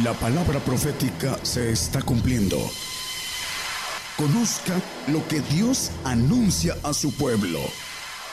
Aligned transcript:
La 0.00 0.14
palabra 0.14 0.58
profética 0.58 1.38
se 1.42 1.70
está 1.70 2.00
cumpliendo. 2.00 2.56
Conozca 4.16 4.80
lo 5.08 5.28
que 5.28 5.40
Dios 5.42 5.90
anuncia 6.04 6.74
a 6.82 6.94
su 6.94 7.14
pueblo. 7.14 7.60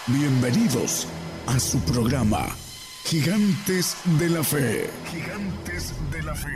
Bienvenidos 0.08 1.06
a 1.48 1.60
su 1.60 1.82
programa, 1.82 2.48
Gigantes 3.04 3.98
de 4.18 4.30
la 4.30 4.42
Fe. 4.42 4.90
Gigantes 5.12 5.94
de 6.10 6.24
la 6.24 6.34
Fe. 6.34 6.50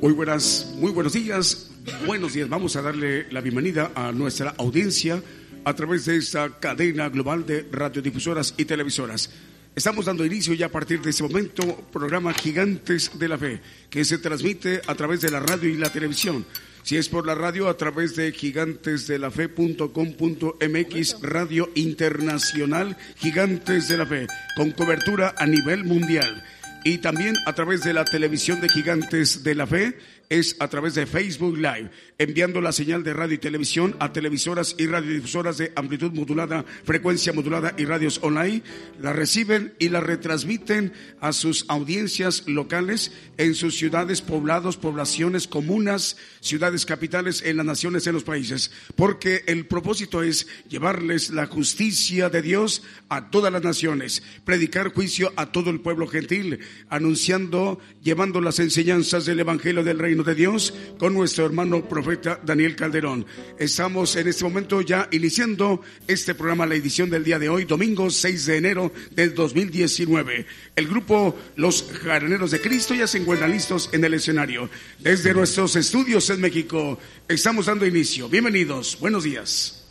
Muy 0.00 0.12
buenas, 0.14 0.72
muy 0.78 0.92
buenos 0.92 1.12
días. 1.12 1.70
Buenos 2.06 2.32
días. 2.32 2.48
Vamos 2.48 2.76
a 2.76 2.82
darle 2.82 3.30
la 3.30 3.42
bienvenida 3.42 3.92
a 3.94 4.10
nuestra 4.10 4.54
audiencia 4.56 5.22
a 5.66 5.74
través 5.74 6.06
de 6.06 6.16
esta 6.16 6.48
cadena 6.60 7.10
global 7.10 7.44
de 7.44 7.68
radiodifusoras 7.70 8.54
y 8.56 8.64
televisoras. 8.64 9.28
Estamos 9.76 10.06
dando 10.06 10.24
inicio 10.24 10.54
ya 10.54 10.66
a 10.66 10.70
partir 10.70 11.02
de 11.02 11.10
este 11.10 11.22
momento 11.22 11.62
programa 11.92 12.32
Gigantes 12.32 13.10
de 13.18 13.28
la 13.28 13.36
Fe, 13.36 13.60
que 13.90 14.06
se 14.06 14.16
transmite 14.16 14.80
a 14.86 14.94
través 14.94 15.20
de 15.20 15.30
la 15.30 15.38
radio 15.38 15.68
y 15.68 15.76
la 15.76 15.92
televisión. 15.92 16.46
Si 16.82 16.96
es 16.96 17.10
por 17.10 17.26
la 17.26 17.34
radio, 17.34 17.68
a 17.68 17.76
través 17.76 18.16
de 18.16 18.32
gigantesdelafe.com.mx, 18.32 21.20
Radio 21.20 21.68
Internacional 21.74 22.96
Gigantes 23.16 23.88
de 23.88 23.98
la 23.98 24.06
Fe, 24.06 24.26
con 24.56 24.70
cobertura 24.70 25.34
a 25.36 25.44
nivel 25.44 25.84
mundial. 25.84 26.42
Y 26.82 26.96
también 26.98 27.34
a 27.44 27.52
través 27.52 27.84
de 27.84 27.92
la 27.92 28.06
televisión 28.06 28.62
de 28.62 28.70
Gigantes 28.70 29.44
de 29.44 29.56
la 29.56 29.66
Fe 29.66 29.98
es 30.28 30.56
a 30.58 30.68
través 30.68 30.94
de 30.94 31.06
Facebook 31.06 31.56
Live, 31.56 31.90
enviando 32.18 32.60
la 32.60 32.72
señal 32.72 33.02
de 33.04 33.12
radio 33.12 33.34
y 33.34 33.38
televisión 33.38 33.96
a 33.98 34.12
televisoras 34.12 34.74
y 34.78 34.86
radiodifusoras 34.86 35.58
de 35.58 35.72
amplitud 35.76 36.12
modulada, 36.12 36.64
frecuencia 36.84 37.32
modulada 37.32 37.74
y 37.76 37.84
radios 37.84 38.20
online. 38.22 38.62
La 39.00 39.12
reciben 39.12 39.74
y 39.78 39.88
la 39.88 40.00
retransmiten 40.00 40.92
a 41.20 41.32
sus 41.32 41.64
audiencias 41.68 42.44
locales 42.46 43.12
en 43.36 43.54
sus 43.54 43.76
ciudades, 43.76 44.22
poblados, 44.22 44.76
poblaciones, 44.76 45.46
comunas, 45.46 46.16
ciudades 46.40 46.86
capitales 46.86 47.42
en 47.44 47.56
las 47.56 47.66
naciones, 47.66 48.06
en 48.06 48.14
los 48.14 48.24
países. 48.24 48.70
Porque 48.96 49.44
el 49.46 49.66
propósito 49.66 50.22
es 50.22 50.46
llevarles 50.68 51.30
la 51.30 51.46
justicia 51.46 52.30
de 52.30 52.42
Dios 52.42 52.82
a 53.08 53.30
todas 53.30 53.52
las 53.52 53.62
naciones, 53.62 54.22
predicar 54.44 54.92
juicio 54.92 55.32
a 55.36 55.52
todo 55.52 55.70
el 55.70 55.80
pueblo 55.80 56.06
gentil, 56.06 56.60
anunciando, 56.88 57.78
llevando 58.02 58.40
las 58.40 58.58
enseñanzas 58.58 59.26
del 59.26 59.40
Evangelio 59.40 59.84
del 59.84 59.98
Reino 59.98 60.15
de 60.24 60.34
Dios 60.34 60.74
con 60.98 61.14
nuestro 61.14 61.46
hermano 61.46 61.88
profeta 61.88 62.40
Daniel 62.44 62.76
Calderón. 62.76 63.26
Estamos 63.58 64.16
en 64.16 64.28
este 64.28 64.44
momento 64.44 64.80
ya 64.80 65.08
iniciando 65.12 65.82
este 66.06 66.34
programa, 66.34 66.66
la 66.66 66.74
edición 66.74 67.10
del 67.10 67.24
día 67.24 67.38
de 67.38 67.48
hoy, 67.48 67.64
domingo 67.64 68.10
6 68.10 68.46
de 68.46 68.56
enero 68.56 68.92
del 69.10 69.34
2019. 69.34 70.46
El 70.74 70.88
grupo 70.88 71.36
Los 71.56 71.86
Jaraneros 72.02 72.50
de 72.50 72.60
Cristo 72.60 72.94
ya 72.94 73.06
se 73.06 73.18
encuentran 73.18 73.50
listos 73.50 73.90
en 73.92 74.04
el 74.04 74.14
escenario. 74.14 74.70
Desde 74.98 75.34
nuestros 75.34 75.76
estudios 75.76 76.30
en 76.30 76.40
México 76.40 76.98
estamos 77.28 77.66
dando 77.66 77.86
inicio. 77.86 78.28
Bienvenidos, 78.28 78.98
buenos 79.00 79.24
días. 79.24 79.84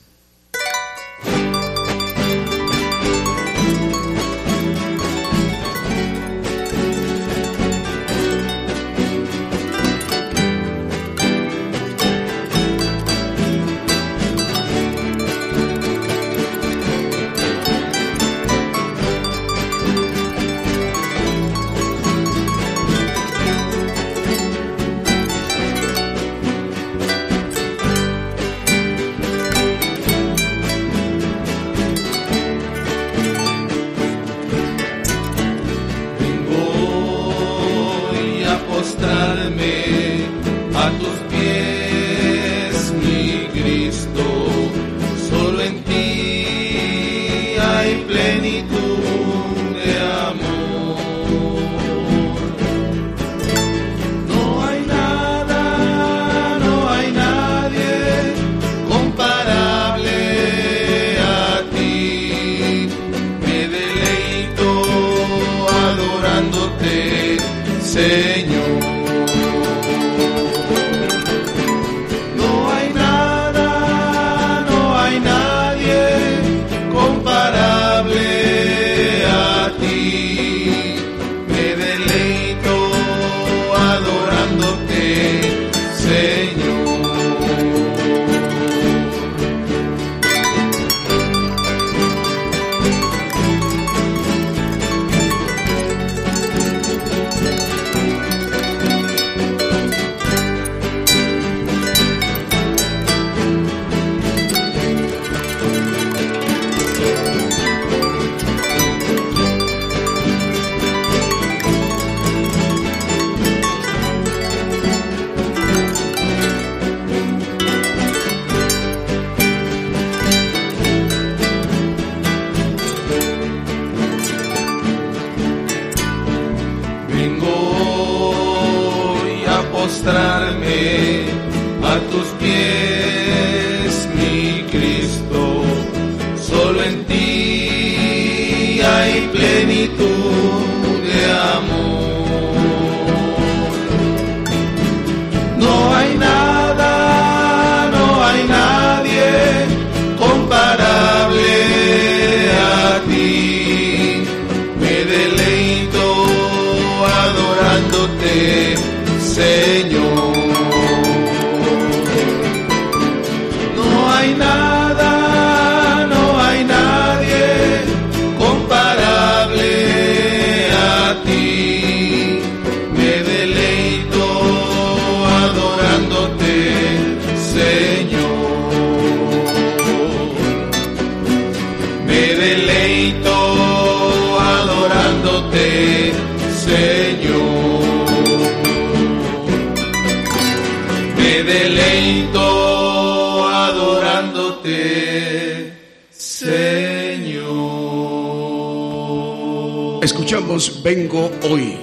Vengo 200.55 201.29
Hoy, 201.41 201.75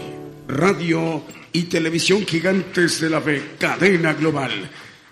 radio 0.49 1.23
y 1.53 1.65
televisión 1.65 2.25
gigantes 2.25 3.03
de 3.03 3.11
la 3.11 3.21
fe, 3.21 3.51
cadena 3.59 4.15
global. 4.15 4.51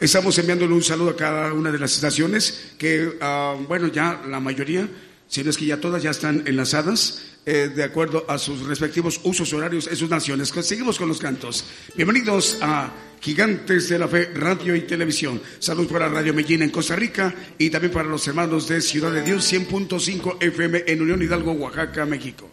Estamos 0.01 0.39
enviándole 0.39 0.73
un 0.73 0.83
saludo 0.83 1.11
a 1.11 1.17
cada 1.17 1.53
una 1.53 1.71
de 1.71 1.79
las 1.79 1.93
estaciones 1.95 2.73
que, 2.79 3.19
ah, 3.21 3.55
bueno, 3.69 3.89
ya 3.89 4.23
la 4.27 4.41
mayoría, 4.41 4.89
si 5.29 5.45
no 5.45 5.51
es 5.51 5.59
que 5.59 5.67
ya 5.67 5.79
todas 5.79 6.03
ya 6.03 6.11
están 6.11 6.43
enlazadas 6.47 7.37
eh, 7.45 7.71
de 7.75 7.85
acuerdo 7.85 8.25
a 8.29 8.39
sus 8.39 8.63
respectivos 8.63 9.21
usos 9.25 9.53
horarios 9.53 9.89
en 9.89 9.97
sus 9.97 10.09
naciones. 10.09 10.49
Seguimos 10.49 10.97
con 10.97 11.09
los 11.09 11.19
cantos. 11.19 11.67
Bienvenidos 11.95 12.57
a 12.63 12.91
Gigantes 13.21 13.91
de 13.91 13.99
la 13.99 14.09
Fe, 14.09 14.31
Radio 14.37 14.75
y 14.75 14.87
Televisión. 14.87 15.39
Salud 15.59 15.87
para 15.87 16.09
Radio 16.09 16.33
Medellín 16.33 16.63
en 16.63 16.71
Costa 16.71 16.97
Rica 16.97 17.35
y 17.59 17.69
también 17.69 17.93
para 17.93 18.09
los 18.09 18.27
hermanos 18.27 18.69
de 18.69 18.81
Ciudad 18.81 19.13
de 19.13 19.21
Dios 19.21 19.53
100.5 19.53 20.39
FM 20.41 20.85
en 20.87 21.03
Unión 21.03 21.23
Hidalgo, 21.23 21.53
Oaxaca, 21.53 22.07
México. 22.07 22.51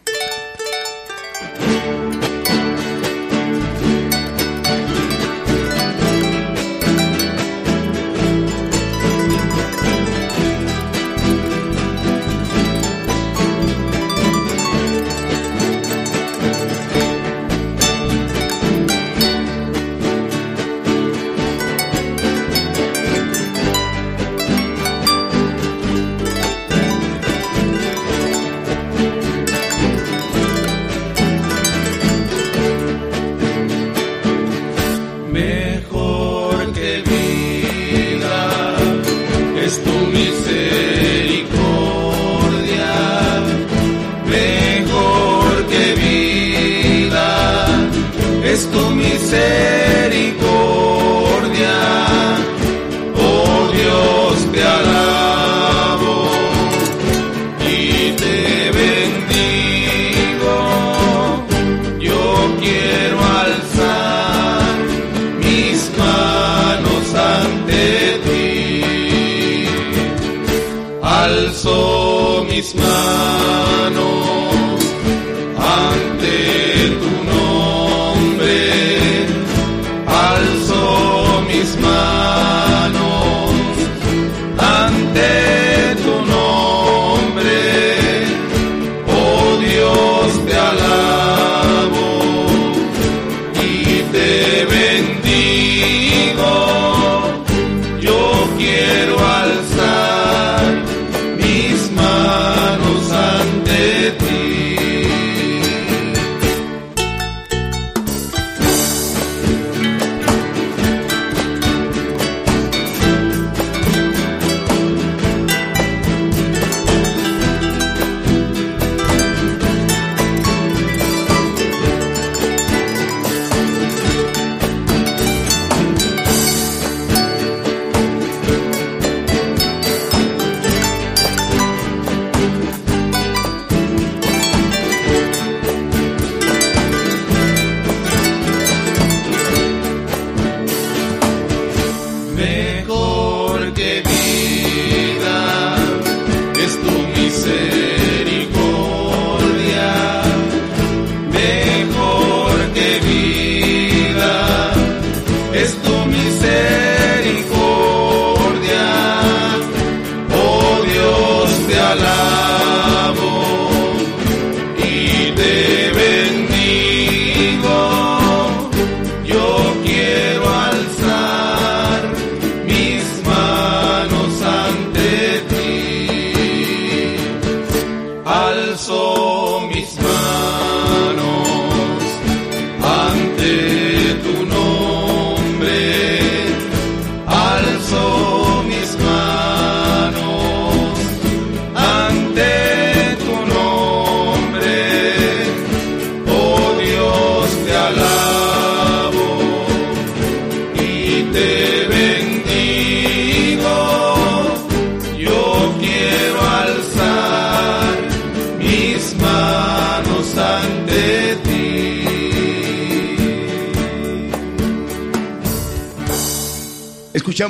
Thank 1.40 2.02
you. 2.02 2.07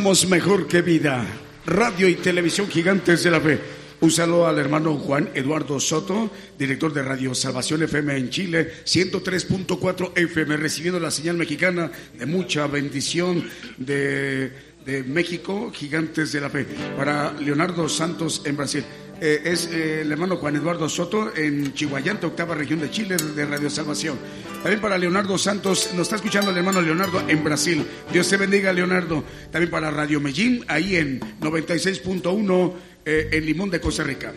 Mejor 0.08 0.66
que 0.66 0.80
vida. 0.80 1.22
Radio 1.66 2.08
y 2.08 2.14
televisión 2.14 2.66
gigantes 2.66 3.22
de 3.24 3.30
la 3.30 3.42
fe. 3.42 3.60
Un 4.00 4.10
saludo 4.10 4.46
al 4.46 4.58
hermano 4.58 4.96
Juan 4.96 5.28
Eduardo 5.34 5.78
Soto, 5.78 6.30
director 6.58 6.94
de 6.94 7.02
Radio 7.02 7.34
Salvación 7.34 7.82
FM 7.82 8.16
en 8.16 8.30
Chile, 8.30 8.72
103.4 8.86 10.12
FM, 10.14 10.56
recibiendo 10.56 10.98
la 10.98 11.10
señal 11.10 11.36
mexicana 11.36 11.92
de 12.18 12.24
mucha 12.24 12.66
bendición 12.68 13.44
de, 13.76 14.50
de 14.86 15.04
México, 15.04 15.70
gigantes 15.74 16.32
de 16.32 16.40
la 16.40 16.48
fe. 16.48 16.64
Para 16.96 17.34
Leonardo 17.34 17.86
Santos 17.86 18.40
en 18.46 18.56
Brasil. 18.56 18.84
Eh, 19.20 19.42
es 19.44 19.66
eh, 19.66 20.02
el 20.02 20.12
hermano 20.12 20.36
Juan 20.36 20.56
Eduardo 20.56 20.88
Soto 20.88 21.36
en 21.36 21.74
Chihuayante, 21.74 22.24
octava 22.24 22.54
región 22.54 22.80
de 22.80 22.90
Chile, 22.90 23.16
de 23.16 23.44
Radio 23.44 23.68
Salvación. 23.68 24.16
También 24.62 24.80
para 24.80 24.98
Leonardo 24.98 25.38
Santos, 25.38 25.90
nos 25.94 26.02
está 26.02 26.16
escuchando 26.16 26.50
el 26.50 26.56
hermano 26.56 26.82
Leonardo 26.82 27.22
en 27.28 27.44
Brasil. 27.44 27.86
Dios 28.12 28.28
te 28.28 28.36
bendiga, 28.36 28.72
Leonardo. 28.72 29.24
También 29.52 29.70
para 29.70 29.90
Radio 29.90 30.20
Medellín, 30.20 30.64
ahí 30.66 30.96
en 30.96 31.20
96.1 31.40 32.72
eh, 33.04 33.28
en 33.32 33.46
Limón 33.46 33.70
de 33.70 33.80
Costa 33.80 34.02
Rica. 34.02 34.32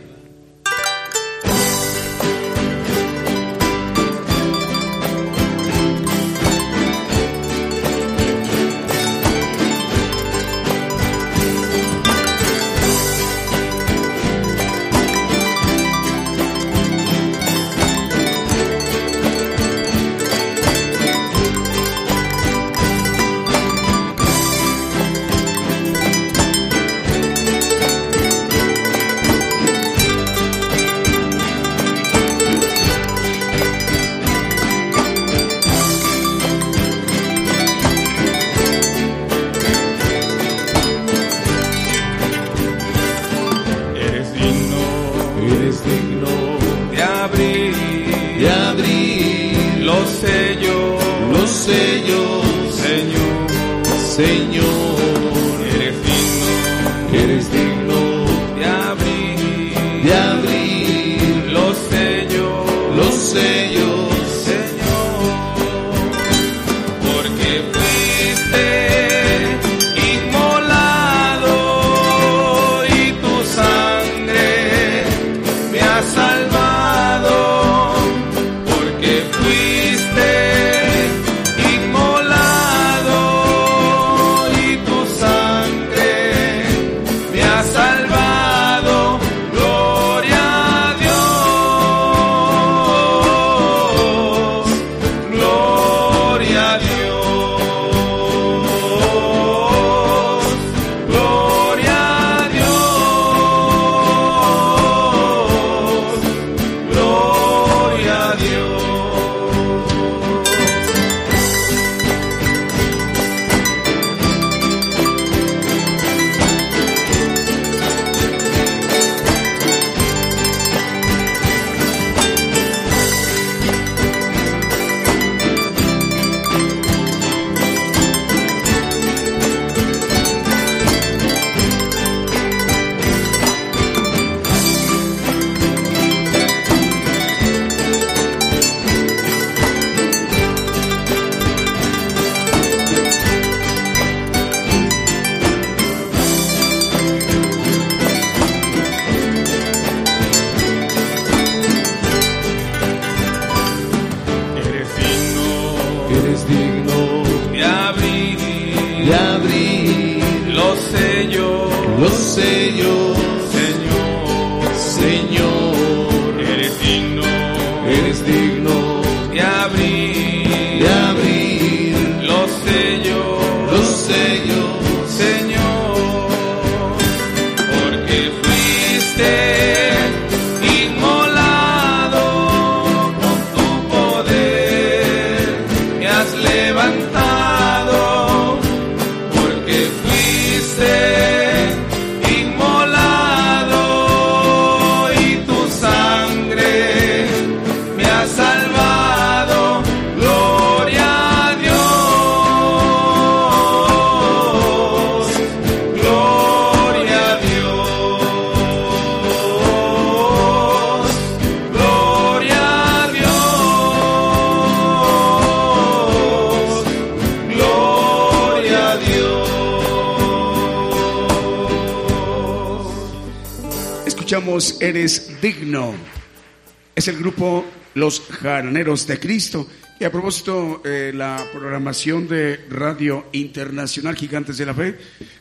Los 227.95 228.21
Jaraneros 228.21 229.05
de 229.07 229.19
Cristo. 229.19 229.67
Y 229.99 230.03
a 230.03 230.11
propósito, 230.11 230.81
eh, 230.83 231.11
la 231.13 231.45
programación 231.53 232.27
de 232.27 232.61
Radio 232.69 233.27
Internacional 233.33 234.15
Gigantes 234.15 234.57
de 234.57 234.65
la 234.65 234.73
Fe 234.73 234.95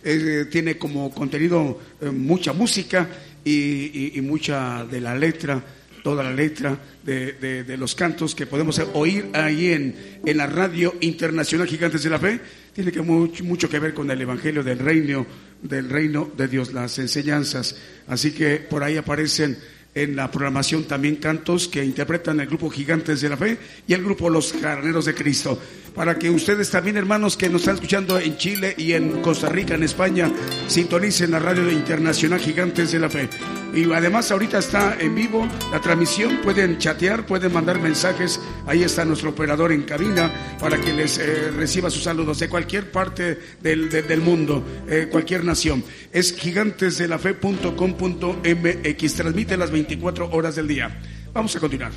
eh, 0.04 0.46
tiene 0.50 0.76
como 0.76 1.10
contenido 1.14 1.80
eh, 2.00 2.10
mucha 2.10 2.52
música 2.52 3.08
y, 3.42 4.18
mucha 4.22 4.84
de 4.84 5.00
la 5.00 5.14
letra, 5.14 5.64
toda 6.04 6.22
la 6.22 6.32
letra 6.34 6.78
de, 7.02 7.32
de- 7.32 7.64
de 7.64 7.76
los 7.78 7.94
cantos 7.94 8.34
que 8.34 8.46
podemos 8.46 8.78
oír 8.92 9.30
ahí 9.32 9.68
en, 9.72 9.94
en 10.26 10.36
la 10.36 10.46
Radio 10.46 10.94
Internacional 11.00 11.66
Gigantes 11.66 12.02
de 12.02 12.10
la 12.10 12.18
Fe. 12.18 12.38
Tiene 12.74 12.92
que 12.92 13.00
mucho, 13.00 13.42
mucho 13.44 13.66
que 13.68 13.78
ver 13.78 13.94
con 13.94 14.10
el 14.10 14.20
Evangelio 14.20 14.62
del 14.62 14.78
Reino, 14.78 15.26
del 15.62 15.88
Reino 15.88 16.30
de 16.36 16.48
Dios, 16.48 16.74
las 16.74 16.98
enseñanzas. 16.98 17.76
Así 18.06 18.32
que 18.32 18.56
por 18.56 18.82
ahí 18.82 18.98
aparecen 18.98 19.56
en 19.94 20.16
la 20.16 20.30
programación 20.30 20.84
también 20.84 21.16
cantos 21.16 21.68
que 21.68 21.84
interpretan 21.84 22.40
el 22.40 22.46
grupo 22.46 22.70
Gigantes 22.70 23.20
de 23.20 23.28
la 23.28 23.36
Fe 23.36 23.58
y 23.86 23.94
el 23.94 24.04
grupo 24.04 24.30
Los 24.30 24.52
Jarneros 24.52 25.04
de 25.04 25.14
Cristo. 25.14 25.60
Para 25.94 26.18
que 26.18 26.30
ustedes 26.30 26.70
también, 26.70 26.96
hermanos, 26.96 27.36
que 27.36 27.48
nos 27.50 27.60
están 27.62 27.74
escuchando 27.74 28.18
en 28.18 28.36
Chile 28.38 28.74
y 28.78 28.92
en 28.92 29.20
Costa 29.20 29.48
Rica, 29.48 29.74
en 29.74 29.82
España, 29.82 30.30
sintonicen 30.66 31.30
la 31.32 31.38
radio 31.40 31.70
internacional 31.70 32.40
Gigantes 32.40 32.92
de 32.92 32.98
la 33.00 33.10
Fe. 33.10 33.28
Y 33.74 33.90
además 33.92 34.30
ahorita 34.30 34.58
está 34.58 34.96
en 34.98 35.14
vivo 35.14 35.46
la 35.70 35.80
transmisión, 35.80 36.38
pueden 36.42 36.78
chatear, 36.78 37.26
pueden 37.26 37.52
mandar 37.52 37.78
mensajes, 37.80 38.40
ahí 38.66 38.82
está 38.82 39.04
nuestro 39.04 39.30
operador 39.30 39.72
en 39.72 39.82
cabina 39.82 40.30
para 40.58 40.80
que 40.80 40.92
les 40.92 41.18
eh, 41.18 41.50
reciba 41.56 41.90
sus 41.90 42.02
saludos 42.04 42.38
de 42.38 42.48
cualquier 42.48 42.90
parte 42.90 43.38
del, 43.60 43.90
de- 43.90 44.02
del 44.02 44.20
mundo, 44.22 44.64
eh, 44.88 45.08
cualquier 45.10 45.44
nación. 45.44 45.84
Es 46.12 46.34
gigantesdelafe.com.mx, 46.34 49.14
transmite 49.14 49.56
las 49.56 49.70
24 49.70 50.30
horas 50.30 50.56
del 50.56 50.66
día. 50.68 50.98
Vamos 51.32 51.54
a 51.54 51.60
continuar. 51.60 51.92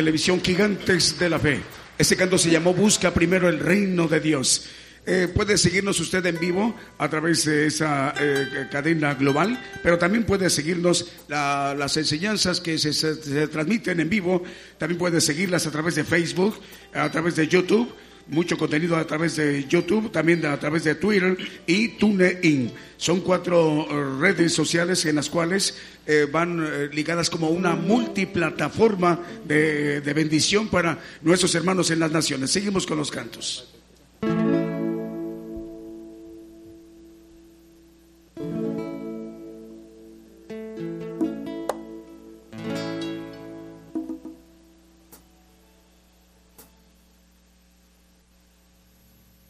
Televisión 0.00 0.42
gigantes 0.44 1.18
de 1.18 1.30
la 1.30 1.38
fe. 1.38 1.58
Este 1.96 2.16
canto 2.16 2.36
se 2.36 2.50
llamó 2.50 2.74
Busca 2.74 3.14
primero 3.14 3.48
el 3.48 3.58
reino 3.58 4.06
de 4.06 4.20
Dios. 4.20 4.66
Eh, 5.06 5.26
puede 5.34 5.56
seguirnos 5.56 5.98
usted 6.00 6.26
en 6.26 6.38
vivo 6.38 6.76
a 6.98 7.08
través 7.08 7.46
de 7.46 7.66
esa 7.66 8.12
eh, 8.20 8.66
cadena 8.70 9.14
global, 9.14 9.58
pero 9.82 9.96
también 9.96 10.24
puede 10.24 10.50
seguirnos 10.50 11.06
la- 11.28 11.74
las 11.74 11.96
enseñanzas 11.96 12.60
que 12.60 12.76
se- 12.76 12.92
se 12.92 13.48
transmiten 13.48 13.98
en 13.98 14.10
vivo. 14.10 14.42
También 14.76 14.98
puede 14.98 15.18
seguirlas 15.22 15.66
a 15.66 15.70
través 15.70 15.94
de 15.94 16.04
Facebook, 16.04 16.60
a 16.92 17.10
través 17.10 17.34
de 17.36 17.48
YouTube, 17.48 17.88
mucho 18.28 18.58
contenido 18.58 18.96
a 18.96 19.06
través 19.06 19.36
de 19.36 19.64
YouTube, 19.66 20.12
también 20.12 20.44
a 20.44 20.58
través 20.60 20.84
de 20.84 20.96
Twitter 20.96 21.38
y 21.66 21.88
TuneIn. 21.96 22.70
Son 23.06 23.20
cuatro 23.20 23.86
eh, 23.88 24.18
redes 24.18 24.52
sociales 24.52 25.04
en 25.06 25.14
las 25.14 25.30
cuales 25.30 25.78
eh, 26.08 26.26
van 26.28 26.58
eh, 26.60 26.88
ligadas 26.92 27.30
como 27.30 27.50
una 27.50 27.76
multiplataforma 27.76 29.20
de, 29.44 30.00
de 30.00 30.12
bendición 30.12 30.66
para 30.66 30.98
nuestros 31.22 31.54
hermanos 31.54 31.92
en 31.92 32.00
las 32.00 32.10
naciones. 32.10 32.50
Seguimos 32.50 32.84
con 32.84 32.98
los 32.98 33.12
cantos. 33.12 33.75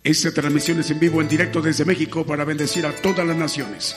Esta 0.07 0.31
transmisión 0.31 0.79
es 0.79 0.89
en 0.93 1.01
vivo, 1.01 1.21
en 1.21 1.27
directo 1.27 1.61
desde 1.61 1.85
México 1.85 2.25
para 2.25 2.45
bendecir 2.45 2.87
a 2.87 2.93
todas 2.93 3.27
las 3.27 3.37
naciones. 3.37 3.97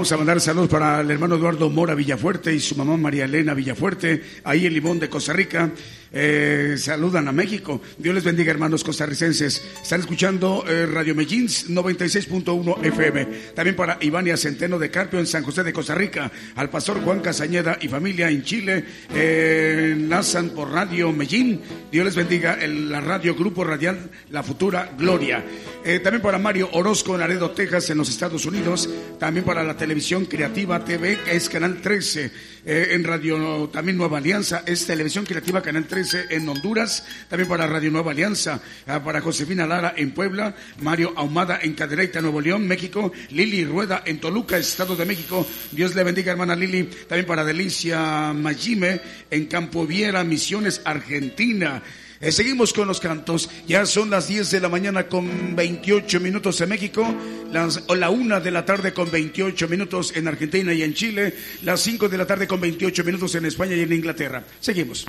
Vamos 0.00 0.12
a 0.12 0.16
mandar 0.16 0.40
saludos 0.40 0.70
para 0.70 1.02
el 1.02 1.10
hermano 1.10 1.34
Eduardo 1.34 1.68
Mora 1.68 1.94
Villafuerte 1.94 2.54
y 2.54 2.58
su 2.58 2.74
mamá 2.74 2.96
María 2.96 3.26
Elena 3.26 3.52
Villafuerte, 3.52 4.22
ahí 4.44 4.64
en 4.64 4.72
Limón 4.72 4.98
de 4.98 5.10
Costa 5.10 5.34
Rica. 5.34 5.70
Eh, 6.12 6.74
saludan 6.78 7.28
a 7.28 7.32
México. 7.32 7.80
Dios 7.98 8.14
les 8.14 8.24
bendiga, 8.24 8.50
hermanos 8.50 8.82
costarricenses. 8.82 9.62
Están 9.82 10.00
escuchando 10.00 10.64
eh, 10.66 10.86
Radio 10.86 11.14
Medellín 11.14 11.46
96.1 11.46 12.84
FM. 12.84 13.26
También 13.54 13.76
para 13.76 13.98
Ivania 14.00 14.36
Centeno 14.36 14.78
de 14.78 14.90
Carpio 14.90 15.20
en 15.20 15.26
San 15.26 15.44
José 15.44 15.62
de 15.62 15.72
Costa 15.72 15.94
Rica. 15.94 16.30
Al 16.56 16.70
pastor 16.70 17.00
Juan 17.02 17.20
Casañeda 17.20 17.78
y 17.80 17.88
familia 17.88 18.28
en 18.30 18.42
Chile. 18.42 18.84
Eh, 19.14 19.90
enlazan 19.92 20.50
por 20.50 20.70
Radio 20.70 21.12
Medellín. 21.12 21.60
Dios 21.92 22.04
les 22.04 22.16
bendiga 22.16 22.54
el, 22.54 22.90
la 22.90 23.00
radio 23.00 23.34
Grupo 23.34 23.62
Radial 23.62 24.10
La 24.30 24.42
Futura 24.42 24.92
Gloria. 24.98 25.44
Eh, 25.84 26.00
también 26.00 26.22
para 26.22 26.38
Mario 26.38 26.70
Orozco 26.72 27.14
en 27.14 27.20
Laredo, 27.20 27.52
Texas, 27.52 27.90
en 27.90 27.98
los 27.98 28.08
Estados 28.08 28.44
Unidos. 28.46 28.88
También 29.18 29.44
para 29.44 29.62
la 29.62 29.76
televisión 29.76 29.89
creativa 30.28 30.84
TV, 30.84 31.18
que 31.24 31.34
es 31.34 31.48
Canal 31.48 31.80
13, 31.80 32.30
eh, 32.64 32.88
en 32.92 33.02
Radio 33.02 33.68
también 33.72 33.96
Nueva 33.96 34.18
Alianza, 34.18 34.62
es 34.64 34.86
Televisión 34.86 35.24
Creativa 35.26 35.62
Canal 35.62 35.86
13 35.86 36.26
en 36.30 36.48
Honduras, 36.48 37.04
también 37.28 37.48
para 37.48 37.66
Radio 37.66 37.90
Nueva 37.90 38.12
Alianza, 38.12 38.60
ah, 38.86 39.02
para 39.02 39.20
Josefina 39.20 39.66
Lara 39.66 39.94
en 39.96 40.12
Puebla, 40.12 40.54
Mario 40.80 41.12
Ahumada 41.16 41.58
en 41.60 41.74
Cadereyta, 41.74 42.20
Nuevo 42.20 42.40
León, 42.40 42.68
México, 42.68 43.12
Lili 43.30 43.64
Rueda 43.64 44.04
en 44.06 44.20
Toluca, 44.20 44.58
Estado 44.58 44.94
de 44.94 45.06
México, 45.06 45.44
Dios 45.72 45.96
le 45.96 46.04
bendiga 46.04 46.30
hermana 46.30 46.54
Lili, 46.54 46.84
también 47.08 47.26
para 47.26 47.44
Delicia 47.44 48.32
Majime 48.32 49.00
en 49.28 49.46
Campo 49.46 49.88
Viera, 49.88 50.22
Misiones, 50.22 50.82
Argentina. 50.84 51.82
Eh, 52.20 52.32
seguimos 52.32 52.74
con 52.74 52.86
los 52.86 53.00
cantos. 53.00 53.48
Ya 53.66 53.86
son 53.86 54.10
las 54.10 54.28
10 54.28 54.50
de 54.50 54.60
la 54.60 54.68
mañana 54.68 55.06
con 55.06 55.56
28 55.56 56.20
minutos 56.20 56.60
en 56.60 56.68
México, 56.68 57.06
la 57.50 58.10
1 58.10 58.40
de 58.40 58.50
la 58.50 58.64
tarde 58.66 58.92
con 58.92 59.10
28 59.10 59.68
minutos 59.68 60.14
en 60.14 60.28
Argentina 60.28 60.74
y 60.74 60.82
en 60.82 60.92
Chile, 60.92 61.34
las 61.62 61.80
5 61.80 62.10
de 62.10 62.18
la 62.18 62.26
tarde 62.26 62.46
con 62.46 62.60
28 62.60 63.04
minutos 63.04 63.34
en 63.36 63.46
España 63.46 63.74
y 63.74 63.80
en 63.80 63.92
Inglaterra. 63.92 64.44
Seguimos. 64.60 65.06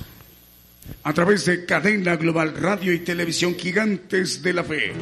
A 1.04 1.14
través 1.14 1.46
de 1.46 1.66
Cadena 1.66 2.16
Global 2.16 2.56
Radio 2.56 2.94
y 2.94 3.00
Televisión 3.00 3.56
Gigantes 3.56 4.42
de 4.42 4.54
la 4.54 4.64
Fe 4.64 4.94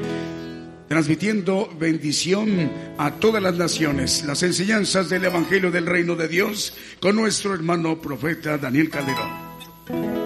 transmitiendo 0.90 1.72
bendición 1.80 2.72
a 2.98 3.12
todas 3.12 3.44
las 3.44 3.56
naciones, 3.56 4.26
las 4.26 4.42
enseñanzas 4.42 5.08
del 5.08 5.24
Evangelio 5.24 5.70
del 5.70 5.86
Reino 5.86 6.16
de 6.16 6.28
Dios 6.28 6.74
con 7.00 7.16
nuestro 7.16 7.54
hermano 7.54 8.02
profeta 8.02 8.58
Daniel 8.58 8.90
Calderón. 8.90 10.19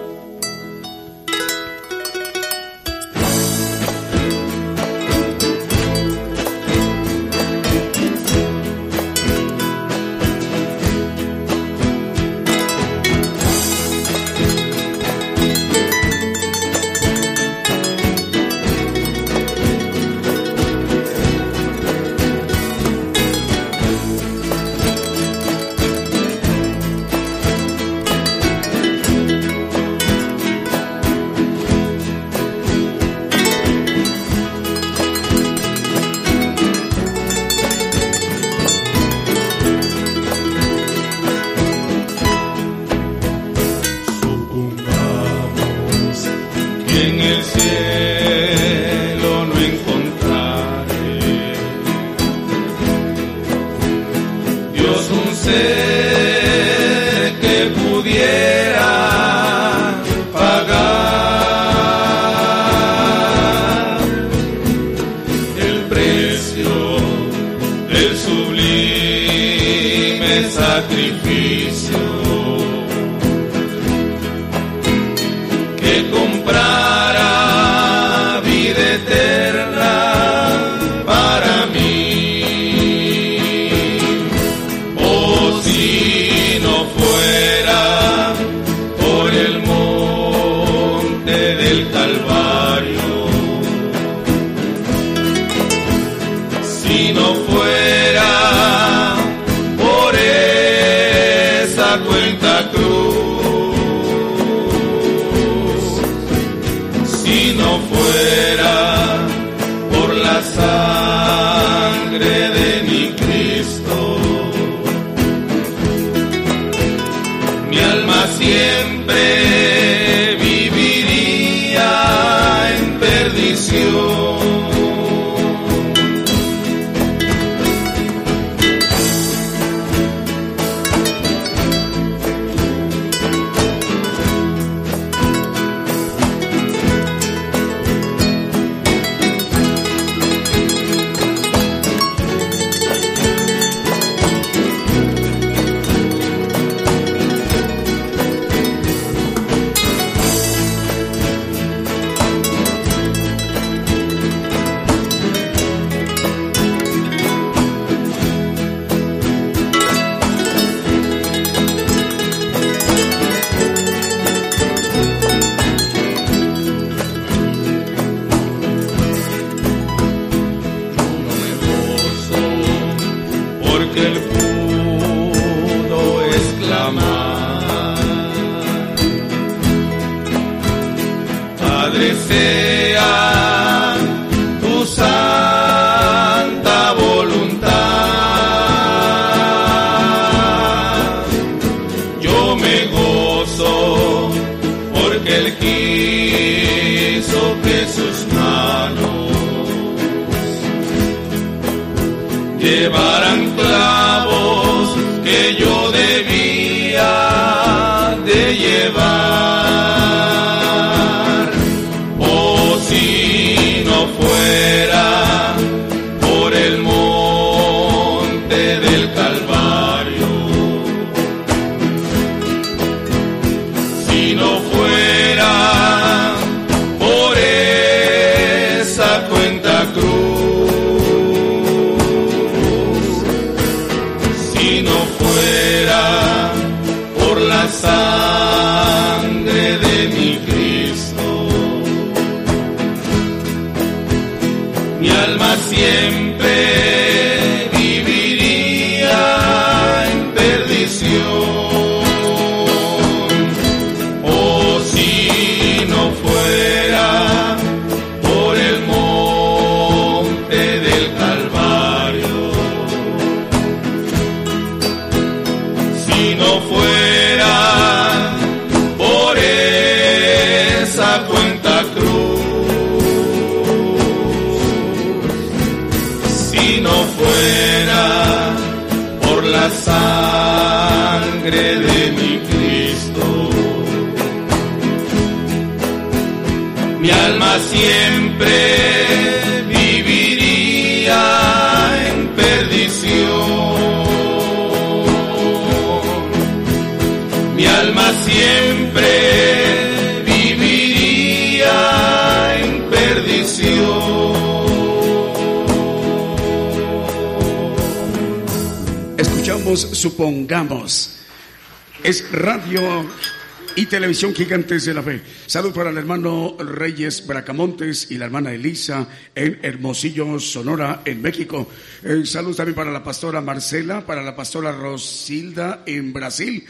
Televisión 313.94 314.34
gigantes 314.34 314.86
de 314.86 314.92
la 314.92 315.04
fe. 315.04 315.20
Salud 315.46 315.72
para 315.72 315.90
el 315.90 315.96
hermano 315.96 316.56
Reyes 316.58 317.24
Bracamontes 317.28 318.10
y 318.10 318.18
la 318.18 318.24
hermana 318.24 318.52
Elisa 318.52 319.06
en 319.36 319.60
Hermosillo, 319.62 320.40
Sonora, 320.40 321.02
en 321.04 321.22
México. 321.22 321.70
Eh, 322.02 322.22
salud 322.26 322.56
también 322.56 322.74
para 322.74 322.90
la 322.90 323.04
pastora 323.04 323.40
Marcela, 323.40 324.04
para 324.04 324.20
la 324.24 324.34
pastora 324.34 324.72
Rosilda 324.72 325.84
en 325.86 326.12
Brasil. 326.12 326.66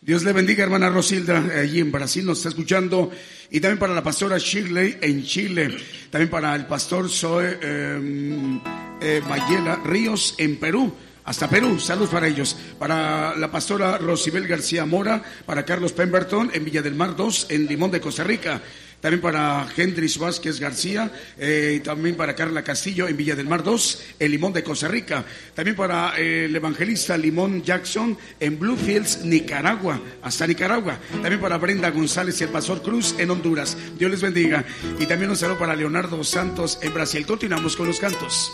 Dios 0.00 0.22
le 0.22 0.32
bendiga, 0.32 0.62
hermana 0.62 0.88
Rosilda, 0.88 1.50
allí 1.60 1.80
en 1.80 1.90
Brasil 1.90 2.24
nos 2.24 2.38
está 2.38 2.50
escuchando. 2.50 3.10
Y 3.50 3.58
también 3.58 3.80
para 3.80 3.92
la 3.92 4.04
pastora 4.04 4.38
Shirley 4.38 4.98
en 5.00 5.24
Chile. 5.24 5.76
También 6.10 6.30
para 6.30 6.54
el 6.54 6.66
pastor 6.66 7.10
Zoe 7.10 7.58
em, 7.60 8.60
eh, 9.00 9.20
Mayela 9.28 9.80
Ríos 9.84 10.36
en 10.38 10.54
Perú 10.60 10.94
hasta 11.28 11.48
Perú. 11.48 11.78
Salud 11.78 12.08
para 12.08 12.26
ellos. 12.26 12.56
Para 12.78 13.36
la 13.36 13.50
pastora 13.50 13.98
Rosibel 13.98 14.48
García 14.48 14.86
Mora, 14.86 15.22
para 15.44 15.64
Carlos 15.64 15.92
Pemberton 15.92 16.50
en 16.54 16.64
Villa 16.64 16.80
del 16.80 16.94
Mar 16.94 17.16
2, 17.16 17.48
en 17.50 17.66
Limón 17.66 17.90
de 17.90 18.00
Costa 18.00 18.24
Rica. 18.24 18.62
También 19.00 19.20
para 19.20 19.68
Hendrix 19.76 20.18
Vázquez 20.18 20.58
García, 20.58 21.12
eh, 21.38 21.74
y 21.76 21.80
también 21.80 22.16
para 22.16 22.34
Carla 22.34 22.64
Castillo 22.64 23.06
en 23.06 23.16
Villa 23.16 23.36
del 23.36 23.46
Mar 23.46 23.62
2, 23.62 24.02
en 24.18 24.30
Limón 24.30 24.54
de 24.54 24.64
Costa 24.64 24.88
Rica. 24.88 25.22
También 25.54 25.76
para 25.76 26.18
eh, 26.18 26.46
el 26.46 26.56
evangelista 26.56 27.16
Limón 27.16 27.62
Jackson 27.62 28.18
en 28.40 28.58
Bluefields, 28.58 29.24
Nicaragua, 29.24 30.00
hasta 30.22 30.46
Nicaragua. 30.46 30.98
También 31.12 31.40
para 31.40 31.58
Brenda 31.58 31.90
González 31.90 32.40
y 32.40 32.44
el 32.44 32.50
Pastor 32.50 32.82
Cruz 32.82 33.14
en 33.18 33.30
Honduras. 33.30 33.76
Dios 33.98 34.10
les 34.10 34.22
bendiga. 34.22 34.64
Y 34.98 35.06
también 35.06 35.30
un 35.30 35.36
saludo 35.36 35.58
para 35.58 35.76
Leonardo 35.76 36.24
Santos 36.24 36.78
en 36.82 36.94
Brasil. 36.94 37.24
Continuamos 37.26 37.76
con 37.76 37.86
los 37.86 38.00
cantos. 38.00 38.50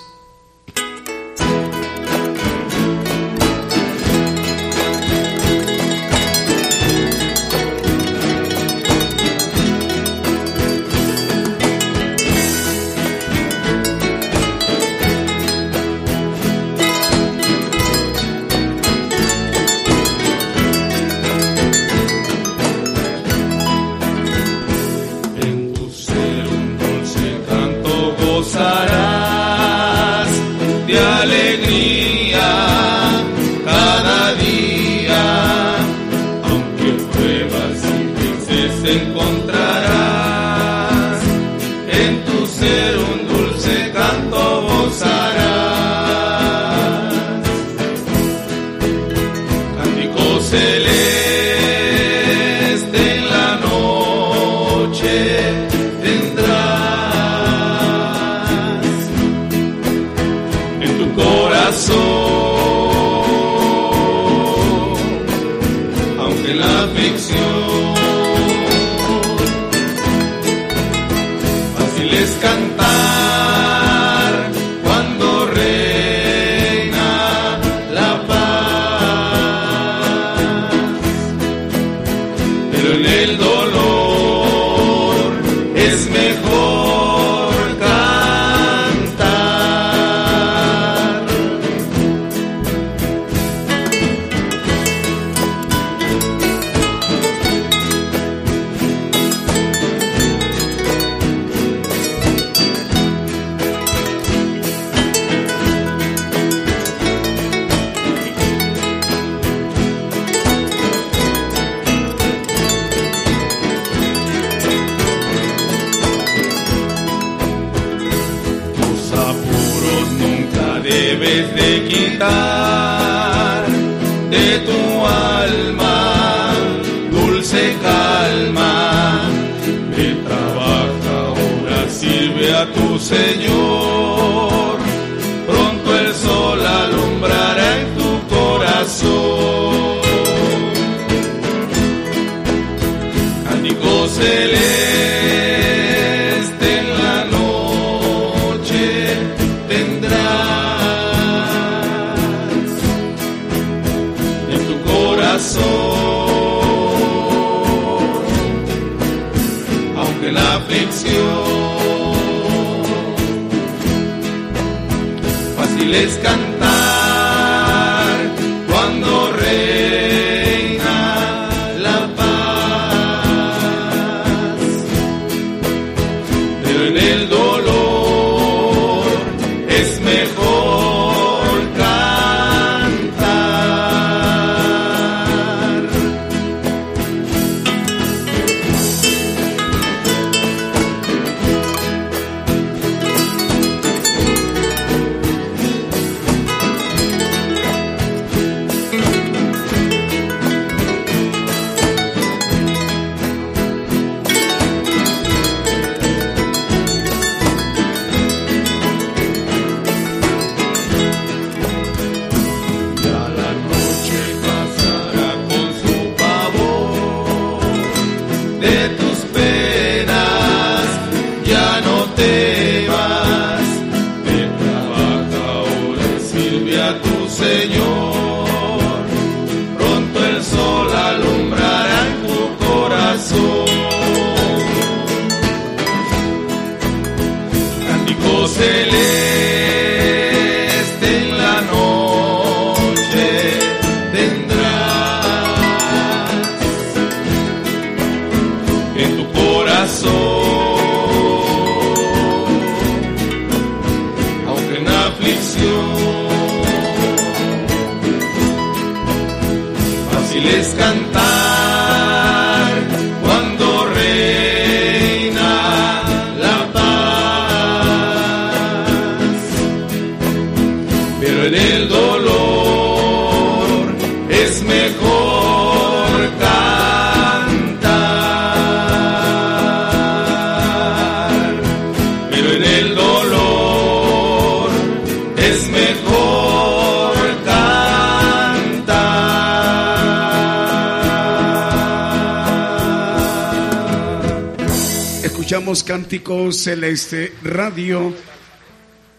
Celeste, 296.52 297.32
radio 297.42 298.14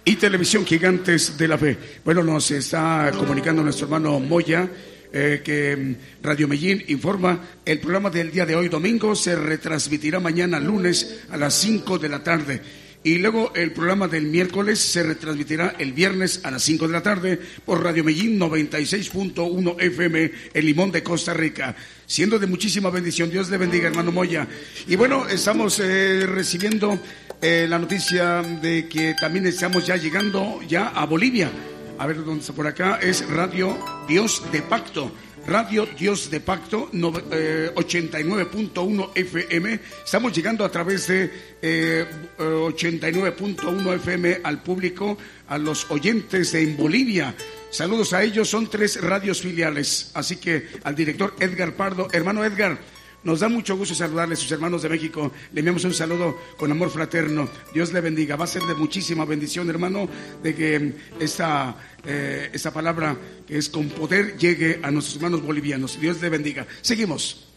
y 0.05 0.15
televisión 0.15 0.65
gigantes 0.65 1.37
de 1.37 1.47
la 1.47 1.57
fe. 1.57 1.77
Bueno, 2.05 2.23
nos 2.23 2.49
está 2.51 3.11
comunicando 3.17 3.61
nuestro 3.61 3.85
hermano 3.85 4.19
Moya. 4.19 4.69
eh, 5.11 5.41
que 5.43 5.75
mm, 5.75 6.23
Radio 6.23 6.47
Medellín 6.47 6.83
informa, 6.87 7.39
el 7.65 7.79
programa 7.79 8.09
del 8.09 8.31
día 8.31 8.45
de 8.45 8.55
hoy, 8.55 8.69
domingo, 8.69 9.13
se 9.15 9.35
retransmitirá 9.35 10.19
mañana 10.19 10.59
lunes 10.59 11.23
a 11.29 11.37
las 11.37 11.53
5 11.55 11.99
de 11.99 12.09
la 12.09 12.23
tarde. 12.23 12.61
Y 13.05 13.19
luego 13.19 13.53
el 13.53 13.71
programa 13.71 14.07
del 14.07 14.23
miércoles 14.23 14.79
se 14.79 15.03
retransmitirá 15.03 15.75
el 15.77 15.93
viernes 15.93 16.39
a 16.43 16.49
las 16.49 16.63
5 16.63 16.87
de 16.87 16.91
la 16.91 17.03
tarde 17.03 17.39
por 17.63 17.83
Radio 17.83 18.03
Medellín 18.03 18.39
96.1 18.39 19.75
FM 19.79 20.31
en 20.51 20.65
Limón 20.65 20.91
de 20.91 21.03
Costa 21.03 21.31
Rica. 21.31 21.75
Siendo 22.07 22.39
de 22.39 22.47
muchísima 22.47 22.89
bendición, 22.89 23.29
Dios 23.29 23.51
le 23.51 23.57
bendiga, 23.57 23.89
hermano 23.89 24.11
Moya. 24.11 24.47
Y 24.87 24.95
bueno, 24.95 25.27
estamos 25.27 25.79
eh, 25.79 26.25
recibiendo 26.25 26.97
eh, 27.43 27.67
la 27.69 27.77
noticia 27.77 28.41
de 28.41 28.89
que 28.89 29.13
también 29.21 29.45
estamos 29.45 29.85
ya 29.85 29.97
llegando 29.97 30.59
ya 30.67 30.87
a 30.87 31.05
Bolivia. 31.05 31.51
A 31.99 32.07
ver 32.07 32.25
dónde 32.25 32.41
está 32.41 32.53
por 32.53 32.65
acá. 32.65 32.97
Es 33.03 33.29
Radio 33.29 33.77
Dios 34.07 34.41
de 34.51 34.63
Pacto. 34.63 35.11
Radio 35.47 35.85
Dios 35.97 36.31
de 36.31 36.39
Pacto 36.39 36.89
no- 36.93 37.13
eh, 37.31 37.71
89.1 37.75 39.11
FM. 39.13 39.79
Estamos 40.03 40.33
llegando 40.33 40.65
a 40.65 40.71
través 40.71 41.07
de 41.07 41.25
eh, 41.61 42.05
eh, 42.39 42.41
89.1 42.43 43.93
FM 43.95 44.39
al 44.43 44.63
público, 44.63 45.17
a 45.47 45.57
los 45.59 45.89
oyentes 45.91 46.51
de 46.51 46.63
en 46.63 46.75
Bolivia. 46.77 47.35
Saludos 47.69 48.13
a 48.13 48.23
ellos, 48.23 48.49
son 48.49 48.69
tres 48.69 48.99
radios 49.01 49.41
filiales. 49.41 50.09
Así 50.15 50.37
que 50.37 50.67
al 50.83 50.95
director 50.95 51.35
Edgar 51.39 51.73
Pardo, 51.73 52.07
hermano 52.11 52.43
Edgar, 52.43 52.79
nos 53.25 53.39
da 53.39 53.49
mucho 53.49 53.75
gusto 53.75 53.95
saludarle 53.95 54.35
a 54.35 54.37
sus 54.37 54.51
hermanos 54.51 54.83
de 54.83 54.89
México. 54.89 55.31
Le 55.51 55.59
enviamos 55.59 55.83
un 55.83 55.93
saludo 55.93 56.37
con 56.57 56.71
amor 56.71 56.91
fraterno. 56.91 57.49
Dios 57.73 57.91
le 57.91 57.99
bendiga. 57.99 58.35
Va 58.35 58.45
a 58.45 58.47
ser 58.47 58.61
de 58.61 58.75
muchísima 58.75 59.25
bendición, 59.25 59.67
hermano, 59.69 60.07
de 60.43 60.55
que 60.55 60.79
mm, 60.79 60.93
esta, 61.19 61.75
eh, 62.05 62.51
esta 62.53 62.71
palabra 62.71 63.17
que 63.47 63.57
es 63.57 63.67
con 63.67 63.89
poder 63.89 64.37
llegue 64.37 64.79
a 64.81 64.91
nuestros 64.91 65.17
hermanos 65.17 65.41
bolivianos. 65.41 65.99
Dios 65.99 66.21
le 66.21 66.29
bendiga. 66.29 66.67
Seguimos. 66.81 67.54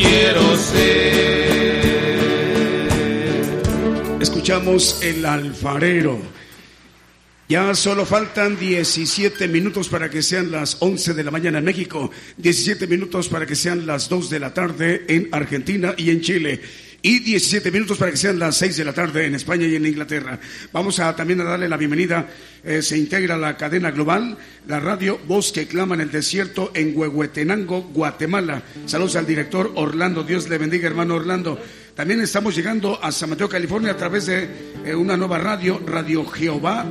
Quiero 0.00 0.56
ser. 0.56 1.80
Escuchamos 4.20 5.02
El 5.02 5.24
Alfarero. 5.26 6.18
Ya 7.48 7.74
solo 7.74 8.06
faltan 8.06 8.58
17 8.58 9.48
minutos 9.48 9.88
para 9.88 10.08
que 10.08 10.22
sean 10.22 10.52
las 10.52 10.76
11 10.78 11.14
de 11.14 11.24
la 11.24 11.32
mañana 11.32 11.58
en 11.58 11.64
México, 11.64 12.10
17 12.36 12.86
minutos 12.86 13.28
para 13.28 13.44
que 13.44 13.56
sean 13.56 13.86
las 13.86 14.08
2 14.08 14.30
de 14.30 14.38
la 14.38 14.54
tarde 14.54 15.04
en 15.08 15.28
Argentina 15.32 15.94
y 15.96 16.10
en 16.10 16.20
Chile. 16.20 16.60
Y 17.02 17.20
17 17.20 17.70
minutos 17.70 17.96
para 17.96 18.10
que 18.10 18.18
sean 18.18 18.38
las 18.38 18.56
6 18.56 18.76
de 18.76 18.84
la 18.84 18.92
tarde 18.92 19.24
en 19.24 19.34
España 19.34 19.66
y 19.66 19.74
en 19.74 19.86
Inglaterra. 19.86 20.38
Vamos 20.70 21.00
a 21.00 21.16
también 21.16 21.40
a 21.40 21.44
darle 21.44 21.68
la 21.68 21.78
bienvenida. 21.78 22.28
eh, 22.62 22.82
se 22.82 22.98
integra 22.98 23.38
la 23.38 23.56
cadena 23.56 23.90
global, 23.90 24.36
la 24.68 24.80
radio 24.80 25.18
Voz 25.26 25.50
que 25.50 25.66
clama 25.66 25.94
en 25.94 26.02
el 26.02 26.10
desierto 26.10 26.72
en 26.74 26.92
Huehuetenango, 26.94 27.82
Guatemala. 27.94 28.62
Saludos 28.84 29.16
al 29.16 29.26
director 29.26 29.72
Orlando. 29.76 30.24
Dios 30.24 30.48
le 30.50 30.58
bendiga, 30.58 30.86
hermano 30.86 31.14
Orlando. 31.14 31.58
También 31.94 32.20
estamos 32.20 32.54
llegando 32.54 33.02
a 33.02 33.12
San 33.12 33.30
Mateo, 33.30 33.48
California, 33.48 33.92
a 33.92 33.96
través 33.96 34.26
de 34.26 34.48
eh, 34.84 34.94
una 34.94 35.16
nueva 35.16 35.38
radio, 35.38 35.80
Radio 35.86 36.26
Jehová, 36.26 36.84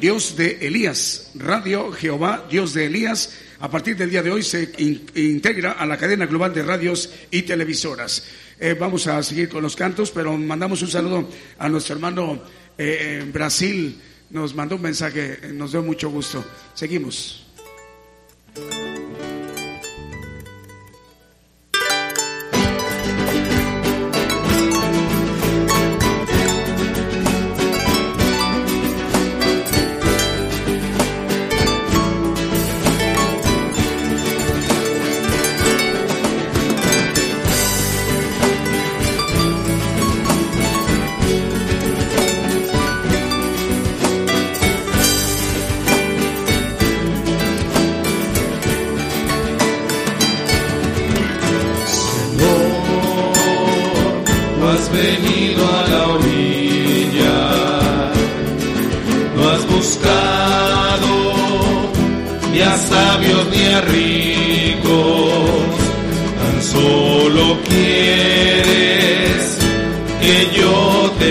Dios 0.00 0.36
de 0.36 0.66
Elías. 0.66 1.32
Radio 1.34 1.90
Jehová, 1.90 2.46
Dios 2.48 2.74
de 2.74 2.86
Elías. 2.86 3.32
A 3.60 3.68
partir 3.70 3.96
del 3.96 4.10
día 4.10 4.22
de 4.22 4.30
hoy 4.30 4.42
se 4.42 4.70
in- 4.78 5.04
integra 5.14 5.72
a 5.72 5.84
la 5.86 5.96
cadena 5.96 6.26
global 6.26 6.54
de 6.54 6.62
radios 6.62 7.10
y 7.30 7.42
televisoras. 7.42 8.24
Eh, 8.60 8.76
vamos 8.78 9.06
a 9.08 9.22
seguir 9.22 9.48
con 9.48 9.62
los 9.62 9.74
cantos, 9.74 10.10
pero 10.10 10.36
mandamos 10.36 10.80
un 10.82 10.88
saludo 10.88 11.28
a 11.58 11.68
nuestro 11.68 11.94
hermano 11.96 12.40
eh, 12.76 13.18
en 13.22 13.32
Brasil. 13.32 14.00
Nos 14.30 14.54
mandó 14.54 14.76
un 14.76 14.82
mensaje, 14.82 15.40
nos 15.52 15.72
dio 15.72 15.82
mucho 15.82 16.08
gusto. 16.10 16.44
Seguimos. 16.74 17.44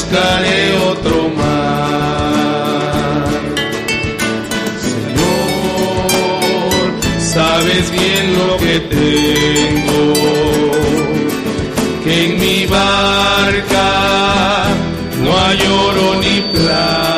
buscaré 0.09 0.73
otro 0.91 1.29
mar. 1.29 2.03
Señor, 4.91 6.01
sabes 7.19 7.91
bien 7.91 8.37
lo 8.37 8.57
que 8.57 8.79
tengo, 8.97 10.13
que 12.03 12.25
en 12.25 12.39
mi 12.39 12.65
barca 12.65 13.89
no 15.23 15.29
hay 15.45 15.59
oro 15.85 16.07
ni 16.21 16.41
plata, 16.53 17.08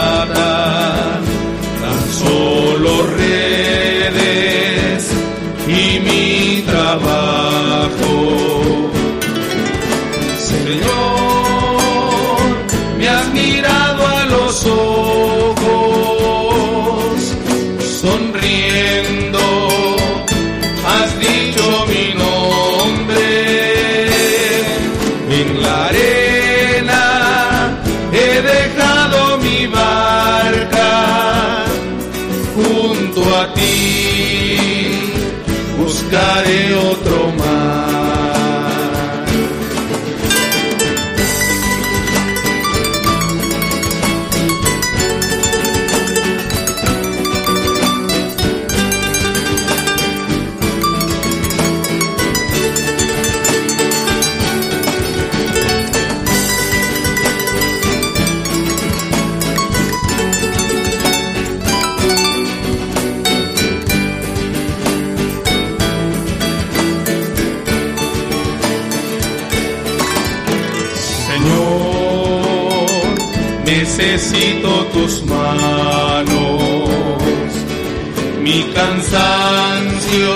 cansancio 78.74 80.34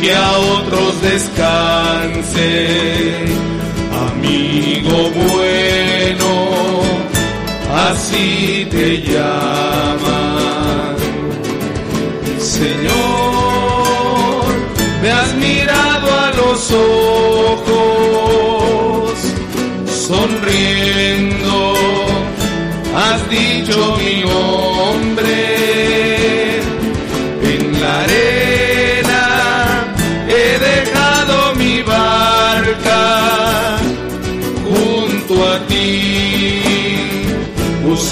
que 0.00 0.14
a 0.14 0.38
otros 0.38 1.02
descanse, 1.02 2.48
amigo 4.10 5.10
bueno, 5.10 6.30
así 7.90 8.66
te 8.70 9.02
llaman. 9.02 9.95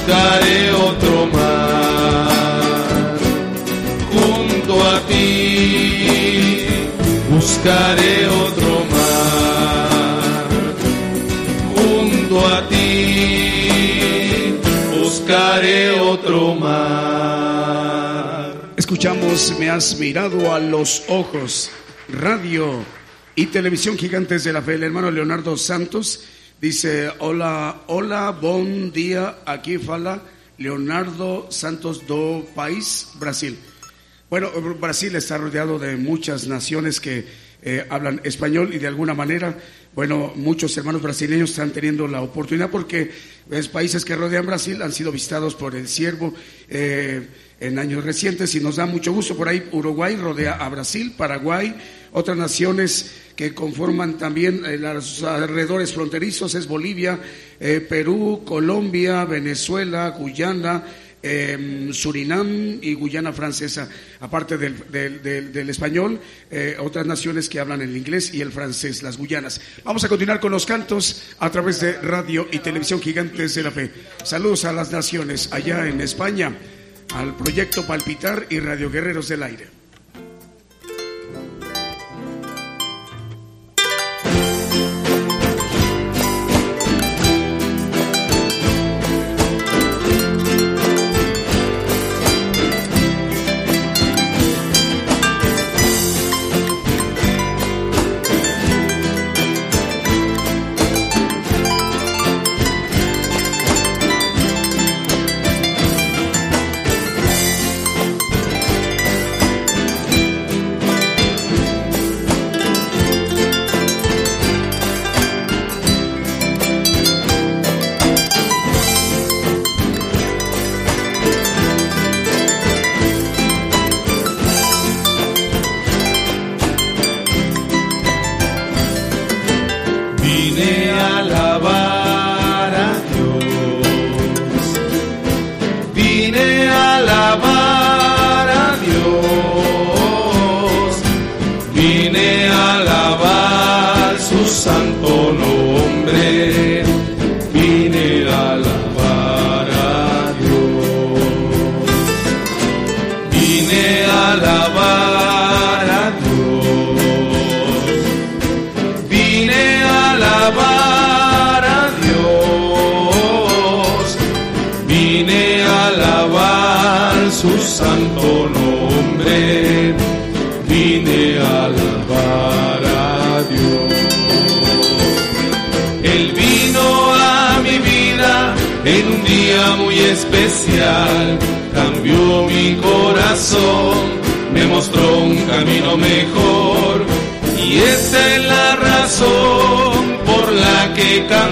Buscaré 0.04 0.70
otro 0.72 1.26
mar. 1.26 2.28
Junto 4.12 4.82
a 4.82 5.00
ti 5.06 6.66
buscaré 7.30 8.26
otro 8.28 8.84
mar. 8.90 10.44
Junto 11.74 12.46
a 12.46 12.68
ti 12.68 14.58
buscaré 14.92 15.90
otro 16.00 16.54
mar. 16.54 17.74
Escuchamos 18.76 19.54
Me 19.58 19.70
has 19.70 19.98
mirado 19.98 20.52
a 20.52 20.58
los 20.58 21.04
ojos, 21.08 21.70
radio 22.08 22.84
y 23.34 23.46
televisión 23.46 23.96
gigantes 23.96 24.44
de 24.44 24.52
la 24.52 24.60
fe. 24.60 24.74
El 24.74 24.82
hermano 24.82 25.10
Leonardo 25.10 25.56
Santos 25.56 26.24
dice, 26.64 27.10
hola, 27.18 27.82
hola, 27.88 28.30
buen 28.30 28.90
día, 28.90 29.36
aquí 29.44 29.76
fala 29.76 30.22
Leonardo 30.56 31.48
Santos 31.50 32.06
do 32.06 32.42
País, 32.54 33.10
Brasil. 33.20 33.58
Bueno, 34.30 34.48
Brasil 34.80 35.14
está 35.14 35.36
rodeado 35.36 35.78
de 35.78 35.96
muchas 35.96 36.48
naciones 36.48 37.00
que 37.00 37.26
eh, 37.60 37.84
hablan 37.90 38.22
español 38.24 38.72
y 38.72 38.78
de 38.78 38.86
alguna 38.86 39.12
manera, 39.12 39.58
bueno, 39.94 40.32
muchos 40.36 40.74
hermanos 40.78 41.02
brasileños 41.02 41.50
están 41.50 41.70
teniendo 41.70 42.08
la 42.08 42.22
oportunidad 42.22 42.70
porque 42.70 43.10
los 43.50 43.68
países 43.68 44.02
que 44.02 44.16
rodean 44.16 44.46
Brasil 44.46 44.80
han 44.80 44.92
sido 44.92 45.12
visitados 45.12 45.54
por 45.54 45.76
el 45.76 45.86
siervo 45.86 46.32
eh, 46.70 47.28
en 47.60 47.78
años 47.78 48.04
recientes 48.04 48.54
y 48.54 48.60
nos 48.60 48.76
da 48.76 48.86
mucho 48.86 49.12
gusto. 49.12 49.36
Por 49.36 49.50
ahí 49.50 49.68
Uruguay 49.70 50.16
rodea 50.16 50.54
a 50.54 50.68
Brasil, 50.70 51.12
Paraguay, 51.14 51.74
otras 52.14 52.36
naciones 52.36 53.10
que 53.36 53.54
conforman 53.54 54.16
también 54.18 54.64
eh, 54.64 54.78
los 54.78 55.22
alrededores 55.24 55.92
fronterizos 55.92 56.54
es 56.54 56.66
Bolivia, 56.66 57.18
eh, 57.58 57.84
Perú, 57.86 58.42
Colombia, 58.44 59.24
Venezuela, 59.24 60.10
Guyana, 60.10 60.84
eh, 61.20 61.88
Surinam 61.92 62.78
y 62.80 62.94
Guyana 62.94 63.32
francesa, 63.32 63.88
aparte 64.20 64.58
del, 64.58 65.70
español, 65.70 66.20
otras 66.80 67.06
naciones 67.06 67.48
que 67.48 67.58
hablan 67.58 67.80
el 67.80 67.96
inglés 67.96 68.32
y 68.32 68.42
el 68.42 68.52
francés, 68.52 69.02
las 69.02 69.16
Guyanas. 69.16 69.60
Vamos 69.84 70.04
a 70.04 70.08
continuar 70.08 70.38
con 70.38 70.52
los 70.52 70.66
cantos 70.66 71.34
a 71.38 71.50
través 71.50 71.80
de 71.80 71.94
radio 71.94 72.46
y 72.52 72.58
televisión 72.58 73.00
gigantes 73.00 73.54
de 73.54 73.62
la 73.62 73.70
fe. 73.70 73.90
Saludos 74.22 74.66
a 74.66 74.72
las 74.72 74.92
naciones 74.92 75.48
allá 75.50 75.88
en 75.88 76.02
España, 76.02 76.54
al 77.14 77.34
proyecto 77.36 77.86
Palpitar 77.86 78.46
y 78.50 78.60
Radio 78.60 78.90
Guerreros 78.90 79.28
del 79.28 79.42
Aire. 79.42 79.73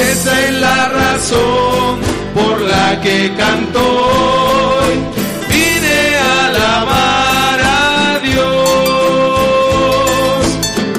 Esa 0.00 0.32
es 0.46 0.54
la 0.54 0.88
razón 0.88 2.00
por 2.34 2.60
la 2.60 3.00
que 3.02 3.32
canto. 3.36 3.80
Vine 5.48 6.16
a 6.16 6.46
alabar 6.46 7.60
a 7.60 8.18
Dios. 8.22 8.44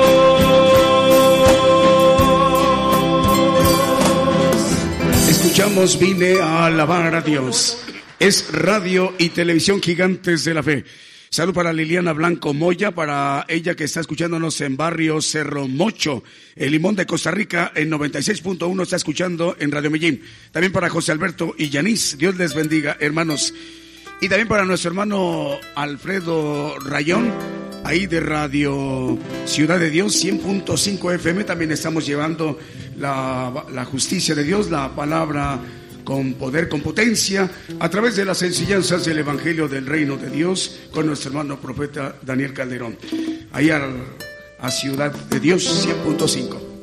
Escuchamos 5.29 5.99
Vine 5.99 6.41
a 6.41 6.67
alabar 6.67 7.15
a 7.17 7.21
Dios. 7.21 7.84
Es 8.25 8.51
radio 8.51 9.13
y 9.19 9.29
televisión 9.29 9.83
gigantes 9.83 10.45
de 10.45 10.55
la 10.55 10.63
fe. 10.63 10.87
Salud 11.29 11.53
para 11.53 11.75
Liliana 11.75 12.15
Blanco 12.15 12.55
Moya, 12.55 12.91
para 12.91 13.45
ella 13.49 13.75
que 13.75 13.85
está 13.85 14.01
escuchándonos 14.01 14.63
en 14.63 14.79
barrio 14.79 15.21
Cerro 15.21 15.69
Mocho, 15.69 16.25
el 16.57 16.73
Limón 16.73 16.97
de 16.97 17.05
Costa 17.05 17.31
Rica, 17.31 17.71
en 17.75 17.91
96.1 17.91 18.83
está 18.83 18.97
escuchando 18.97 19.57
en 19.61 19.71
Radio 19.71 19.91
Medellín. 19.91 20.23
También 20.53 20.73
para 20.73 20.89
José 20.89 21.13
Alberto 21.13 21.55
y 21.59 21.69
Yanis, 21.69 22.17
Dios 22.17 22.37
les 22.37 22.55
bendiga, 22.55 22.97
hermanos. 22.99 23.53
Y 24.23 24.31
también 24.31 24.49
para 24.49 24.65
nuestro 24.65 24.89
hermano 24.89 25.59
Alfredo 25.75 26.79
Rayón, 26.79 27.31
ahí 27.85 28.07
de 28.07 28.21
Radio 28.21 29.19
Ciudad 29.45 29.79
de 29.79 29.91
Dios, 29.91 30.25
100.5 30.25 31.15
FM, 31.17 31.45
también 31.45 31.73
estamos 31.73 32.07
llevando 32.07 32.59
la, 32.97 33.67
la 33.71 33.85
justicia 33.85 34.35
de 34.35 34.45
Dios, 34.45 34.71
la 34.71 34.97
palabra 34.97 35.61
con 36.05 36.35
poder, 36.35 36.69
con 36.69 36.81
potencia, 36.81 37.51
a 37.81 37.91
través 37.91 38.17
de 38.17 38.25
las 38.25 38.43
enseñanzas 38.43 39.05
del 39.05 39.19
Evangelio 39.19 39.69
del 39.69 39.87
Reino 39.87 40.17
de 40.17 40.31
Dios, 40.31 40.81
con 40.93 41.07
nuestro 41.07 41.31
hermano 41.31 41.61
profeta 41.61 42.17
Daniel 42.23 42.53
Calderón. 42.53 42.97
Ahí 43.53 43.71
a, 43.71 43.89
a 44.59 44.71
Ciudad 44.71 45.13
de 45.13 45.41
Dios 45.41 45.87
100.5. 45.87 46.74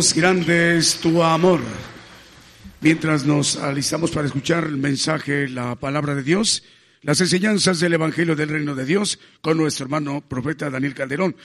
Dios 0.00 0.14
grande 0.14 0.78
es 0.78 0.94
tu 0.96 1.22
amor. 1.22 1.60
Mientras 2.80 3.26
nos 3.26 3.56
alistamos 3.56 4.10
para 4.10 4.28
escuchar 4.28 4.64
el 4.64 4.78
mensaje, 4.78 5.46
la 5.46 5.74
palabra 5.74 6.14
de 6.14 6.22
Dios, 6.22 6.62
las 7.02 7.20
enseñanzas 7.20 7.80
del 7.80 7.92
Evangelio 7.92 8.34
del 8.34 8.48
Reino 8.48 8.74
de 8.74 8.86
Dios 8.86 9.18
con 9.42 9.58
nuestro 9.58 9.84
hermano 9.84 10.22
profeta 10.26 10.70
Daniel 10.70 10.94
Calderón. 10.94 11.36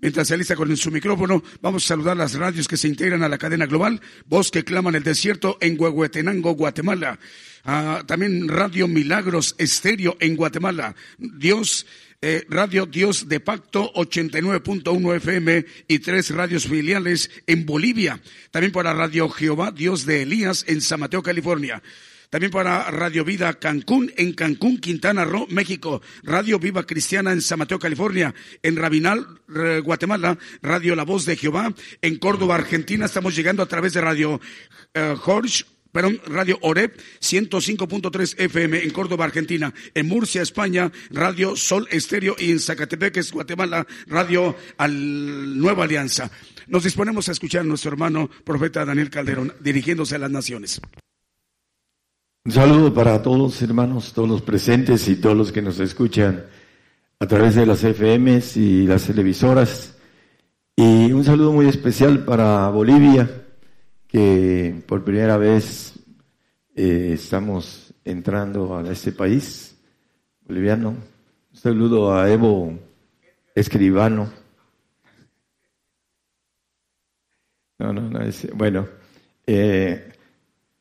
Mientras 0.00 0.26
se 0.26 0.34
alista 0.34 0.56
con 0.56 0.76
su 0.76 0.90
micrófono, 0.90 1.44
vamos 1.62 1.84
a 1.84 1.86
saludar 1.86 2.16
las 2.16 2.34
radios 2.34 2.66
que 2.66 2.76
se 2.76 2.88
integran 2.88 3.22
a 3.22 3.28
la 3.28 3.38
cadena 3.38 3.66
global, 3.66 4.00
Voz 4.26 4.50
que 4.50 4.64
clama 4.64 4.90
en 4.90 4.96
el 4.96 5.04
desierto 5.04 5.56
en 5.60 5.80
Huehuetenango, 5.80 6.56
Guatemala. 6.56 7.20
Ah, 7.64 8.02
también 8.04 8.48
Radio 8.48 8.88
Milagros 8.88 9.54
Estéreo 9.58 10.16
en 10.18 10.34
Guatemala. 10.34 10.96
Dios 11.18 11.86
eh, 12.22 12.44
Radio 12.48 12.86
Dios 12.86 13.28
de 13.28 13.40
Pacto 13.40 13.92
89.1 13.94 15.16
FM 15.16 15.66
y 15.88 15.98
tres 15.98 16.30
radios 16.30 16.66
filiales 16.66 17.30
en 17.46 17.66
Bolivia. 17.66 18.20
También 18.50 18.72
para 18.72 18.94
Radio 18.94 19.28
Jehová 19.28 19.70
Dios 19.70 20.06
de 20.06 20.22
Elías 20.22 20.64
en 20.68 20.80
San 20.80 21.00
Mateo, 21.00 21.22
California. 21.22 21.82
También 22.30 22.50
para 22.50 22.90
Radio 22.90 23.24
Vida 23.24 23.54
Cancún 23.54 24.12
en 24.16 24.32
Cancún, 24.32 24.78
Quintana 24.78 25.24
Roo, 25.24 25.46
México. 25.48 26.02
Radio 26.22 26.58
Viva 26.58 26.84
Cristiana 26.84 27.32
en 27.32 27.40
San 27.40 27.58
Mateo, 27.58 27.78
California. 27.78 28.34
En 28.62 28.76
Rabinal, 28.76 29.26
eh, 29.54 29.80
Guatemala. 29.84 30.36
Radio 30.62 30.96
La 30.96 31.04
Voz 31.04 31.24
de 31.24 31.36
Jehová. 31.36 31.72
En 32.02 32.18
Córdoba, 32.18 32.56
Argentina. 32.56 33.06
Estamos 33.06 33.36
llegando 33.36 33.62
a 33.62 33.66
través 33.66 33.92
de 33.92 34.00
Radio 34.00 34.40
eh, 34.94 35.14
Jorge 35.18 35.64
perdón, 35.96 36.20
Radio 36.26 36.58
Oreb 36.60 36.94
105.3 37.22 38.34
FM 38.36 38.82
en 38.82 38.90
Córdoba, 38.90 39.24
Argentina, 39.24 39.72
en 39.94 40.06
Murcia, 40.06 40.42
España, 40.42 40.92
Radio 41.08 41.56
Sol 41.56 41.88
Estéreo 41.90 42.36
y 42.38 42.50
en 42.50 42.60
Zacatepeques, 42.60 43.32
Guatemala, 43.32 43.86
Radio 44.06 44.54
Al 44.76 45.58
Nueva 45.58 45.84
Alianza. 45.84 46.30
Nos 46.66 46.84
disponemos 46.84 47.30
a 47.30 47.32
escuchar 47.32 47.62
a 47.62 47.64
nuestro 47.64 47.92
hermano 47.92 48.28
profeta 48.44 48.84
Daniel 48.84 49.08
Calderón 49.08 49.54
dirigiéndose 49.60 50.16
a 50.16 50.18
las 50.18 50.30
naciones. 50.30 50.82
Un 52.44 52.52
saludo 52.52 52.92
para 52.92 53.22
todos 53.22 53.62
hermanos, 53.62 54.12
todos 54.12 54.28
los 54.28 54.42
presentes 54.42 55.08
y 55.08 55.16
todos 55.16 55.34
los 55.34 55.50
que 55.50 55.62
nos 55.62 55.80
escuchan 55.80 56.44
a 57.20 57.26
través 57.26 57.54
de 57.54 57.64
las 57.64 57.80
FMs 57.80 58.58
y 58.58 58.86
las 58.86 59.06
televisoras. 59.06 59.96
Y 60.76 61.10
un 61.10 61.24
saludo 61.24 61.52
muy 61.52 61.68
especial 61.68 62.26
para 62.26 62.68
Bolivia, 62.68 63.45
por 64.86 65.04
primera 65.04 65.36
vez 65.36 65.92
eh, 66.74 67.10
estamos 67.12 67.92
entrando 68.02 68.78
a 68.78 68.90
este 68.90 69.12
país 69.12 69.76
boliviano. 70.40 70.90
Un 70.90 71.56
saludo 71.56 72.14
a 72.14 72.30
Evo 72.30 72.78
Escribano. 73.54 74.32
No, 77.78 77.92
no, 77.92 78.08
no, 78.08 78.22
es, 78.22 78.48
bueno, 78.54 78.88
eh, 79.46 80.10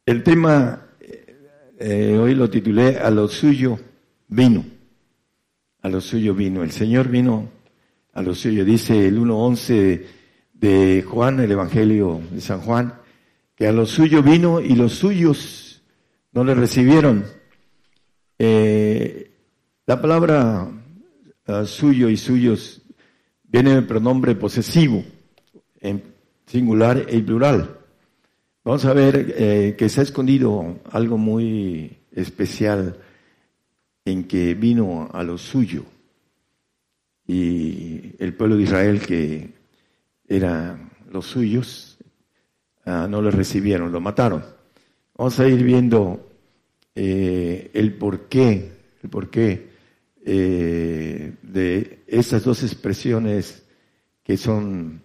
el 0.05 0.23
tema 0.23 0.88
eh, 1.77 2.17
hoy 2.17 2.36
lo 2.36 2.49
titulé 2.49 2.99
A 2.99 3.09
lo 3.09 3.27
suyo 3.27 3.77
vino, 4.29 4.63
a 5.81 5.89
lo 5.89 5.99
suyo 5.99 6.33
vino. 6.33 6.63
El 6.63 6.71
Señor 6.71 7.09
vino 7.09 7.49
a 8.13 8.21
lo 8.21 8.33
suyo, 8.33 8.63
dice 8.63 9.07
el 9.07 9.19
1.11 9.19 10.05
de 10.53 11.01
Juan, 11.05 11.41
el 11.41 11.51
Evangelio 11.51 12.21
de 12.31 12.39
San 12.39 12.61
Juan 12.61 13.05
que 13.56 13.68
a 13.68 13.72
lo 13.72 13.86
suyo 13.86 14.22
vino 14.22 14.60
y 14.60 14.76
los 14.76 14.93
suyos 14.93 15.82
no 16.34 16.43
le 16.43 16.53
recibieron. 16.53 17.26
Eh, 18.38 19.32
la 19.86 20.01
palabra 20.01 20.70
uh, 21.47 21.66
suyo 21.66 22.10
y 22.10 22.18
suyos 22.18 22.82
viene 23.43 23.74
en 23.74 23.88
pronombre 23.88 24.36
posesivo, 24.36 25.03
en 25.80 26.03
singular 26.45 27.06
y 27.10 27.22
plural. 27.22 27.80
Vamos 28.64 28.84
a 28.86 28.93
ver 28.93 29.34
eh, 29.38 29.76
que 29.78 29.89
se 29.89 30.01
ha 30.01 30.03
escondido 30.03 30.80
algo 30.91 31.18
muy 31.18 31.97
especial 32.12 32.97
en 34.03 34.26
que 34.26 34.53
vino 34.56 35.10
a 35.14 35.24
lo 35.24 35.38
suyo 35.38 35.86
y 37.28 38.14
el 38.20 38.34
pueblo 38.34 38.58
de 38.58 38.64
Israel 38.64 39.01
que 39.01 39.53
era 40.28 40.78
los 41.12 41.26
suyos 41.26 41.94
Ah, 42.86 43.07
no 43.09 43.21
lo 43.21 43.31
recibieron, 43.31 43.91
lo 43.91 43.99
mataron. 43.99 44.43
Vamos 45.17 45.39
a 45.39 45.47
ir 45.47 45.63
viendo 45.63 46.29
eh, 46.93 47.71
el 47.73 47.93
porqué, 47.95 48.71
el 49.01 49.09
porqué 49.09 49.69
eh, 50.23 51.33
de 51.41 52.03
estas 52.05 52.43
dos 52.43 52.61
expresiones 52.63 53.65
que 54.23 54.38
son 54.38 55.01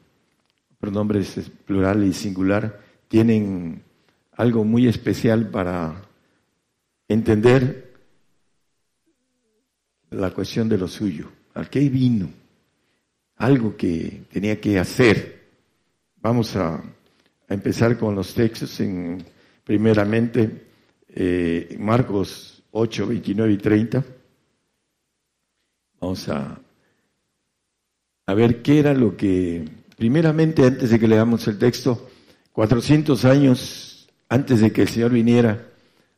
pronombres 0.78 1.50
plural 1.64 2.04
y 2.04 2.12
singular, 2.12 2.80
tienen 3.08 3.82
algo 4.32 4.64
muy 4.64 4.86
especial 4.86 5.48
para 5.48 6.02
entender 7.08 7.94
la 10.10 10.30
cuestión 10.32 10.68
de 10.68 10.78
lo 10.78 10.88
suyo. 10.88 11.30
¿A 11.54 11.64
qué 11.64 11.88
vino? 11.88 12.30
Algo 13.36 13.76
que 13.76 14.22
tenía 14.30 14.60
que 14.60 14.78
hacer. 14.78 15.48
Vamos 16.16 16.56
a 16.56 16.82
a 17.50 17.54
empezar 17.54 17.98
con 17.98 18.14
los 18.14 18.32
textos 18.32 18.78
en 18.78 19.24
primeramente 19.64 20.68
eh, 21.08 21.76
Marcos 21.80 22.62
8, 22.70 23.08
29 23.08 23.52
y 23.52 23.56
30. 23.58 24.04
Vamos 26.00 26.28
a, 26.28 26.60
a 28.26 28.34
ver 28.34 28.62
qué 28.62 28.78
era 28.78 28.94
lo 28.94 29.16
que, 29.16 29.68
primeramente 29.96 30.64
antes 30.64 30.90
de 30.90 30.98
que 31.00 31.08
leamos 31.08 31.46
el 31.48 31.58
texto, 31.58 32.08
400 32.52 33.24
años 33.24 34.08
antes 34.28 34.60
de 34.60 34.72
que 34.72 34.82
el 34.82 34.88
Señor 34.88 35.10
viniera, 35.10 35.72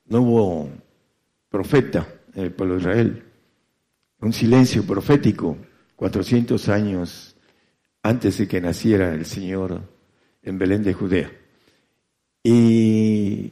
no 0.05 0.21
hubo 0.21 0.69
profeta 1.49 2.07
en 2.35 2.45
el 2.45 2.53
pueblo 2.53 2.75
de 2.75 2.81
Israel. 2.83 3.23
Un 4.21 4.35
silencio 4.35 4.87
profético, 4.87 5.57
400 5.97 6.69
años 6.69 7.35
antes 8.03 8.37
de 8.37 8.47
que 8.47 8.61
naciera 8.61 9.15
el 9.15 9.25
Señor 9.25 9.92
en 10.43 10.59
Belén 10.59 10.83
de 10.83 10.93
Judea. 10.93 11.31
¿Y 12.43 13.51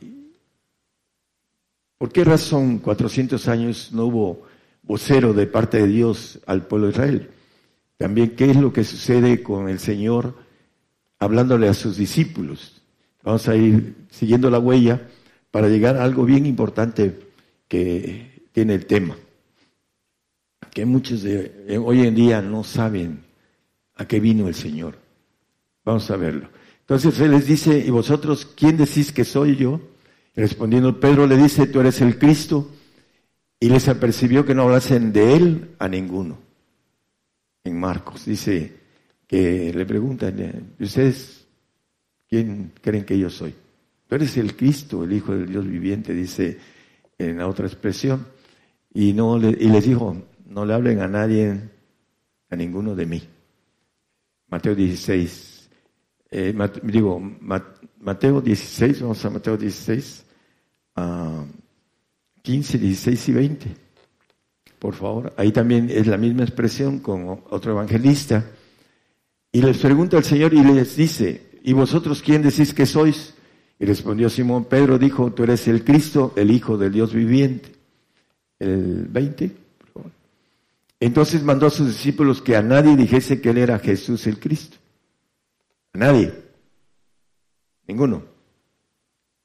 por 1.98 2.12
qué 2.12 2.24
razón 2.24 2.78
400 2.78 3.48
años 3.48 3.90
no 3.92 4.06
hubo 4.06 4.42
vocero 4.82 5.32
de 5.32 5.46
parte 5.46 5.78
de 5.78 5.86
Dios 5.86 6.40
al 6.46 6.66
pueblo 6.66 6.86
de 6.88 6.92
Israel? 6.92 7.30
También, 7.96 8.34
¿qué 8.34 8.50
es 8.50 8.56
lo 8.56 8.72
que 8.72 8.84
sucede 8.84 9.42
con 9.42 9.68
el 9.68 9.78
Señor 9.78 10.34
hablándole 11.18 11.68
a 11.68 11.74
sus 11.74 11.96
discípulos? 11.96 12.82
Vamos 13.22 13.46
a 13.48 13.54
ir 13.54 13.94
siguiendo 14.10 14.50
la 14.50 14.58
huella 14.58 15.08
para 15.50 15.68
llegar 15.68 15.96
a 15.96 16.04
algo 16.04 16.24
bien 16.24 16.46
importante 16.46 17.18
que 17.68 18.48
tiene 18.52 18.74
el 18.74 18.86
tema. 18.86 19.16
Que 20.70 20.86
muchos 20.86 21.22
de 21.22 21.78
hoy 21.84 22.06
en 22.06 22.14
día 22.14 22.40
no 22.40 22.64
saben 22.64 23.24
a 23.96 24.06
qué 24.06 24.18
vino 24.18 24.48
el 24.48 24.54
Señor. 24.54 24.96
Vamos 25.84 26.10
a 26.10 26.16
verlo. 26.16 26.48
Entonces 26.90 27.20
él 27.20 27.30
les 27.30 27.46
dice, 27.46 27.78
¿y 27.78 27.88
vosotros 27.90 28.44
quién 28.56 28.76
decís 28.76 29.12
que 29.12 29.24
soy 29.24 29.54
yo? 29.54 29.80
respondiendo 30.34 30.98
Pedro 30.98 31.24
le 31.24 31.36
dice, 31.36 31.68
tú 31.68 31.78
eres 31.78 32.00
el 32.00 32.18
Cristo. 32.18 32.68
Y 33.60 33.68
les 33.68 33.86
apercibió 33.86 34.44
que 34.44 34.56
no 34.56 34.62
hablasen 34.62 35.12
de 35.12 35.36
él 35.36 35.70
a 35.78 35.86
ninguno. 35.86 36.36
En 37.62 37.78
Marcos 37.78 38.24
dice 38.24 38.72
que 39.28 39.72
le 39.72 39.86
preguntan, 39.86 40.74
¿ustedes 40.80 41.46
quién 42.28 42.72
creen 42.82 43.04
que 43.04 43.16
yo 43.16 43.30
soy? 43.30 43.54
Tú 44.08 44.16
eres 44.16 44.36
el 44.36 44.56
Cristo, 44.56 45.04
el 45.04 45.12
Hijo 45.12 45.32
del 45.32 45.46
Dios 45.46 45.68
viviente, 45.68 46.12
dice 46.12 46.58
en 47.16 47.38
la 47.38 47.46
otra 47.46 47.68
expresión. 47.68 48.26
Y, 48.92 49.12
no 49.12 49.38
y 49.38 49.68
les 49.68 49.84
dijo, 49.84 50.16
no 50.44 50.64
le 50.64 50.74
hablen 50.74 51.02
a 51.02 51.06
nadie, 51.06 51.56
a 52.48 52.56
ninguno 52.56 52.96
de 52.96 53.06
mí. 53.06 53.22
Mateo 54.48 54.74
16, 54.74 55.49
eh, 56.30 56.54
digo, 56.82 57.20
Mateo 58.00 58.40
16, 58.40 59.02
vamos 59.02 59.24
a 59.24 59.30
Mateo 59.30 59.56
16, 59.56 60.24
15, 62.42 62.78
16 62.78 63.28
y 63.28 63.32
20. 63.32 63.76
Por 64.78 64.94
favor, 64.94 65.32
ahí 65.36 65.52
también 65.52 65.90
es 65.90 66.06
la 66.06 66.16
misma 66.16 66.44
expresión 66.44 67.00
con 67.00 67.42
otro 67.50 67.72
evangelista. 67.72 68.46
Y 69.52 69.60
les 69.60 69.78
pregunta 69.78 70.16
al 70.16 70.24
Señor 70.24 70.54
y 70.54 70.62
les 70.62 70.96
dice, 70.96 71.50
¿y 71.62 71.72
vosotros 71.72 72.22
quién 72.22 72.42
decís 72.42 72.72
que 72.72 72.86
sois? 72.86 73.34
Y 73.78 73.84
respondió 73.84 74.30
Simón 74.30 74.66
Pedro, 74.66 74.98
dijo, 74.98 75.32
tú 75.32 75.42
eres 75.42 75.66
el 75.66 75.84
Cristo, 75.84 76.32
el 76.36 76.50
Hijo 76.50 76.78
del 76.78 76.92
Dios 76.92 77.12
viviente. 77.12 77.72
El 78.58 79.06
20, 79.08 79.50
por 79.78 79.88
favor. 79.88 80.10
Entonces 81.00 81.42
mandó 81.42 81.66
a 81.66 81.70
sus 81.70 81.88
discípulos 81.88 82.40
que 82.40 82.56
a 82.56 82.62
nadie 82.62 82.94
dijese 82.94 83.40
que 83.40 83.50
él 83.50 83.58
era 83.58 83.78
Jesús 83.78 84.26
el 84.26 84.38
Cristo. 84.38 84.76
A 85.92 85.98
nadie. 85.98 86.32
Ninguno. 87.86 88.22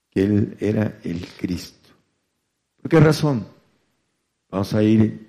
Que 0.10 0.24
él 0.24 0.58
era 0.60 1.00
el 1.04 1.26
Cristo. 1.38 1.89
¿Por 2.82 2.89
qué 2.89 3.00
razón? 3.00 3.46
Vamos 4.50 4.74
a 4.74 4.84
ir 4.84 5.28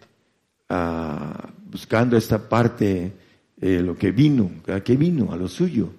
a, 0.68 1.50
buscando 1.64 2.16
esta 2.16 2.48
parte, 2.48 3.12
eh, 3.60 3.80
lo 3.80 3.96
que 3.96 4.12
vino. 4.12 4.50
¿A 4.68 4.80
qué 4.80 4.96
vino? 4.96 5.32
A 5.32 5.36
lo 5.36 5.48
suyo. 5.48 5.90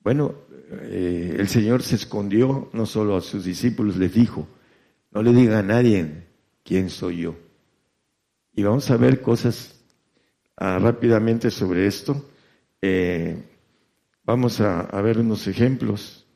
Bueno, 0.00 0.34
eh, 0.70 1.36
el 1.38 1.48
Señor 1.48 1.82
se 1.82 1.96
escondió, 1.96 2.70
no 2.72 2.86
solo 2.86 3.16
a 3.16 3.20
sus 3.20 3.44
discípulos 3.44 3.96
les 3.96 4.12
dijo, 4.12 4.46
no 5.12 5.22
le 5.22 5.32
diga 5.32 5.60
a 5.60 5.62
nadie 5.62 6.26
quién 6.64 6.90
soy 6.90 7.22
yo. 7.22 7.36
Y 8.54 8.62
vamos 8.62 8.90
a 8.90 8.96
ver 8.96 9.20
cosas 9.20 9.80
ah, 10.56 10.78
rápidamente 10.78 11.50
sobre 11.50 11.86
esto. 11.86 12.28
Eh, 12.82 13.42
vamos 14.26 14.60
a, 14.60 14.82
ver 15.00 15.18
unos 15.18 15.46
ejemplos. 15.46 16.26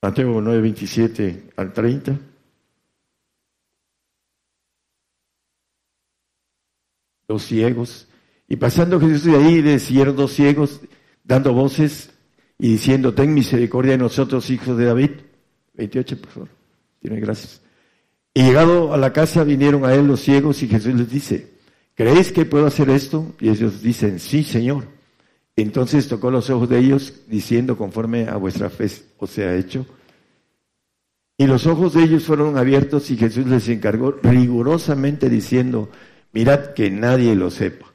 Mateo 0.00 0.40
9, 0.40 0.60
27 0.60 1.50
al 1.56 1.72
30. 1.72 2.18
Dos 7.26 7.42
ciegos. 7.42 8.06
Y 8.46 8.56
pasando 8.56 9.00
Jesús 9.00 9.24
de 9.24 9.36
ahí, 9.36 9.60
decían 9.60 10.14
dos 10.14 10.32
ciegos, 10.32 10.80
dando 11.24 11.52
voces 11.52 12.10
y 12.58 12.72
diciendo, 12.72 13.12
ten 13.12 13.34
misericordia 13.34 13.92
de 13.92 13.98
nosotros, 13.98 14.48
hijos 14.50 14.76
de 14.78 14.84
David. 14.84 15.10
28, 15.74 16.20
por 16.20 16.30
favor. 16.30 16.48
Tiene 17.00 17.20
gracias. 17.20 17.60
Y 18.34 18.42
llegado 18.42 18.94
a 18.94 18.96
la 18.96 19.12
casa 19.12 19.44
vinieron 19.44 19.84
a 19.84 19.94
él 19.94 20.06
los 20.06 20.20
ciegos 20.20 20.62
y 20.62 20.68
Jesús 20.68 20.94
les 20.94 21.10
dice, 21.10 21.50
¿creéis 21.94 22.32
que 22.32 22.44
puedo 22.44 22.66
hacer 22.66 22.88
esto? 22.90 23.34
Y 23.40 23.48
ellos 23.48 23.82
dicen, 23.82 24.20
sí, 24.20 24.44
Señor. 24.44 24.97
Entonces 25.60 26.08
tocó 26.08 26.30
los 26.30 26.50
ojos 26.50 26.68
de 26.68 26.78
ellos, 26.78 27.22
diciendo, 27.26 27.76
conforme 27.76 28.28
a 28.28 28.36
vuestra 28.36 28.70
fe 28.70 28.88
os 29.18 29.30
sea 29.30 29.54
hecho. 29.56 29.86
Y 31.36 31.46
los 31.46 31.66
ojos 31.66 31.94
de 31.94 32.04
ellos 32.04 32.24
fueron 32.24 32.56
abiertos 32.56 33.10
y 33.10 33.16
Jesús 33.16 33.46
les 33.46 33.68
encargó 33.68 34.12
rigurosamente 34.22 35.28
diciendo, 35.28 35.90
mirad 36.32 36.74
que 36.74 36.90
nadie 36.90 37.34
lo 37.34 37.50
sepa. 37.50 37.92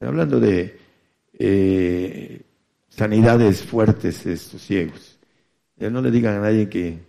Hablando 0.00 0.40
de 0.40 0.78
eh, 1.32 2.42
sanidades 2.88 3.62
fuertes 3.62 4.26
estos 4.26 4.62
ciegos. 4.62 5.18
Ya 5.76 5.90
no 5.90 6.02
le 6.02 6.10
digan 6.10 6.36
a 6.36 6.40
nadie 6.40 6.68
que 6.68 7.08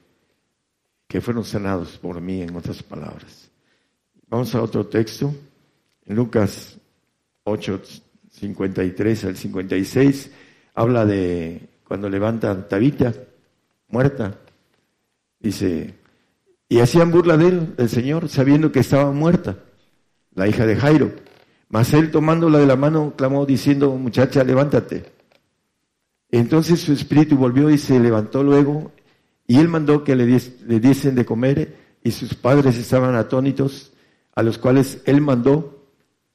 que 1.10 1.22
fueron 1.22 1.44
sanados 1.44 1.98
por 1.98 2.22
mí, 2.22 2.44
en 2.44 2.56
otras 2.56 2.84
palabras. 2.84 3.50
Vamos 4.28 4.54
a 4.54 4.62
otro 4.62 4.86
texto, 4.86 5.34
en 6.06 6.16
Lucas 6.16 6.78
8, 7.46 7.82
53 8.40 9.26
al 9.26 9.36
56, 9.36 10.32
habla 10.74 11.06
de 11.06 11.70
cuando 11.84 12.10
levanta 12.10 12.68
Tabita, 12.68 13.14
muerta, 13.90 14.40
dice, 15.40 15.96
y 16.68 16.80
hacían 16.80 17.12
burla 17.12 17.38
de 17.38 17.48
él, 17.48 17.76
del 17.76 17.90
Señor, 17.90 18.30
sabiendo 18.30 18.72
que 18.72 18.80
estaba 18.80 19.12
muerta, 19.12 19.58
la 20.36 20.48
hija 20.48 20.66
de 20.66 20.76
Jairo. 20.76 21.12
Mas 21.70 21.94
él 21.94 22.12
tomándola 22.12 22.60
de 22.60 22.68
la 22.68 22.76
mano 22.76 23.14
clamó 23.16 23.46
diciendo, 23.46 23.92
muchacha, 23.96 24.44
levántate. 24.44 25.12
Entonces 26.32 26.80
su 26.80 26.94
espíritu 26.94 27.38
volvió 27.38 27.70
y 27.70 27.78
se 27.78 28.00
levantó 28.00 28.44
luego 28.44 28.92
y 29.48 29.58
él 29.58 29.68
mandó 29.68 30.04
que 30.04 30.16
le, 30.16 30.26
diesen 30.80 31.16
de 31.16 31.26
comer 31.26 31.76
y 32.04 32.12
sus 32.12 32.36
padres 32.36 32.78
estaban 32.78 33.16
atónitos, 33.16 33.92
a 34.36 34.44
los 34.44 34.60
cuales 34.60 35.02
él 35.06 35.22
mandó 35.22 35.79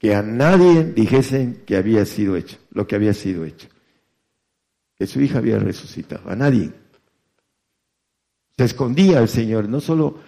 que 0.05 0.13
a 0.13 0.21
nadie 0.21 0.83
dijesen 0.83 1.63
que 1.65 1.77
había 1.77 2.05
sido 2.05 2.35
hecho, 2.35 2.59
lo 2.69 2.85
que 2.85 2.93
había 2.93 3.15
sido 3.15 3.43
hecho. 3.43 3.67
Que 4.95 5.07
su 5.07 5.19
hija 5.19 5.39
había 5.39 5.57
resucitado, 5.57 6.29
a 6.29 6.35
nadie. 6.35 6.71
Se 8.55 8.65
escondía 8.65 9.17
el 9.19 9.27
Señor, 9.27 9.67
no 9.67 9.81
solo 9.81 10.19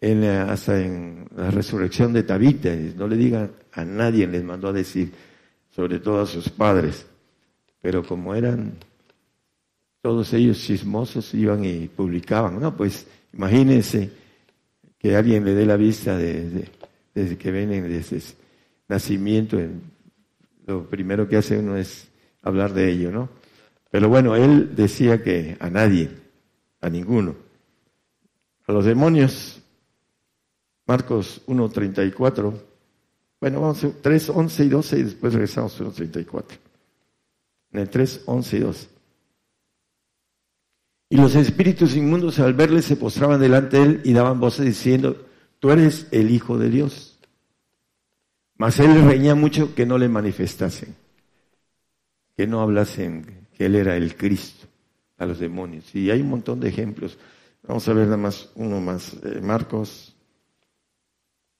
en 0.00 0.24
hasta 0.24 0.80
en 0.80 1.28
la 1.36 1.50
resurrección 1.50 2.14
de 2.14 2.22
Tabita, 2.22 2.74
no 2.96 3.06
le 3.06 3.16
digan 3.16 3.52
a 3.72 3.84
nadie, 3.84 4.26
les 4.26 4.42
mandó 4.42 4.68
a 4.68 4.72
decir, 4.72 5.12
sobre 5.68 6.00
todo 6.00 6.22
a 6.22 6.26
sus 6.26 6.48
padres, 6.48 7.04
pero 7.82 8.02
como 8.02 8.34
eran 8.34 8.78
todos 10.00 10.32
ellos 10.32 10.58
chismosos 10.58 11.34
iban 11.34 11.66
y 11.66 11.88
publicaban. 11.88 12.58
No, 12.58 12.74
pues 12.74 13.06
imagínense 13.34 14.10
que 14.98 15.14
alguien 15.14 15.44
le 15.44 15.52
dé 15.52 15.66
la 15.66 15.76
vista 15.76 16.16
desde, 16.16 16.70
desde 17.14 17.36
que 17.36 17.50
vienen 17.50 17.86
desde 17.90 18.38
nacimiento. 18.88 19.58
Lo 20.66 20.88
primero 20.88 21.28
que 21.28 21.36
hace 21.36 21.58
uno 21.58 21.76
es 21.76 22.08
hablar 22.42 22.72
de 22.72 22.90
ello, 22.90 23.10
¿no? 23.12 23.28
Pero 23.90 24.08
bueno, 24.08 24.36
él 24.36 24.74
decía 24.74 25.22
que 25.22 25.56
a 25.60 25.70
nadie, 25.70 26.10
a 26.80 26.90
ninguno. 26.90 27.36
A 28.66 28.72
los 28.72 28.84
demonios, 28.84 29.62
Marcos 30.86 31.42
1.34, 31.46 32.52
bueno, 33.40 33.60
vamos 33.60 33.84
a 33.84 33.90
3, 34.02 34.30
11 34.30 34.64
y 34.64 34.68
12 34.68 34.98
y 34.98 35.02
después 35.04 35.32
regresamos 35.32 35.80
a 35.80 35.84
1.34. 35.84 36.44
En 37.72 37.80
el 37.80 37.88
3, 37.88 38.22
11 38.26 38.56
y 38.56 38.60
12. 38.60 38.88
Y 41.10 41.16
los 41.16 41.34
espíritus 41.36 41.96
inmundos 41.96 42.38
al 42.38 42.52
verle 42.52 42.82
se 42.82 42.96
postraban 42.96 43.40
delante 43.40 43.78
de 43.78 43.82
él 43.84 44.00
y 44.04 44.12
daban 44.12 44.40
voces 44.40 44.66
diciendo, 44.66 45.24
tú 45.58 45.70
eres 45.70 46.06
el 46.10 46.30
Hijo 46.30 46.58
de 46.58 46.68
Dios. 46.68 47.07
Mas 48.58 48.80
él 48.80 49.04
reñía 49.04 49.36
mucho 49.36 49.74
que 49.74 49.86
no 49.86 49.96
le 49.98 50.08
manifestasen, 50.08 50.94
que 52.36 52.46
no 52.46 52.60
hablasen 52.60 53.46
que 53.56 53.66
él 53.66 53.76
era 53.76 53.96
el 53.96 54.16
Cristo 54.16 54.66
a 55.16 55.26
los 55.26 55.38
demonios. 55.38 55.94
Y 55.94 56.10
hay 56.10 56.20
un 56.20 56.30
montón 56.30 56.58
de 56.58 56.68
ejemplos. 56.68 57.16
Vamos 57.62 57.88
a 57.88 57.92
ver 57.92 58.06
nada 58.06 58.16
más 58.16 58.50
uno 58.56 58.80
más. 58.80 59.14
Eh, 59.22 59.40
Marcos 59.40 60.16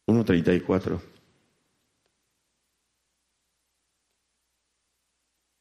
1.34. 0.08 1.00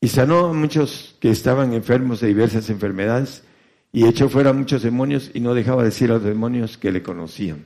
Y 0.01 0.07
sanó 0.07 0.47
a 0.47 0.53
muchos 0.53 1.17
que 1.19 1.29
estaban 1.29 1.73
enfermos 1.73 2.19
de 2.21 2.27
diversas 2.27 2.69
enfermedades 2.71 3.43
y 3.91 4.07
echó 4.07 4.27
fuera 4.27 4.53
muchos 4.53 4.81
demonios 4.81 5.29
y 5.33 5.39
no 5.39 5.53
dejaba 5.53 5.83
decir 5.83 6.09
a 6.09 6.15
los 6.15 6.23
demonios 6.23 6.77
que 6.77 6.91
le 6.91 7.03
conocían. 7.03 7.65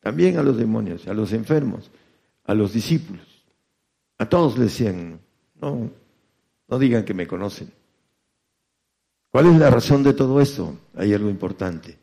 También 0.00 0.38
a 0.38 0.42
los 0.42 0.56
demonios, 0.56 1.08
a 1.08 1.14
los 1.14 1.32
enfermos, 1.32 1.90
a 2.46 2.54
los 2.54 2.72
discípulos. 2.72 3.44
A 4.18 4.28
todos 4.28 4.56
le 4.56 4.64
decían, 4.64 5.20
no, 5.60 5.90
no 6.68 6.78
digan 6.78 7.04
que 7.04 7.14
me 7.14 7.26
conocen. 7.26 7.70
¿Cuál 9.30 9.46
es 9.46 9.58
la 9.58 9.70
razón 9.70 10.02
de 10.02 10.14
todo 10.14 10.40
esto? 10.40 10.78
Hay 10.94 11.12
algo 11.12 11.28
importante. 11.28 11.98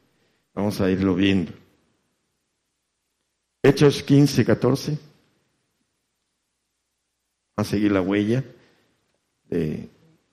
Vamos 0.53 0.79
a 0.81 0.91
irlo 0.91 1.15
viendo. 1.15 1.51
Hechos 3.63 4.03
15, 4.03 4.45
14. 4.45 4.99
A 7.55 7.63
seguir 7.63 7.91
la 7.91 8.01
huella 8.01 8.43
de 9.49 9.89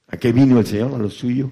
a 0.08 0.16
qué 0.16 0.32
vino 0.32 0.58
el 0.58 0.66
Señor, 0.66 0.94
a 0.94 0.98
lo 0.98 1.08
suyo. 1.08 1.50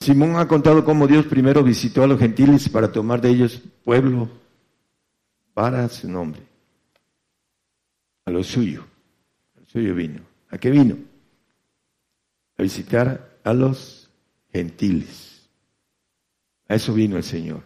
Simón 0.00 0.36
ha 0.36 0.48
contado 0.48 0.84
cómo 0.84 1.06
Dios 1.06 1.26
primero 1.26 1.62
visitó 1.62 2.02
a 2.02 2.06
los 2.06 2.18
gentiles 2.18 2.68
para 2.68 2.90
tomar 2.90 3.20
de 3.20 3.30
ellos 3.30 3.60
pueblo 3.84 4.28
para 5.54 5.88
su 5.88 6.08
nombre. 6.08 6.51
A 8.24 8.30
lo 8.30 8.42
suyo. 8.42 8.84
A 9.60 9.66
suyo 9.66 9.94
vino. 9.94 10.20
¿A 10.50 10.58
qué 10.58 10.70
vino? 10.70 10.96
A 12.56 12.62
visitar 12.62 13.38
a 13.44 13.52
los 13.52 14.10
gentiles. 14.52 15.48
A 16.68 16.74
eso 16.74 16.92
vino 16.94 17.16
el 17.16 17.24
Señor. 17.24 17.62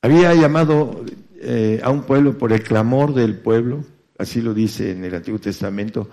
Había 0.00 0.34
llamado 0.34 1.04
eh, 1.40 1.80
a 1.82 1.90
un 1.90 2.02
pueblo 2.02 2.38
por 2.38 2.52
el 2.52 2.62
clamor 2.62 3.14
del 3.14 3.36
pueblo, 3.36 3.84
así 4.16 4.40
lo 4.40 4.54
dice 4.54 4.92
en 4.92 5.04
el 5.04 5.14
Antiguo 5.14 5.40
Testamento, 5.40 6.08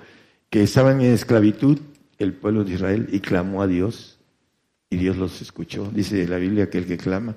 que 0.50 0.64
estaban 0.64 1.02
en 1.02 1.14
esclavitud 1.14 1.80
el 2.18 2.34
pueblo 2.34 2.64
de 2.64 2.74
Israel 2.74 3.08
y 3.12 3.20
clamó 3.20 3.62
a 3.62 3.68
Dios 3.68 4.20
y 4.90 4.98
Dios 4.98 5.18
los 5.18 5.42
escuchó. 5.42 5.90
Dice 5.94 6.28
la 6.28 6.38
Biblia 6.38 6.70
que 6.70 6.80
el 6.80 6.88
que 6.88 6.98
clama 6.98 7.36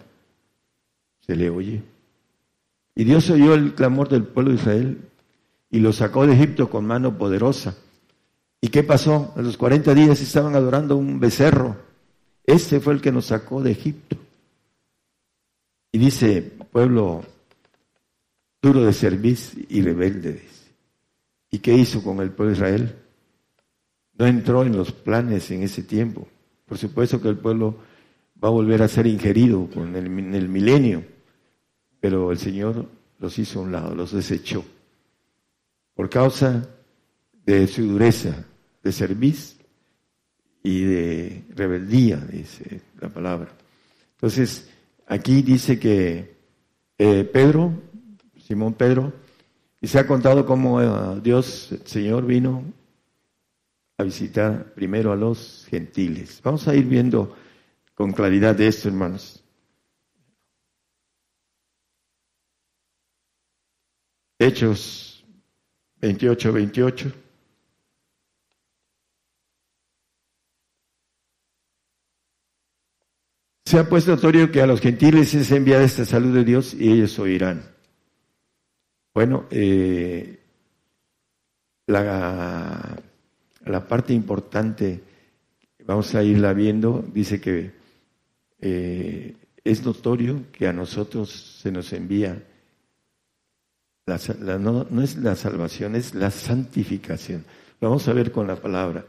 se 1.21 1.37
le 1.37 1.51
oye. 1.51 1.83
Y 2.95 3.05
Dios 3.05 3.29
oyó 3.31 3.55
el 3.55 3.75
clamor 3.75 4.09
del 4.09 4.25
pueblo 4.25 4.53
de 4.53 4.59
Israel 4.59 4.99
y 5.71 5.81
lo 5.81 5.93
sacó 5.93 6.27
de 6.27 6.35
Egipto 6.35 6.71
con 6.71 6.87
mano 6.87 7.17
poderosa. 7.17 7.77
¿Y 8.61 8.69
qué 8.69 8.83
pasó? 8.83 9.33
A 9.37 9.43
los 9.43 9.57
40 9.57 9.95
días 9.95 10.21
estaban 10.21 10.57
adorando 10.57 10.97
un 10.97 11.21
becerro. 11.21 11.77
Ese 12.45 12.81
fue 12.81 12.95
el 12.95 13.01
que 13.01 13.13
nos 13.13 13.27
sacó 13.27 13.63
de 13.63 13.73
Egipto. 13.73 14.17
Y 15.93 15.99
dice, 15.99 16.43
pueblo 16.43 17.23
duro 18.61 18.85
de 18.85 18.93
servicio 18.93 19.63
y 19.69 19.83
rebelde. 19.83 20.43
¿Y 21.51 21.59
qué 21.61 21.75
hizo 21.75 22.03
con 22.03 22.21
el 22.21 22.31
pueblo 22.31 22.53
de 22.53 22.59
Israel? 22.59 22.97
No 24.19 24.27
entró 24.27 24.65
en 24.65 24.77
los 24.77 24.93
planes 24.93 25.51
en 25.51 25.63
ese 25.63 25.83
tiempo. 25.83 26.27
Por 26.67 26.77
supuesto 26.77 27.21
que 27.21 27.29
el 27.29 27.39
pueblo 27.39 27.77
va 28.43 28.49
a 28.49 28.53
volver 28.53 28.83
a 28.83 28.89
ser 28.89 29.07
ingerido 29.07 29.69
el, 29.77 29.97
el 29.97 30.49
milenio, 30.49 31.05
pero 32.01 32.31
el 32.33 32.39
Señor 32.39 32.87
los 33.19 33.39
hizo 33.39 33.61
a 33.61 33.63
un 33.63 33.73
lado, 33.73 33.95
los 33.95 34.13
desechó. 34.13 34.65
Por 35.99 36.09
causa 36.09 36.65
de 37.45 37.67
su 37.67 37.83
dureza 37.83 38.45
de 38.85 38.93
servicio 38.93 39.59
y 40.63 40.85
de 40.85 41.45
rebeldía, 41.57 42.19
dice 42.19 42.83
la 43.01 43.09
palabra. 43.09 43.51
Entonces, 44.13 44.71
aquí 45.09 45.43
dice 45.43 45.77
que 45.81 46.37
eh, 46.99 47.25
Pedro, 47.25 47.73
Simón 48.37 48.75
Pedro, 48.75 49.13
y 49.81 49.89
se 49.89 49.99
ha 49.99 50.07
contado 50.07 50.47
cómo 50.47 50.81
eh, 50.81 51.21
Dios, 51.21 51.73
el 51.73 51.85
Señor, 51.85 52.25
vino 52.25 52.63
a 53.97 54.05
visitar 54.05 54.73
primero 54.75 55.11
a 55.11 55.17
los 55.17 55.67
gentiles. 55.69 56.41
Vamos 56.45 56.69
a 56.69 56.77
ir 56.77 56.85
viendo 56.85 57.37
con 57.97 58.13
claridad 58.13 58.55
de 58.55 58.69
esto, 58.69 58.87
hermanos. 58.87 59.43
Hechos 64.39 65.08
28, 66.01 66.53
28. 66.53 67.13
Se 73.65 73.79
ha 73.79 73.87
puesto 73.87 74.13
notorio 74.13 74.51
que 74.51 74.63
a 74.63 74.67
los 74.67 74.81
gentiles 74.81 75.35
es 75.35 75.51
enviada 75.51 75.85
esta 75.85 76.07
salud 76.07 76.35
de 76.35 76.43
Dios 76.43 76.73
y 76.73 76.91
ellos 76.91 77.19
oirán. 77.19 77.63
Bueno, 79.13 79.47
eh, 79.51 80.39
la, 81.87 82.97
la, 83.67 83.89
parte 83.89 84.15
importante, 84.15 85.03
vamos 85.85 86.15
a 86.15 86.23
irla 86.23 86.55
viendo, 86.55 87.05
dice 87.13 87.41
que 87.43 87.73
eh, 88.61 89.37
es 89.65 89.85
notorio 89.85 90.51
que 90.51 90.67
a 90.67 90.73
nosotros 90.73 91.59
se 91.61 91.71
nos 91.71 91.93
envía, 91.93 92.43
la, 94.09 94.59
no, 94.59 94.87
no 94.91 95.03
es 95.03 95.17
la 95.17 95.37
salvación, 95.37 95.95
es 95.95 96.15
la 96.15 96.31
santificación. 96.31 97.45
Lo 97.81 97.89
vamos 97.89 98.09
a 98.09 98.13
ver 98.13 98.33
con 98.33 98.47
la 98.47 98.57
palabra, 98.57 99.05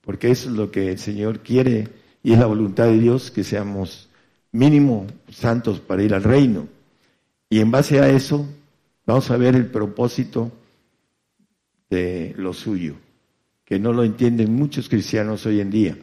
porque 0.00 0.30
eso 0.30 0.48
es 0.48 0.56
lo 0.56 0.70
que 0.70 0.92
el 0.92 0.98
Señor 0.98 1.40
quiere 1.40 1.88
y 2.22 2.32
es 2.32 2.38
la 2.38 2.46
voluntad 2.46 2.84
de 2.84 2.98
Dios 2.98 3.30
que 3.30 3.44
seamos 3.44 4.08
mínimo 4.52 5.06
santos 5.30 5.80
para 5.80 6.02
ir 6.02 6.14
al 6.14 6.22
reino. 6.22 6.66
Y 7.50 7.60
en 7.60 7.70
base 7.70 8.00
a 8.00 8.08
eso 8.08 8.46
vamos 9.04 9.30
a 9.30 9.36
ver 9.36 9.54
el 9.54 9.66
propósito 9.66 10.50
de 11.90 12.34
lo 12.36 12.52
suyo, 12.52 12.94
que 13.64 13.78
no 13.78 13.92
lo 13.92 14.02
entienden 14.02 14.54
muchos 14.54 14.88
cristianos 14.88 15.46
hoy 15.46 15.60
en 15.60 15.70
día 15.70 15.98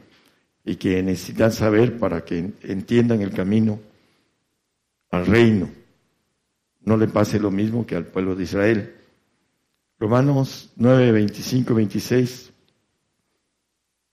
y 0.63 0.75
que 0.75 1.01
necesitan 1.03 1.51
saber 1.51 1.97
para 1.97 2.23
que 2.23 2.51
entiendan 2.63 3.21
el 3.21 3.31
camino 3.31 3.79
al 5.11 5.25
reino. 5.25 5.82
No 6.85 6.97
le 6.97 7.07
pase 7.07 7.39
lo 7.39 7.51
mismo 7.51 7.85
que 7.85 7.95
al 7.95 8.05
pueblo 8.05 8.35
de 8.35 8.43
Israel. 8.43 8.95
Romanos 9.99 10.71
9, 10.75 11.11
25, 11.11 11.73
26 11.73 12.53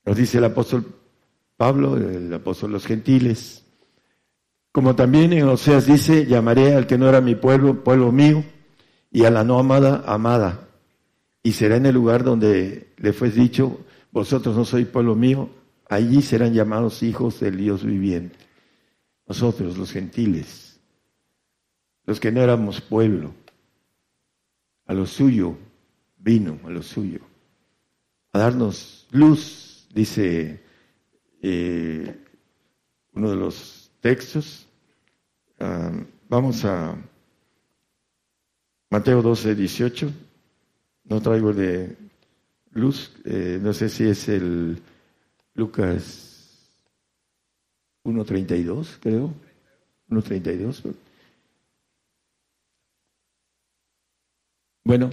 nos 0.05 0.17
dice 0.17 0.39
el 0.39 0.45
apóstol 0.45 0.85
Pablo, 1.57 1.95
el 1.95 2.33
apóstol 2.33 2.71
de 2.71 2.73
los 2.73 2.85
gentiles. 2.85 3.63
Como 4.71 4.95
también 4.95 5.33
en 5.33 5.47
Oseas 5.47 5.85
dice, 5.85 6.25
llamaré 6.25 6.75
al 6.75 6.87
que 6.87 6.97
no 6.97 7.07
era 7.07 7.21
mi 7.21 7.35
pueblo, 7.35 7.83
pueblo 7.83 8.11
mío, 8.11 8.43
y 9.11 9.25
a 9.25 9.31
la 9.31 9.43
no 9.43 9.59
amada, 9.59 10.03
amada. 10.07 10.67
Y 11.43 11.51
será 11.51 11.75
en 11.75 11.85
el 11.85 11.93
lugar 11.93 12.23
donde 12.23 12.93
le 12.97 13.13
fue 13.13 13.29
dicho, 13.29 13.81
vosotros 14.11 14.55
no 14.55 14.65
sois 14.65 14.87
pueblo 14.87 15.15
mío, 15.15 15.49
allí 15.89 16.21
serán 16.21 16.53
llamados 16.53 17.03
hijos 17.03 17.39
del 17.39 17.57
Dios 17.57 17.83
viviente. 17.83 18.37
Nosotros, 19.27 19.77
los 19.77 19.91
gentiles, 19.91 20.70
los 22.05 22.19
que 22.19 22.31
no 22.31 22.41
éramos 22.41 22.81
pueblo, 22.81 23.33
a 24.85 24.93
lo 24.93 25.05
suyo 25.05 25.57
vino, 26.17 26.59
a 26.65 26.69
lo 26.69 26.83
suyo, 26.83 27.19
a 28.33 28.39
darnos 28.39 29.07
luz, 29.11 29.87
dice 29.93 30.61
eh, 31.41 32.15
uno 33.13 33.29
de 33.29 33.35
los 33.35 33.91
textos. 33.99 34.67
Ah, 35.59 35.91
vamos 36.29 36.63
a 36.65 36.95
Mateo 38.89 39.21
12, 39.21 39.55
18. 39.55 40.11
No 41.05 41.21
traigo 41.21 41.53
de 41.53 41.95
luz, 42.71 43.13
eh, 43.25 43.59
no 43.61 43.73
sé 43.73 43.89
si 43.89 44.05
es 44.05 44.29
el 44.29 44.81
Lucas 45.55 46.31
1.32, 48.03 48.97
creo. 49.01 49.33
1.32. 50.09 50.93
Bueno, 54.83 55.11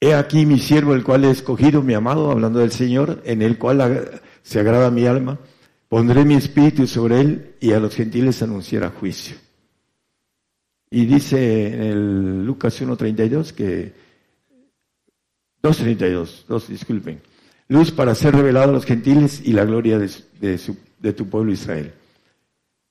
he 0.00 0.14
aquí 0.14 0.46
mi 0.46 0.58
siervo, 0.58 0.94
el 0.94 1.04
cual 1.04 1.24
he 1.24 1.30
escogido, 1.30 1.82
mi 1.82 1.94
amado, 1.94 2.30
hablando 2.30 2.60
del 2.60 2.72
Señor, 2.72 3.22
en 3.24 3.42
el 3.42 3.58
cual 3.58 4.20
se 4.42 4.60
agrada 4.60 4.90
mi 4.90 5.06
alma, 5.06 5.38
pondré 5.88 6.24
mi 6.24 6.34
espíritu 6.34 6.86
sobre 6.86 7.20
él 7.20 7.54
y 7.60 7.72
a 7.72 7.80
los 7.80 7.94
gentiles 7.94 8.42
anunciará 8.42 8.90
juicio. 8.90 9.36
Y 10.90 11.04
dice 11.04 11.66
en 11.66 11.82
el 11.82 12.46
Lucas 12.46 12.80
1.32 12.80 13.52
que, 13.52 13.92
2.32, 15.62 16.46
dos, 16.46 16.68
disculpen, 16.68 17.20
luz 17.68 17.90
para 17.90 18.14
ser 18.14 18.34
revelado 18.34 18.70
a 18.70 18.72
los 18.72 18.86
gentiles 18.86 19.42
y 19.44 19.52
la 19.52 19.64
gloria 19.64 19.98
de, 19.98 21.12
tu 21.12 21.28
pueblo 21.28 21.52
Israel. 21.52 21.92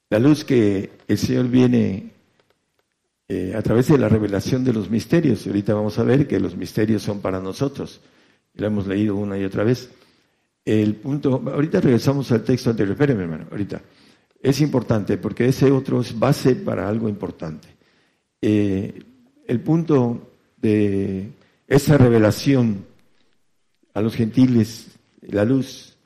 La 0.09 0.19
luz 0.19 0.45
que 0.45 0.91
el 1.07 1.17
Señor 1.17 1.47
viene 1.47 2.11
eh, 3.29 3.53
a 3.55 3.61
través 3.61 3.87
de 3.87 3.97
la 3.97 4.07
revelación 4.07 4.63
de 4.63 4.73
los 4.73 4.89
misterios. 4.89 5.45
Y 5.45 5.49
ahorita 5.49 5.73
vamos 5.73 5.99
a 5.99 6.03
ver 6.03 6.27
que 6.27 6.39
los 6.39 6.55
misterios 6.55 7.03
son 7.03 7.19
para 7.19 7.39
nosotros. 7.39 8.01
Lo 8.53 8.67
hemos 8.67 8.87
leído 8.87 9.15
una 9.15 9.37
y 9.37 9.43
otra 9.43 9.63
vez. 9.63 9.89
El 10.63 10.95
punto, 10.95 11.41
ahorita 11.45 11.81
regresamos 11.81 12.31
al 12.31 12.43
texto 12.43 12.69
anterior, 12.69 12.93
espérenme 12.93 13.23
hermano, 13.23 13.47
ahorita. 13.51 13.81
Es 14.41 14.61
importante 14.61 15.17
porque 15.17 15.47
ese 15.47 15.71
otro 15.71 16.01
es 16.01 16.17
base 16.17 16.55
para 16.55 16.87
algo 16.87 17.09
importante. 17.09 17.67
Eh, 18.41 19.03
el 19.47 19.59
punto 19.61 20.31
de 20.57 21.31
esa 21.67 21.97
revelación 21.97 22.85
a 23.93 24.01
los 24.01 24.15
gentiles, 24.15 24.97
la 25.21 25.43
luz, 25.43 25.97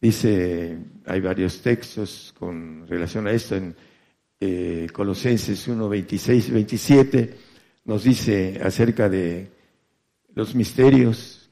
dice, 0.00 0.78
hay 1.06 1.20
varios 1.20 1.60
textos 1.60 2.34
con 2.38 2.86
relación 2.86 3.26
a 3.26 3.32
esto 3.32 3.56
en 3.56 3.74
eh, 4.40 4.88
Colosenses 4.92 5.68
1, 5.68 5.88
26, 5.88 6.50
27, 6.50 7.34
nos 7.84 8.04
dice 8.04 8.58
acerca 8.64 9.08
de 9.08 9.50
los 10.34 10.54
misterios 10.54 11.50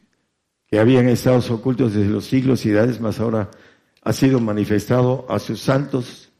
que 0.66 0.78
habían 0.78 1.08
estado 1.08 1.38
ocultos 1.54 1.94
desde 1.94 2.10
los 2.10 2.24
siglos 2.24 2.64
y 2.64 2.70
edades, 2.70 3.00
más 3.00 3.20
ahora 3.20 3.50
ha 4.02 4.12
sido 4.12 4.40
manifestado 4.40 5.26
a 5.28 5.38
sus 5.38 5.60
santos, 5.60 6.30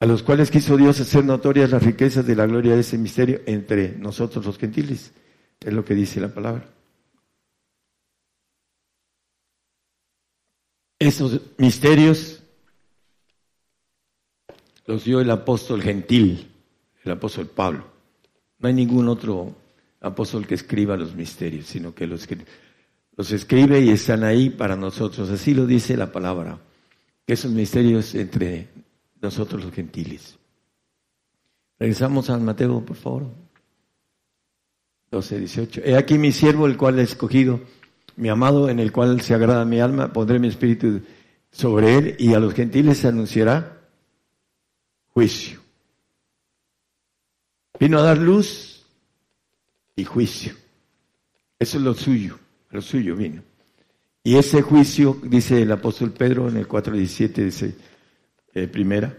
a 0.00 0.06
los 0.06 0.22
cuales 0.22 0.50
quiso 0.50 0.76
Dios 0.76 1.00
hacer 1.00 1.24
notorias 1.24 1.70
las 1.70 1.82
riquezas 1.82 2.26
de 2.26 2.36
la 2.36 2.46
gloria 2.46 2.74
de 2.74 2.80
ese 2.80 2.98
misterio 2.98 3.40
entre 3.46 3.96
nosotros 3.98 4.44
los 4.46 4.58
gentiles. 4.58 5.12
Es 5.60 5.72
lo 5.72 5.84
que 5.84 5.94
dice 5.94 6.20
la 6.20 6.32
palabra. 6.32 6.68
Esos 11.00 11.40
misterios 11.58 12.37
los 14.88 15.04
dio 15.04 15.20
el 15.20 15.30
apóstol 15.30 15.82
gentil, 15.82 16.48
el 17.04 17.12
apóstol 17.12 17.46
Pablo. 17.46 17.84
No 18.58 18.68
hay 18.68 18.74
ningún 18.74 19.06
otro 19.08 19.54
apóstol 20.00 20.46
que 20.46 20.54
escriba 20.54 20.96
los 20.96 21.14
misterios, 21.14 21.66
sino 21.66 21.94
que 21.94 22.06
los 22.06 22.26
los 23.14 23.32
escribe 23.32 23.80
y 23.82 23.90
están 23.90 24.24
ahí 24.24 24.48
para 24.48 24.76
nosotros. 24.76 25.28
Así 25.28 25.52
lo 25.52 25.66
dice 25.66 25.94
la 25.94 26.10
palabra, 26.10 26.58
que 27.26 27.34
esos 27.34 27.52
misterios 27.52 28.14
entre 28.14 28.68
nosotros 29.20 29.62
los 29.62 29.74
gentiles. 29.74 30.38
Regresamos 31.78 32.30
al 32.30 32.40
Mateo, 32.40 32.80
por 32.80 32.96
favor. 32.96 33.26
12, 35.10 35.38
18. 35.38 35.82
He 35.84 35.96
aquí 35.96 36.16
mi 36.16 36.32
siervo, 36.32 36.66
el 36.66 36.78
cual 36.78 36.98
he 36.98 37.02
escogido, 37.02 37.60
mi 38.16 38.30
amado, 38.30 38.70
en 38.70 38.80
el 38.80 38.90
cual 38.90 39.20
se 39.20 39.34
agrada 39.34 39.66
mi 39.66 39.80
alma, 39.80 40.14
pondré 40.14 40.38
mi 40.38 40.48
espíritu 40.48 41.02
sobre 41.50 41.98
él 41.98 42.16
y 42.18 42.32
a 42.32 42.40
los 42.40 42.54
gentiles 42.54 42.96
se 42.96 43.08
anunciará 43.08 43.77
juicio. 45.18 45.60
Vino 47.80 47.98
a 47.98 48.02
dar 48.02 48.18
luz 48.18 48.84
y 49.96 50.04
juicio. 50.04 50.54
Eso 51.58 51.78
es 51.78 51.82
lo 51.82 51.94
suyo 51.94 52.38
lo 52.70 52.82
suyo 52.82 53.16
vino. 53.16 53.42
Y 54.22 54.36
ese 54.36 54.62
juicio, 54.62 55.18
dice 55.22 55.62
el 55.62 55.72
apóstol 55.72 56.12
Pedro 56.12 56.48
en 56.48 56.56
el 56.56 56.68
4.17, 56.68 57.44
dice 57.44 57.74
eh, 58.52 58.66
primera, 58.66 59.16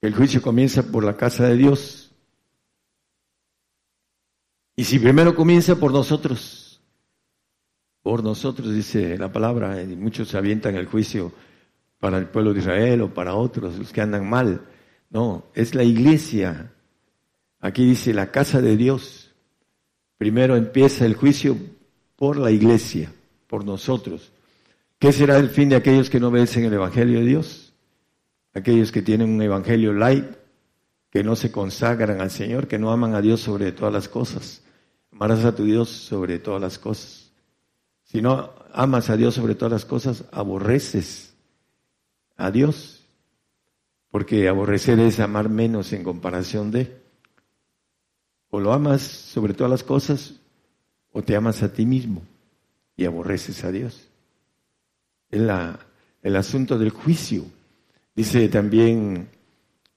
el 0.00 0.14
juicio 0.14 0.40
comienza 0.40 0.84
por 0.84 1.04
la 1.04 1.16
casa 1.16 1.46
de 1.48 1.56
Dios. 1.56 2.12
Y 4.76 4.84
si 4.84 4.98
primero 5.00 5.34
comienza 5.34 5.74
por 5.76 5.92
nosotros, 5.92 6.80
por 8.02 8.22
nosotros, 8.22 8.72
dice 8.72 9.18
la 9.18 9.32
palabra, 9.32 9.82
y 9.82 9.96
muchos 9.96 10.28
se 10.28 10.38
avientan 10.38 10.76
el 10.76 10.86
juicio 10.86 11.32
para 11.98 12.18
el 12.18 12.26
pueblo 12.26 12.52
de 12.52 12.60
Israel 12.60 13.02
o 13.02 13.14
para 13.14 13.34
otros, 13.34 13.78
los 13.78 13.92
que 13.92 14.00
andan 14.00 14.28
mal. 14.28 14.62
No, 15.10 15.44
es 15.54 15.74
la 15.74 15.84
iglesia 15.84 16.72
Aquí 17.60 17.84
dice 17.84 18.14
la 18.14 18.30
casa 18.30 18.60
de 18.60 18.76
Dios. 18.76 19.34
Primero 20.16 20.56
empieza 20.56 21.06
el 21.06 21.14
juicio 21.14 21.56
por 22.16 22.36
la 22.36 22.50
iglesia, 22.50 23.12
por 23.46 23.64
nosotros. 23.64 24.32
¿Qué 24.98 25.12
será 25.12 25.38
el 25.38 25.48
fin 25.48 25.68
de 25.68 25.76
aquellos 25.76 26.10
que 26.10 26.20
no 26.20 26.28
obedecen 26.28 26.64
el 26.64 26.74
Evangelio 26.74 27.20
de 27.20 27.26
Dios? 27.26 27.72
Aquellos 28.54 28.90
que 28.90 29.02
tienen 29.02 29.30
un 29.30 29.42
Evangelio 29.42 29.92
light, 29.92 30.24
que 31.10 31.22
no 31.22 31.36
se 31.36 31.50
consagran 31.50 32.20
al 32.20 32.30
Señor, 32.30 32.68
que 32.68 32.78
no 32.78 32.90
aman 32.90 33.14
a 33.14 33.20
Dios 33.20 33.40
sobre 33.40 33.72
todas 33.72 33.92
las 33.92 34.08
cosas. 34.08 34.62
Amarás 35.12 35.44
a 35.44 35.54
tu 35.54 35.64
Dios 35.64 35.88
sobre 35.88 36.38
todas 36.38 36.60
las 36.60 36.78
cosas. 36.78 37.32
Si 38.04 38.22
no 38.22 38.52
amas 38.72 39.10
a 39.10 39.16
Dios 39.16 39.34
sobre 39.34 39.54
todas 39.54 39.72
las 39.72 39.84
cosas, 39.84 40.24
aborreces 40.32 41.27
a 42.38 42.50
Dios. 42.50 43.04
Porque 44.10 44.48
aborrecer 44.48 44.98
es 45.00 45.20
amar 45.20 45.50
menos 45.50 45.92
en 45.92 46.02
comparación 46.02 46.70
de. 46.70 47.02
O 48.48 48.58
lo 48.60 48.72
amas 48.72 49.02
sobre 49.02 49.52
todas 49.52 49.70
las 49.70 49.84
cosas, 49.84 50.36
o 51.12 51.22
te 51.22 51.36
amas 51.36 51.62
a 51.62 51.70
ti 51.70 51.84
mismo 51.84 52.22
y 52.96 53.04
aborreces 53.04 53.62
a 53.64 53.70
Dios. 53.70 54.08
Es 55.30 55.40
la, 55.42 55.78
el 56.22 56.36
asunto 56.36 56.78
del 56.78 56.88
juicio. 56.88 57.44
Dice 58.14 58.48
también 58.48 59.28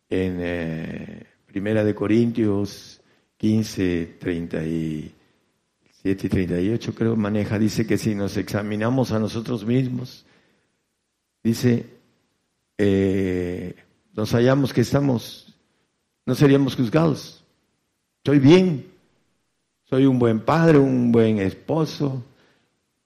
en 0.10 0.38
eh, 0.42 1.26
Primera 1.48 1.86
de 1.86 1.96
Corintios 1.96 3.02
15, 3.38 4.18
37 4.20 5.14
y 6.04 6.30
38 6.30 6.94
creo 6.94 7.16
maneja, 7.16 7.58
dice 7.58 7.88
que 7.88 7.98
si 7.98 8.14
nos 8.14 8.38
examinamos 8.38 9.12
a 9.12 9.20
nosotros 9.20 9.66
mismos, 9.66 10.26
dice, 11.44 12.01
eh, 12.84 13.76
nos 14.16 14.32
hallamos 14.32 14.74
que 14.74 14.82
estamos, 14.82 15.56
no 16.26 16.34
seríamos 16.34 16.76
juzgados. 16.76 17.46
Estoy 18.18 18.40
bien, 18.40 18.88
soy 19.84 20.08
un 20.08 20.18
buen 20.18 20.40
padre, 20.40 20.80
un 20.80 21.12
buen 21.12 21.38
esposo, 21.38 22.24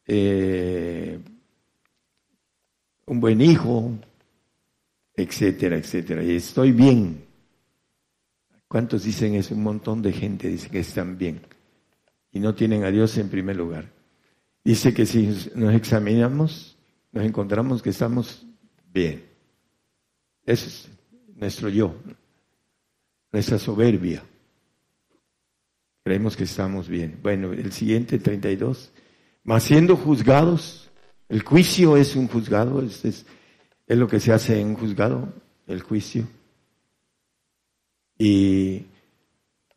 eh, 0.07 1.19
un 3.05 3.19
buen 3.19 3.41
hijo, 3.41 3.91
etcétera, 5.13 5.75
etcétera. 5.75 6.23
Y 6.23 6.37
estoy 6.37 6.71
bien. 6.71 7.25
¿Cuántos 8.69 9.03
dicen 9.03 9.35
eso? 9.35 9.55
Un 9.55 9.63
montón 9.63 10.01
de 10.01 10.13
gente 10.13 10.47
dice 10.47 10.69
que 10.69 10.79
están 10.79 11.17
bien 11.17 11.41
y 12.31 12.39
no 12.39 12.55
tienen 12.55 12.85
a 12.85 12.91
Dios 12.91 13.17
en 13.17 13.27
primer 13.27 13.57
lugar. 13.57 13.91
Dice 14.63 14.93
que 14.93 15.05
si 15.05 15.49
nos 15.53 15.75
examinamos, 15.75 16.77
nos 17.11 17.25
encontramos 17.25 17.81
que 17.81 17.89
estamos 17.89 18.45
bien. 18.93 19.34
Es 20.45 20.87
nuestro 21.35 21.69
yo, 21.69 21.95
nuestra 23.31 23.59
soberbia. 23.59 24.23
Creemos 26.03 26.37
que 26.37 26.43
estamos 26.43 26.87
bien. 26.87 27.19
Bueno, 27.23 27.51
el 27.51 27.71
siguiente, 27.71 28.19
32. 28.19 28.91
Mas 29.43 29.63
siendo 29.63 29.95
juzgados, 29.95 30.89
el 31.29 31.41
juicio 31.41 31.97
es 31.97 32.15
un 32.15 32.27
juzgado, 32.27 32.81
es, 32.83 33.03
es, 33.05 33.25
es 33.87 33.97
lo 33.97 34.07
que 34.07 34.19
se 34.19 34.31
hace 34.31 34.59
en 34.59 34.67
un 34.67 34.75
juzgado, 34.75 35.33
el 35.67 35.81
juicio. 35.81 36.27
Y 38.17 38.85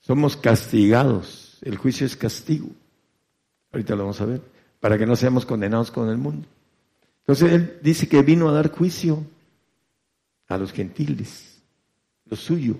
somos 0.01 0.36
castigados. 0.36 1.59
El 1.62 1.77
juicio 1.77 2.07
es 2.07 2.16
castigo. 2.16 2.69
Ahorita 3.73 3.95
lo 3.95 4.05
vamos 4.05 4.20
a 4.20 4.27
ver. 4.27 4.40
Para 4.81 4.97
que 4.97 5.07
no 5.07 5.16
seamos 5.16 5.45
condenados 5.45 5.90
con 5.90 6.09
el 6.09 6.19
mundo. 6.19 6.47
Entonces 7.20 7.53
él 7.53 7.78
dice 7.82 8.09
que 8.09 8.23
vino 8.23 8.49
a 8.49 8.53
dar 8.53 8.70
juicio 8.70 9.24
a 10.49 10.59
los 10.59 10.73
gentiles, 10.73 11.62
lo 12.27 12.37
suyo. 12.37 12.77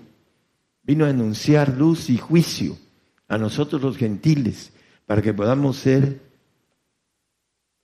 Vino 0.83 1.05
a 1.05 1.09
anunciar 1.09 1.77
luz 1.77 2.09
y 2.09 2.17
juicio 2.17 2.77
a 3.27 3.37
nosotros 3.37 3.81
los 3.81 3.97
gentiles, 3.97 4.71
para 5.05 5.21
que 5.21 5.33
podamos 5.33 5.77
ser 5.77 6.19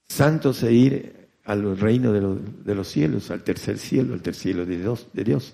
santos 0.07 0.63
e 0.63 0.73
ir 0.73 1.27
al 1.43 1.77
reino 1.77 2.11
de, 2.11 2.75
los 2.75 2.87
cielos, 2.87 3.29
al 3.29 3.43
tercer 3.43 3.77
cielo, 3.77 4.15
al 4.15 4.21
tercer 4.21 4.53
cielo 4.53 4.65
de 4.65 5.23
Dios. 5.23 5.53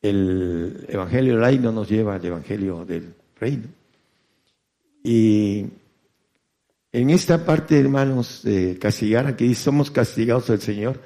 El 0.00 0.86
Evangelio 0.88 1.34
del 1.34 1.42
reino 1.42 1.72
nos 1.72 1.88
lleva 1.88 2.14
al 2.14 2.24
Evangelio 2.24 2.84
del 2.84 3.14
reino. 3.38 3.66
Y 5.02 5.66
en 6.92 7.10
esta 7.10 7.44
parte, 7.44 7.78
hermanos, 7.78 8.42
de 8.44 8.78
castigar, 8.78 9.26
aquí 9.26 9.54
somos 9.54 9.90
castigados 9.90 10.46
del 10.46 10.60
Señor, 10.60 11.00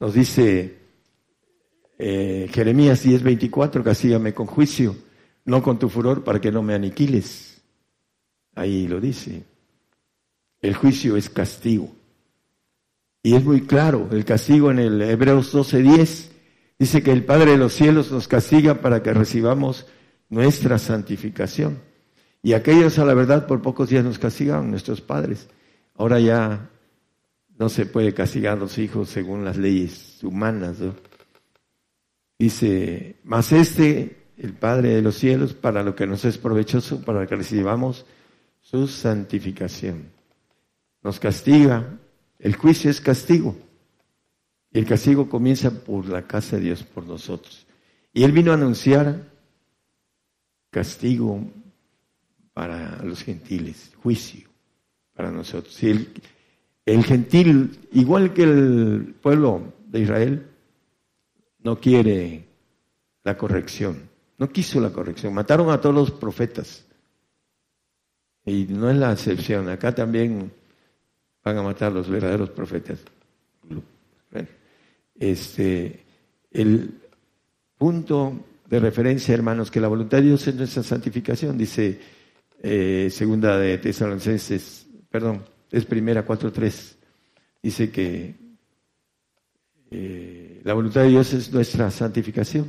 nos 0.00 0.14
dice 0.14 0.83
eh, 1.98 2.48
Jeremías 2.52 3.04
10:24, 3.04 3.82
castígame 3.82 4.34
con 4.34 4.46
juicio, 4.46 4.96
no 5.44 5.62
con 5.62 5.78
tu 5.78 5.88
furor 5.88 6.24
para 6.24 6.40
que 6.40 6.52
no 6.52 6.62
me 6.62 6.74
aniquiles. 6.74 7.62
Ahí 8.54 8.86
lo 8.86 9.00
dice. 9.00 9.44
El 10.60 10.74
juicio 10.74 11.16
es 11.16 11.28
castigo. 11.28 11.90
Y 13.22 13.34
es 13.34 13.44
muy 13.44 13.62
claro, 13.62 14.08
el 14.12 14.24
castigo 14.24 14.70
en 14.70 14.78
el 14.78 15.02
Hebreos 15.02 15.52
12:10 15.54 16.34
Dice 16.78 17.02
que 17.02 17.12
el 17.12 17.24
Padre 17.24 17.52
de 17.52 17.56
los 17.56 17.72
cielos 17.72 18.10
nos 18.10 18.26
castiga 18.26 18.80
para 18.80 19.02
que 19.02 19.14
recibamos 19.14 19.86
nuestra 20.28 20.78
santificación. 20.78 21.78
Y 22.42 22.52
aquellos 22.52 22.98
a 22.98 23.04
la 23.04 23.14
verdad 23.14 23.46
por 23.46 23.62
pocos 23.62 23.88
días 23.88 24.04
nos 24.04 24.18
castigaban, 24.18 24.70
nuestros 24.70 25.00
padres. 25.00 25.48
Ahora 25.94 26.20
ya 26.20 26.68
no 27.58 27.68
se 27.68 27.86
puede 27.86 28.12
castigar 28.12 28.54
a 28.54 28.60
los 28.60 28.76
hijos 28.78 29.08
según 29.08 29.44
las 29.44 29.56
leyes 29.56 30.22
humanas. 30.22 30.76
Dice, 32.44 33.16
mas 33.24 33.52
este, 33.52 34.26
el 34.36 34.52
Padre 34.52 34.90
de 34.90 35.00
los 35.00 35.14
cielos, 35.14 35.54
para 35.54 35.82
lo 35.82 35.94
que 35.94 36.06
nos 36.06 36.26
es 36.26 36.36
provechoso, 36.36 37.00
para 37.02 37.26
que 37.26 37.36
recibamos 37.36 38.04
su 38.60 38.86
santificación. 38.86 40.10
Nos 41.02 41.18
castiga. 41.18 41.98
El 42.38 42.54
juicio 42.54 42.90
es 42.90 43.00
castigo. 43.00 43.56
El 44.72 44.84
castigo 44.84 45.26
comienza 45.26 45.70
por 45.70 46.06
la 46.06 46.26
casa 46.26 46.56
de 46.56 46.64
Dios, 46.64 46.82
por 46.82 47.06
nosotros. 47.06 47.66
Y 48.12 48.24
Él 48.24 48.32
vino 48.32 48.50
a 48.50 48.56
anunciar 48.56 49.26
castigo 50.68 51.50
para 52.52 53.02
los 53.02 53.22
gentiles, 53.22 53.90
juicio 54.02 54.50
para 55.14 55.30
nosotros. 55.30 55.82
Y 55.82 55.88
el, 55.88 56.08
el 56.84 57.04
gentil, 57.04 57.88
igual 57.92 58.34
que 58.34 58.42
el 58.42 59.14
pueblo 59.22 59.72
de 59.86 60.00
Israel, 60.00 60.50
no 61.64 61.80
quiere 61.80 62.44
la 63.24 63.36
corrección, 63.36 64.08
no 64.38 64.50
quiso 64.50 64.80
la 64.80 64.90
corrección. 64.90 65.34
Mataron 65.34 65.70
a 65.70 65.80
todos 65.80 65.94
los 65.94 66.10
profetas. 66.12 66.84
Y 68.46 68.66
no 68.68 68.90
es 68.90 68.96
la 68.96 69.12
excepción, 69.12 69.70
acá 69.70 69.94
también 69.94 70.52
van 71.42 71.58
a 71.58 71.62
matar 71.62 71.90
a 71.90 71.94
los 71.94 72.08
verdaderos 72.08 72.50
profetas. 72.50 73.00
Este, 75.16 76.04
el 76.50 77.00
punto 77.78 78.44
de 78.68 78.80
referencia, 78.80 79.34
hermanos, 79.34 79.70
que 79.70 79.80
la 79.80 79.88
voluntad 79.88 80.18
de 80.18 80.24
Dios 80.24 80.46
es 80.46 80.54
nuestra 80.54 80.82
santificación, 80.82 81.56
dice 81.56 81.98
eh, 82.62 83.08
segunda 83.10 83.56
de 83.58 83.78
Tesalonicenses, 83.78 84.86
perdón, 85.08 85.44
es 85.70 85.86
primera 85.86 86.26
4.3, 86.26 86.96
dice 87.62 87.90
que 87.90 88.43
eh, 89.96 90.60
la 90.64 90.74
voluntad 90.74 91.02
de 91.02 91.10
Dios 91.10 91.32
es 91.32 91.52
nuestra 91.52 91.90
santificación. 91.90 92.68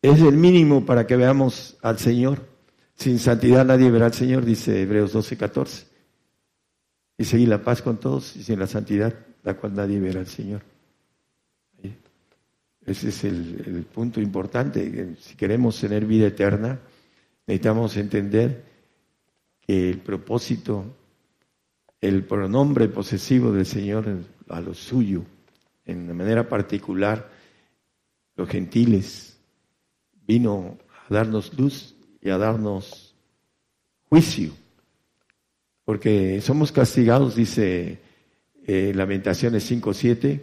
Es 0.00 0.20
el 0.20 0.36
mínimo 0.36 0.86
para 0.86 1.06
que 1.06 1.16
veamos 1.16 1.76
al 1.82 1.98
Señor. 1.98 2.46
Sin 2.94 3.18
santidad 3.18 3.64
nadie 3.64 3.90
verá 3.90 4.06
al 4.06 4.14
Señor, 4.14 4.44
dice 4.44 4.80
Hebreos 4.80 5.14
12.14. 5.14 5.84
Y 7.18 7.24
seguir 7.24 7.48
la 7.48 7.62
paz 7.62 7.82
con 7.82 7.98
todos 7.98 8.36
y 8.36 8.42
sin 8.42 8.58
la 8.58 8.66
santidad, 8.66 9.14
la 9.42 9.54
cual 9.54 9.74
nadie 9.74 10.00
verá 10.00 10.20
al 10.20 10.26
Señor. 10.26 10.62
Ese 12.86 13.08
es 13.08 13.24
el, 13.24 13.86
punto 13.92 14.20
importante. 14.20 15.16
Si 15.20 15.36
queremos 15.36 15.80
tener 15.80 16.04
vida 16.04 16.26
eterna, 16.26 16.78
necesitamos 17.46 17.96
entender 17.96 18.64
que 19.60 19.90
el 19.90 19.98
propósito, 19.98 20.84
el 22.00 22.24
pronombre 22.24 22.88
posesivo 22.88 23.52
del 23.52 23.66
Señor 23.66 24.06
a 24.48 24.60
lo 24.60 24.74
suyo, 24.74 25.24
en 25.86 26.06
de 26.06 26.14
manera 26.14 26.48
particular, 26.48 27.30
los 28.36 28.48
gentiles, 28.48 29.38
vino 30.26 30.78
a 31.08 31.14
darnos 31.14 31.56
luz 31.58 31.94
y 32.20 32.30
a 32.30 32.38
darnos 32.38 33.14
juicio, 34.08 34.52
porque 35.84 36.40
somos 36.40 36.72
castigados, 36.72 37.36
dice 37.36 38.00
eh, 38.66 38.92
Lamentaciones 38.94 39.70
5.7, 39.70 40.40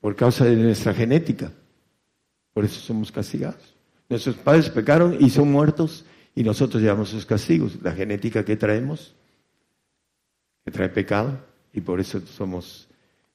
por 0.00 0.14
causa 0.14 0.44
de 0.44 0.56
nuestra 0.56 0.94
genética. 0.94 1.52
Por 2.52 2.64
eso 2.64 2.80
somos 2.80 3.10
castigados. 3.12 3.74
Nuestros 4.08 4.36
padres 4.36 4.70
pecaron 4.70 5.16
y 5.20 5.30
son 5.30 5.50
muertos 5.50 6.04
y 6.34 6.42
nosotros 6.42 6.82
llevamos 6.82 7.10
sus 7.10 7.26
castigos. 7.26 7.78
La 7.82 7.92
genética 7.92 8.44
que 8.44 8.56
traemos, 8.56 9.14
que 10.64 10.70
trae 10.70 10.88
pecado 10.88 11.38
y 11.72 11.80
por 11.80 12.00
eso 12.00 12.20
somos, 12.20 12.88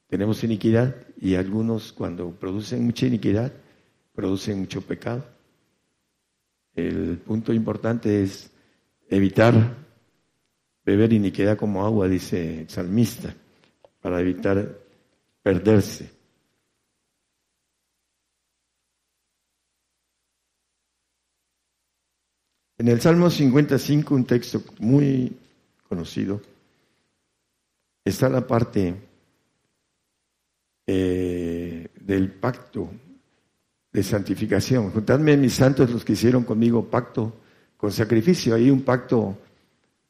tenemos 0.08 0.42
iniquidad 0.42 0.96
y 1.24 1.36
algunos 1.36 1.90
cuando 1.94 2.32
producen 2.32 2.84
mucha 2.84 3.06
iniquidad, 3.06 3.50
producen 4.14 4.58
mucho 4.60 4.82
pecado. 4.82 5.24
el 6.74 7.16
punto 7.16 7.54
importante 7.54 8.22
es 8.22 8.50
evitar 9.08 9.74
beber 10.84 11.14
iniquidad 11.14 11.56
como 11.56 11.82
agua, 11.82 12.08
dice 12.08 12.60
el 12.60 12.68
salmista, 12.68 13.34
para 14.02 14.20
evitar 14.20 14.78
perderse. 15.42 16.10
En 22.76 22.88
el 22.88 23.00
Salmo 23.00 23.30
55, 23.30 24.14
un 24.14 24.26
texto 24.26 24.62
muy 24.78 25.34
conocido, 25.88 26.42
está 28.04 28.28
la 28.28 28.46
parte 28.46 29.13
eh, 30.86 31.88
del 32.00 32.30
pacto 32.32 32.90
de 33.92 34.02
santificación. 34.02 34.90
Juntadme 34.90 35.36
mis 35.36 35.54
santos 35.54 35.90
los 35.90 36.04
que 36.04 36.12
hicieron 36.12 36.44
conmigo 36.44 36.84
pacto 36.90 37.32
con 37.76 37.92
sacrificio. 37.92 38.54
Hay 38.54 38.70
un 38.70 38.82
pacto 38.82 39.38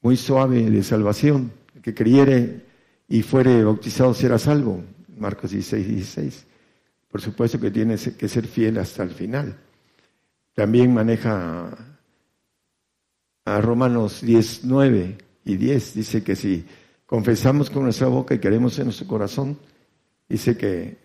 muy 0.01 0.17
suave 0.17 0.69
de 0.69 0.83
salvación. 0.83 1.51
El 1.75 1.81
que 1.81 1.93
creyere 1.93 2.65
y 3.07 3.21
fuere 3.21 3.63
bautizado 3.63 4.13
será 4.13 4.39
salvo. 4.39 4.83
Marcos 5.17 5.51
16, 5.51 5.87
16. 5.87 6.45
Por 7.09 7.21
supuesto 7.21 7.59
que 7.59 7.71
tiene 7.71 7.95
que 7.97 8.27
ser 8.27 8.47
fiel 8.47 8.77
hasta 8.77 9.03
el 9.03 9.11
final. 9.11 9.57
También 10.53 10.93
maneja 10.93 11.69
a 13.45 13.61
Romanos 13.61 14.21
19 14.21 15.17
y 15.45 15.57
10. 15.57 15.93
Dice 15.93 16.23
que 16.23 16.35
si 16.35 16.65
confesamos 17.05 17.69
con 17.69 17.83
nuestra 17.83 18.07
boca 18.07 18.35
y 18.35 18.39
queremos 18.39 18.77
en 18.79 18.85
nuestro 18.85 19.07
corazón, 19.07 19.57
dice 20.27 20.57
que 20.57 20.97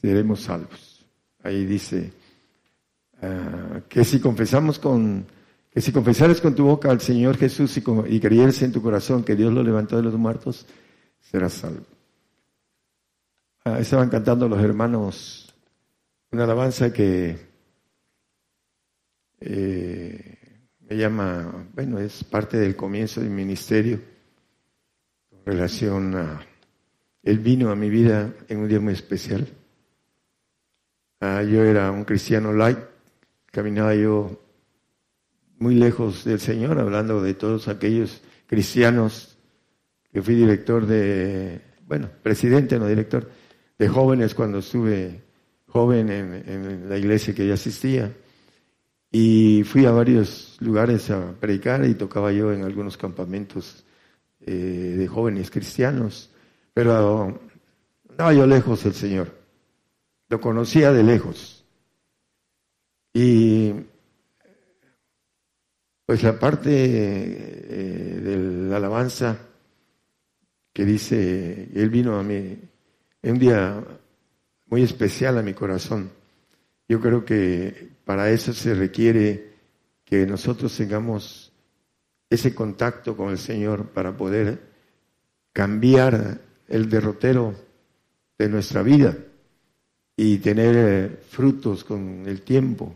seremos 0.00 0.42
salvos. 0.42 1.04
Ahí 1.42 1.66
dice 1.66 2.12
ah, 3.22 3.80
que 3.88 4.04
si 4.04 4.20
confesamos 4.20 4.78
con, 4.78 5.26
que 5.70 5.80
si 5.80 5.92
confesares 5.92 6.40
con 6.40 6.54
tu 6.54 6.64
boca 6.64 6.90
al 6.90 7.00
Señor 7.00 7.36
Jesús 7.36 7.76
y, 7.76 8.20
creyeres 8.20 8.62
en 8.62 8.72
tu 8.72 8.82
corazón 8.82 9.24
que 9.24 9.36
Dios 9.36 9.52
lo 9.52 9.62
levantó 9.62 9.96
de 9.96 10.02
los 10.02 10.14
muertos, 10.14 10.66
serás 11.20 11.54
salvo. 11.54 11.86
Ah, 13.64 13.78
estaban 13.78 14.08
cantando 14.08 14.48
los 14.48 14.60
hermanos 14.62 15.54
una 16.30 16.44
alabanza 16.44 16.92
que 16.92 17.38
eh, 19.40 20.38
me 20.80 20.96
llama, 20.96 21.68
bueno, 21.74 21.98
es 21.98 22.24
parte 22.24 22.58
del 22.58 22.76
comienzo 22.76 23.20
del 23.20 23.30
ministerio 23.30 24.00
con 25.30 25.44
relación 25.44 26.14
a, 26.16 26.40
él 27.28 27.40
vino 27.40 27.70
a 27.70 27.76
mi 27.76 27.90
vida 27.90 28.32
en 28.48 28.60
un 28.60 28.68
día 28.68 28.80
muy 28.80 28.94
especial. 28.94 29.46
Ah, 31.20 31.42
yo 31.42 31.62
era 31.62 31.90
un 31.92 32.04
cristiano 32.04 32.54
light, 32.54 32.78
caminaba 33.52 33.94
yo 33.94 34.40
muy 35.58 35.74
lejos 35.74 36.24
del 36.24 36.40
Señor, 36.40 36.78
hablando 36.78 37.20
de 37.20 37.34
todos 37.34 37.68
aquellos 37.68 38.22
cristianos 38.46 39.36
que 40.10 40.22
fui 40.22 40.36
director 40.36 40.86
de, 40.86 41.60
bueno, 41.86 42.08
presidente, 42.22 42.78
no 42.78 42.86
director, 42.86 43.30
de 43.78 43.88
jóvenes 43.88 44.34
cuando 44.34 44.60
estuve 44.60 45.20
joven 45.66 46.08
en, 46.08 46.88
la 46.88 46.96
iglesia 46.96 47.34
que 47.34 47.46
yo 47.46 47.52
asistía. 47.52 48.10
Y 49.10 49.64
fui 49.64 49.84
a 49.84 49.90
varios 49.90 50.56
lugares 50.60 51.10
a 51.10 51.32
predicar 51.38 51.84
y 51.84 51.94
tocaba 51.94 52.32
yo 52.32 52.54
en 52.54 52.62
algunos 52.62 52.96
campamentos 52.96 53.84
eh, 54.40 54.94
de 54.96 55.06
jóvenes 55.06 55.50
cristianos, 55.50 56.30
pero 56.78 57.36
estaba 58.08 58.32
yo 58.32 58.46
lejos 58.46 58.84
del 58.84 58.94
Señor. 58.94 59.34
Lo 60.28 60.40
conocía 60.40 60.92
de 60.92 61.02
lejos. 61.02 61.64
Y 63.12 63.74
pues 66.06 66.22
la 66.22 66.38
parte 66.38 66.70
eh, 66.70 68.20
de 68.20 68.36
la 68.68 68.76
alabanza 68.76 69.38
que 70.72 70.84
dice, 70.84 71.68
Él 71.74 71.90
vino 71.90 72.16
a 72.16 72.22
mí 72.22 72.56
en 73.22 73.32
un 73.32 73.38
día 73.40 73.84
muy 74.66 74.84
especial 74.84 75.36
a 75.36 75.42
mi 75.42 75.54
corazón. 75.54 76.12
Yo 76.88 77.00
creo 77.00 77.24
que 77.24 77.88
para 78.04 78.30
eso 78.30 78.52
se 78.52 78.72
requiere 78.74 79.52
que 80.04 80.24
nosotros 80.26 80.76
tengamos 80.76 81.52
ese 82.30 82.54
contacto 82.54 83.16
con 83.16 83.30
el 83.30 83.38
Señor 83.38 83.88
para 83.88 84.16
poder 84.16 84.60
cambiar 85.52 86.46
el 86.68 86.88
derrotero 86.88 87.54
de 88.38 88.48
nuestra 88.48 88.82
vida 88.82 89.16
y 90.16 90.38
tener 90.38 90.74
eh, 90.76 91.16
frutos 91.28 91.84
con 91.84 92.24
el 92.26 92.42
tiempo 92.42 92.94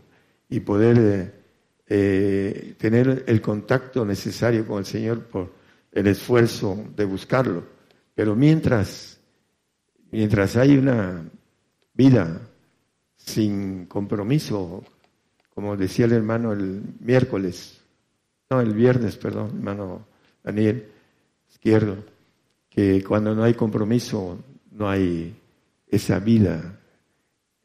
y 0.49 0.61
poder 0.61 0.99
eh, 0.99 1.43
eh, 1.89 2.75
tener 2.79 3.25
el 3.27 3.41
contacto 3.41 4.05
necesario 4.05 4.67
con 4.67 4.79
el 4.79 4.87
Señor 4.87 5.25
por 5.25 5.53
el 5.91 6.07
esfuerzo 6.07 6.87
de 6.97 7.05
buscarlo. 7.05 7.65
Pero 8.15 8.35
mientras, 8.35 9.19
mientras 10.11 10.57
hay 10.57 10.77
una 10.77 11.23
vida 11.95 12.41
sin 13.17 13.87
compromiso, 13.87 14.85
como 15.55 15.77
decía 15.77 16.07
el 16.07 16.13
hermano 16.13 16.53
el 16.53 16.83
miércoles, 17.01 17.81
no, 18.51 18.61
el 18.61 18.75
viernes, 18.75 19.17
perdón, 19.17 19.51
hermano 19.57 20.07
Daniel 20.43 20.87
Izquierdo, 21.51 21.97
que 22.75 23.05
cuando 23.05 23.35
no 23.35 23.45
hay 23.45 23.55
compromiso 23.55 24.39
no 24.71 24.89
hay 24.89 25.35
esa 25.89 26.19
vida 26.19 26.81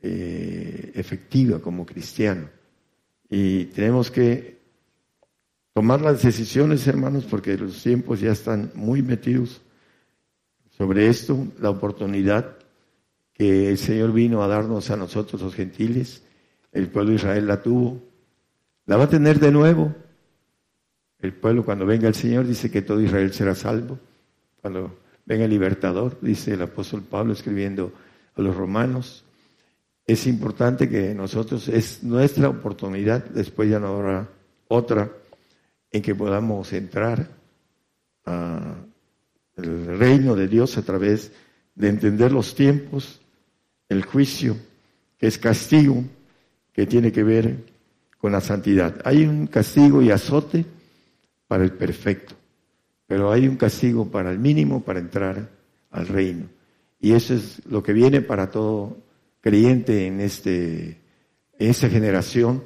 eh, 0.01 0.91
efectiva 0.95 1.59
como 1.59 1.85
cristiano. 1.85 2.49
Y 3.29 3.65
tenemos 3.65 4.11
que 4.11 4.57
tomar 5.73 6.01
las 6.01 6.21
decisiones, 6.21 6.85
hermanos, 6.88 7.25
porque 7.25 7.57
los 7.57 7.81
tiempos 7.81 8.19
ya 8.19 8.31
están 8.31 8.71
muy 8.75 9.01
metidos 9.01 9.61
sobre 10.77 11.07
esto, 11.07 11.47
la 11.59 11.69
oportunidad 11.69 12.57
que 13.34 13.69
el 13.69 13.77
Señor 13.77 14.11
vino 14.11 14.43
a 14.43 14.47
darnos 14.47 14.91
a 14.91 14.97
nosotros 14.97 15.41
los 15.41 15.55
gentiles, 15.55 16.23
el 16.71 16.89
pueblo 16.89 17.11
de 17.11 17.15
Israel 17.15 17.47
la 17.47 17.61
tuvo, 17.61 18.01
la 18.85 18.97
va 18.97 19.05
a 19.05 19.09
tener 19.09 19.39
de 19.39 19.51
nuevo. 19.51 19.95
El 21.19 21.34
pueblo 21.34 21.65
cuando 21.65 21.85
venga 21.85 22.07
el 22.07 22.15
Señor 22.15 22.45
dice 22.45 22.69
que 22.69 22.81
todo 22.81 23.01
Israel 23.01 23.34
será 23.34 23.55
salvo. 23.55 23.99
Cuando 24.61 24.99
venga 25.25 25.45
el 25.45 25.51
libertador, 25.51 26.17
dice 26.21 26.53
el 26.53 26.61
apóstol 26.61 27.03
Pablo 27.03 27.34
escribiendo 27.34 27.91
a 28.35 28.41
los 28.41 28.55
romanos, 28.55 29.23
es 30.05 30.25
importante 30.25 30.88
que 30.88 31.13
nosotros, 31.13 31.67
es 31.67 32.01
nuestra 32.03 32.47
oportunidad, 32.47 33.25
después 33.25 33.69
ya 33.69 33.79
no 33.79 33.88
habrá 33.88 34.29
otra, 34.69 35.11
en 35.91 36.01
que 36.01 36.15
podamos 36.15 36.71
entrar 36.71 37.29
al 38.23 38.88
reino 39.55 40.35
de 40.35 40.47
Dios 40.47 40.77
a 40.77 40.81
través 40.81 41.31
de 41.75 41.89
entender 41.89 42.31
los 42.31 42.55
tiempos, 42.55 43.19
el 43.89 44.03
juicio, 44.03 44.57
que 45.17 45.27
es 45.27 45.38
castigo, 45.38 46.03
que 46.73 46.85
tiene 46.85 47.11
que 47.11 47.23
ver 47.23 47.57
con 48.17 48.31
la 48.31 48.41
santidad. 48.41 49.01
Hay 49.03 49.25
un 49.25 49.47
castigo 49.47 50.01
y 50.01 50.11
azote 50.11 50.65
para 51.47 51.63
el 51.63 51.71
perfecto, 51.71 52.35
pero 53.07 53.31
hay 53.31 53.47
un 53.47 53.55
castigo 53.55 54.11
para 54.11 54.31
el 54.31 54.38
mínimo 54.38 54.84
para 54.84 54.99
entrar 54.99 55.49
al 55.91 56.07
reino. 56.07 56.47
Y 56.99 57.13
eso 57.13 57.34
es 57.34 57.65
lo 57.65 57.81
que 57.81 57.93
viene 57.93 58.21
para 58.21 58.51
todo 58.51 58.97
creyente 59.41 60.07
en, 60.07 60.19
este, 60.19 60.99
esta 61.57 61.89
generación, 61.89 62.63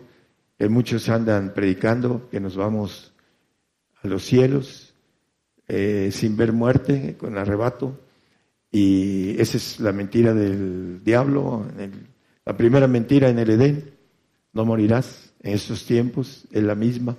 que 0.57 0.67
muchos 0.67 1.09
andan 1.09 1.53
predicando 1.53 2.29
que 2.29 2.39
nos 2.39 2.55
vamos 2.55 3.13
a 4.01 4.07
los 4.07 4.23
cielos 4.23 4.93
eh, 5.67 6.09
sin 6.11 6.35
ver 6.37 6.53
muerte, 6.53 7.15
con 7.17 7.37
arrebato, 7.37 7.99
y 8.71 9.39
esa 9.39 9.57
es 9.57 9.79
la 9.79 9.91
mentira 9.91 10.33
del 10.33 11.03
diablo, 11.03 11.65
la 12.45 12.57
primera 12.57 12.87
mentira 12.87 13.29
en 13.29 13.39
el 13.39 13.49
Edén, 13.49 13.91
no 14.53 14.65
morirás 14.65 15.33
en 15.41 15.53
estos 15.53 15.85
tiempos, 15.85 16.47
es 16.51 16.63
la 16.63 16.75
misma. 16.75 17.17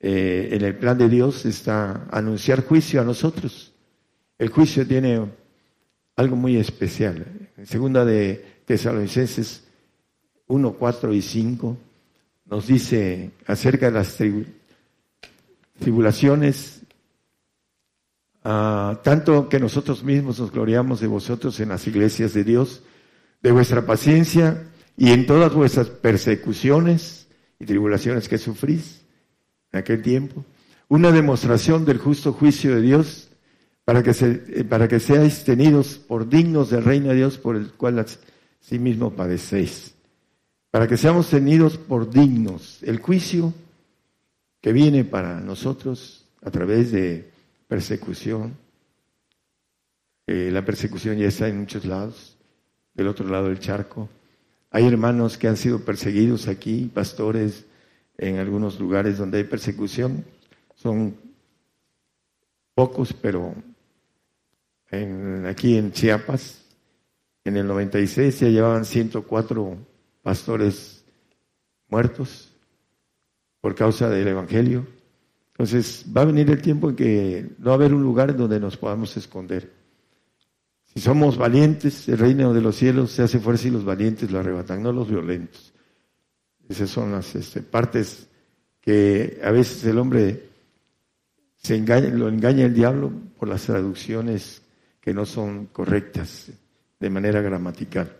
Eh, 0.00 0.50
en 0.52 0.62
el 0.62 0.76
plan 0.76 0.96
de 0.96 1.08
Dios 1.08 1.44
está 1.44 2.06
anunciar 2.10 2.64
juicio 2.64 3.00
a 3.00 3.04
nosotros. 3.04 3.72
El 4.38 4.48
juicio 4.48 4.86
tiene 4.86 5.20
algo 6.16 6.36
muy 6.36 6.56
especial. 6.56 7.26
En 7.56 7.66
segunda 7.66 8.04
de 8.04 8.60
Tesalonicenses 8.64 9.64
1, 10.46 10.72
4 10.72 11.12
y 11.12 11.22
5 11.22 11.76
nos 12.46 12.66
dice 12.66 13.32
acerca 13.46 13.86
de 13.86 13.92
las 13.92 14.16
tribulaciones, 15.78 16.82
ah, 18.44 19.00
tanto 19.02 19.48
que 19.48 19.58
nosotros 19.58 20.04
mismos 20.04 20.38
nos 20.38 20.52
gloriamos 20.52 21.00
de 21.00 21.08
vosotros 21.08 21.58
en 21.60 21.70
las 21.70 21.86
iglesias 21.86 22.32
de 22.34 22.44
Dios, 22.44 22.82
de 23.42 23.52
vuestra 23.52 23.84
paciencia 23.84 24.70
y 24.96 25.10
en 25.10 25.26
todas 25.26 25.52
vuestras 25.52 25.88
persecuciones 25.88 27.26
y 27.58 27.66
tribulaciones 27.66 28.28
que 28.28 28.38
sufrís 28.38 29.02
en 29.72 29.78
aquel 29.78 30.02
tiempo, 30.02 30.44
una 30.88 31.12
demostración 31.12 31.84
del 31.84 31.98
justo 31.98 32.32
juicio 32.32 32.74
de 32.74 32.80
Dios 32.80 33.28
para 33.84 34.02
que, 34.02 34.14
se, 34.14 34.64
para 34.64 34.88
que 34.88 35.00
seáis 35.00 35.44
tenidos 35.44 35.96
por 35.96 36.28
dignos 36.28 36.70
del 36.70 36.84
reino 36.84 37.08
de 37.08 37.16
Dios 37.16 37.38
por 37.38 37.56
el 37.56 37.72
cual 37.72 38.04
sí 38.60 38.78
mismo 38.78 39.12
padecéis. 39.12 39.94
para 40.70 40.86
que 40.86 40.98
seamos 40.98 41.30
tenidos 41.30 41.78
por 41.78 42.10
dignos. 42.10 42.82
El 42.82 42.98
juicio 42.98 43.54
que 44.60 44.72
viene 44.72 45.04
para 45.04 45.40
nosotros 45.40 46.26
a 46.42 46.50
través 46.50 46.92
de 46.92 47.30
persecución, 47.66 48.54
eh, 50.26 50.50
la 50.52 50.64
persecución 50.64 51.16
ya 51.16 51.28
está 51.28 51.48
en 51.48 51.60
muchos 51.60 51.86
lados, 51.86 52.36
del 52.92 53.08
otro 53.08 53.26
lado 53.28 53.48
del 53.48 53.60
charco. 53.60 54.10
Hay 54.70 54.86
hermanos 54.86 55.38
que 55.38 55.48
han 55.48 55.56
sido 55.56 55.80
perseguidos 55.80 56.48
aquí, 56.48 56.90
pastores 56.92 57.64
en 58.18 58.38
algunos 58.38 58.78
lugares 58.80 59.16
donde 59.16 59.38
hay 59.38 59.44
persecución. 59.44 60.24
Son 60.74 61.16
pocos, 62.74 63.12
pero 63.12 63.54
aquí 65.46 65.76
en 65.76 65.92
Chiapas, 65.92 66.64
en 67.44 67.56
el 67.56 67.66
96 67.66 68.40
ya 68.40 68.48
llevaban 68.48 68.84
104 68.84 69.76
pastores 70.22 71.04
muertos 71.88 72.52
por 73.60 73.74
causa 73.74 74.10
del 74.10 74.28
Evangelio. 74.28 74.86
Entonces 75.52 76.04
va 76.16 76.22
a 76.22 76.26
venir 76.26 76.50
el 76.50 76.62
tiempo 76.62 76.90
en 76.90 76.96
que 76.96 77.50
no 77.58 77.66
va 77.66 77.72
a 77.72 77.74
haber 77.74 77.94
un 77.94 78.02
lugar 78.02 78.36
donde 78.36 78.60
nos 78.60 78.76
podamos 78.76 79.16
esconder. 79.16 79.72
Si 80.84 81.00
somos 81.00 81.36
valientes, 81.36 82.08
el 82.08 82.18
reino 82.18 82.52
de 82.52 82.60
los 82.60 82.76
cielos 82.76 83.12
se 83.12 83.22
hace 83.22 83.38
fuerza 83.40 83.68
y 83.68 83.72
los 83.72 83.84
valientes 83.84 84.30
lo 84.30 84.38
arrebatan, 84.38 84.82
no 84.82 84.92
los 84.92 85.08
violentos. 85.08 85.72
Esas 86.68 86.90
son 86.90 87.12
las 87.12 87.34
este, 87.34 87.62
partes 87.62 88.28
que 88.80 89.40
a 89.42 89.50
veces 89.50 89.84
el 89.84 89.98
hombre 89.98 90.50
se 91.56 91.76
engaña, 91.76 92.10
lo 92.10 92.28
engaña 92.28 92.66
el 92.66 92.74
diablo 92.74 93.10
por 93.38 93.48
las 93.48 93.64
traducciones 93.64 94.62
que 95.00 95.14
no 95.14 95.24
son 95.24 95.66
correctas 95.66 96.50
de 97.00 97.10
manera 97.10 97.40
gramatical. 97.40 98.14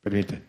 Permítanme. 0.00 0.48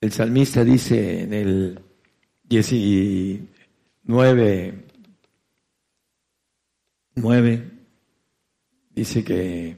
El 0.00 0.10
salmista 0.10 0.64
dice 0.64 1.22
en 1.22 1.32
el 1.32 1.80
19, 2.42 3.48
9, 7.14 7.71
dice 8.94 9.24
que 9.24 9.76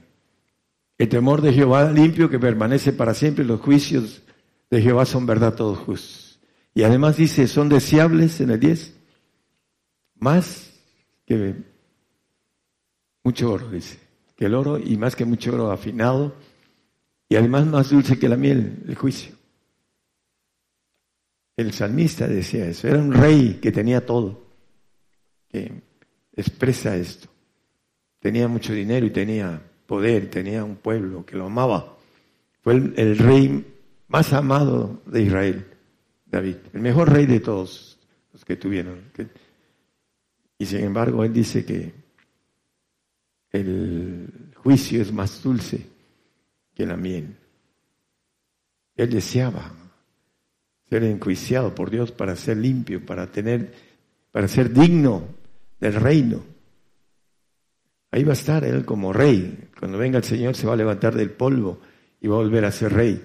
el 0.97 1.09
temor 1.09 1.41
de 1.41 1.53
Jehová 1.53 1.91
limpio 1.91 2.29
que 2.29 2.39
permanece 2.39 2.93
para 2.93 3.13
siempre, 3.13 3.43
los 3.43 3.59
juicios 3.59 4.21
de 4.69 4.81
Jehová 4.81 5.05
son 5.05 5.25
verdad 5.25 5.55
todos 5.55 5.79
justos. 5.79 6.39
Y 6.73 6.83
además 6.83 7.17
dice, 7.17 7.47
son 7.47 7.69
deseables 7.69 8.41
en 8.41 8.51
el 8.51 8.59
10, 8.59 8.93
más 10.15 10.73
que 11.25 11.55
mucho 13.23 13.51
oro, 13.51 13.69
dice, 13.69 13.99
que 14.35 14.45
el 14.45 14.53
oro 14.53 14.77
y 14.77 14.97
más 14.97 15.15
que 15.15 15.25
mucho 15.25 15.53
oro 15.53 15.71
afinado, 15.71 16.35
y 17.27 17.35
además 17.35 17.65
más 17.65 17.89
dulce 17.89 18.19
que 18.19 18.29
la 18.29 18.37
miel, 18.37 18.83
el 18.87 18.95
juicio. 18.95 19.33
El 21.57 21.71
salmista 21.73 22.27
decía 22.27 22.67
eso, 22.67 22.87
era 22.87 22.99
un 22.99 23.13
rey 23.13 23.59
que 23.61 23.71
tenía 23.71 24.05
todo, 24.05 24.45
que 25.49 25.81
expresa 26.35 26.95
esto. 26.95 27.29
Tenía 28.25 28.47
mucho 28.47 28.73
dinero 28.73 29.05
y 29.05 29.11
tenía 29.11 29.61
poder, 29.85 30.31
tenía 30.31 30.63
un 30.63 30.77
pueblo 30.77 31.23
que 31.27 31.35
lo 31.35 31.45
amaba. 31.45 31.95
Fue 32.63 32.73
el, 32.73 33.19
rey 33.19 33.63
más 34.07 34.33
amado 34.33 35.03
de 35.05 35.21
Israel, 35.21 35.67
David, 36.25 36.55
el 36.73 36.81
mejor 36.81 37.13
rey 37.13 37.27
de 37.27 37.39
todos 37.39 37.99
los 38.33 38.43
que 38.43 38.55
tuvieron. 38.55 39.11
y 40.57 40.65
sin 40.65 40.79
embargo, 40.79 41.23
él 41.23 41.33
dice 41.33 41.63
que 41.63 41.93
el 43.51 44.55
juicio 44.55 45.03
es 45.03 45.13
más 45.13 45.43
dulce 45.43 45.85
que 46.73 46.83
la 46.83 46.97
miel. 46.97 47.37
Él 48.95 49.09
deseaba 49.11 49.71
ser 50.89 51.03
enjuiciado 51.03 51.75
por 51.75 51.91
Dios 51.91 52.11
para 52.11 52.35
ser 52.35 52.57
limpio, 52.57 53.05
para 53.05 53.31
tener, 53.31 53.71
para 54.31 54.47
ser 54.47 54.73
digno 54.73 55.27
del 55.79 55.93
reino. 55.93 56.54
Ahí 58.15 58.23
va 58.23 58.31
a 58.31 58.39
estar 58.39 58.63
él 58.63 58.85
como 58.85 59.11
rey. 59.11 59.67
Cuando 59.77 59.97
venga 59.97 60.17
el 60.17 60.23
Señor 60.23 60.55
se 60.55 60.65
va 60.65 60.71
a 60.71 60.77
levantar 60.77 61.13
del 61.15 61.31
polvo 61.31 61.81
y 62.21 62.29
va 62.29 62.35
a 62.35 62.39
volver 62.39 62.63
a 62.63 62.71
ser 62.71 62.93
rey. 62.93 63.21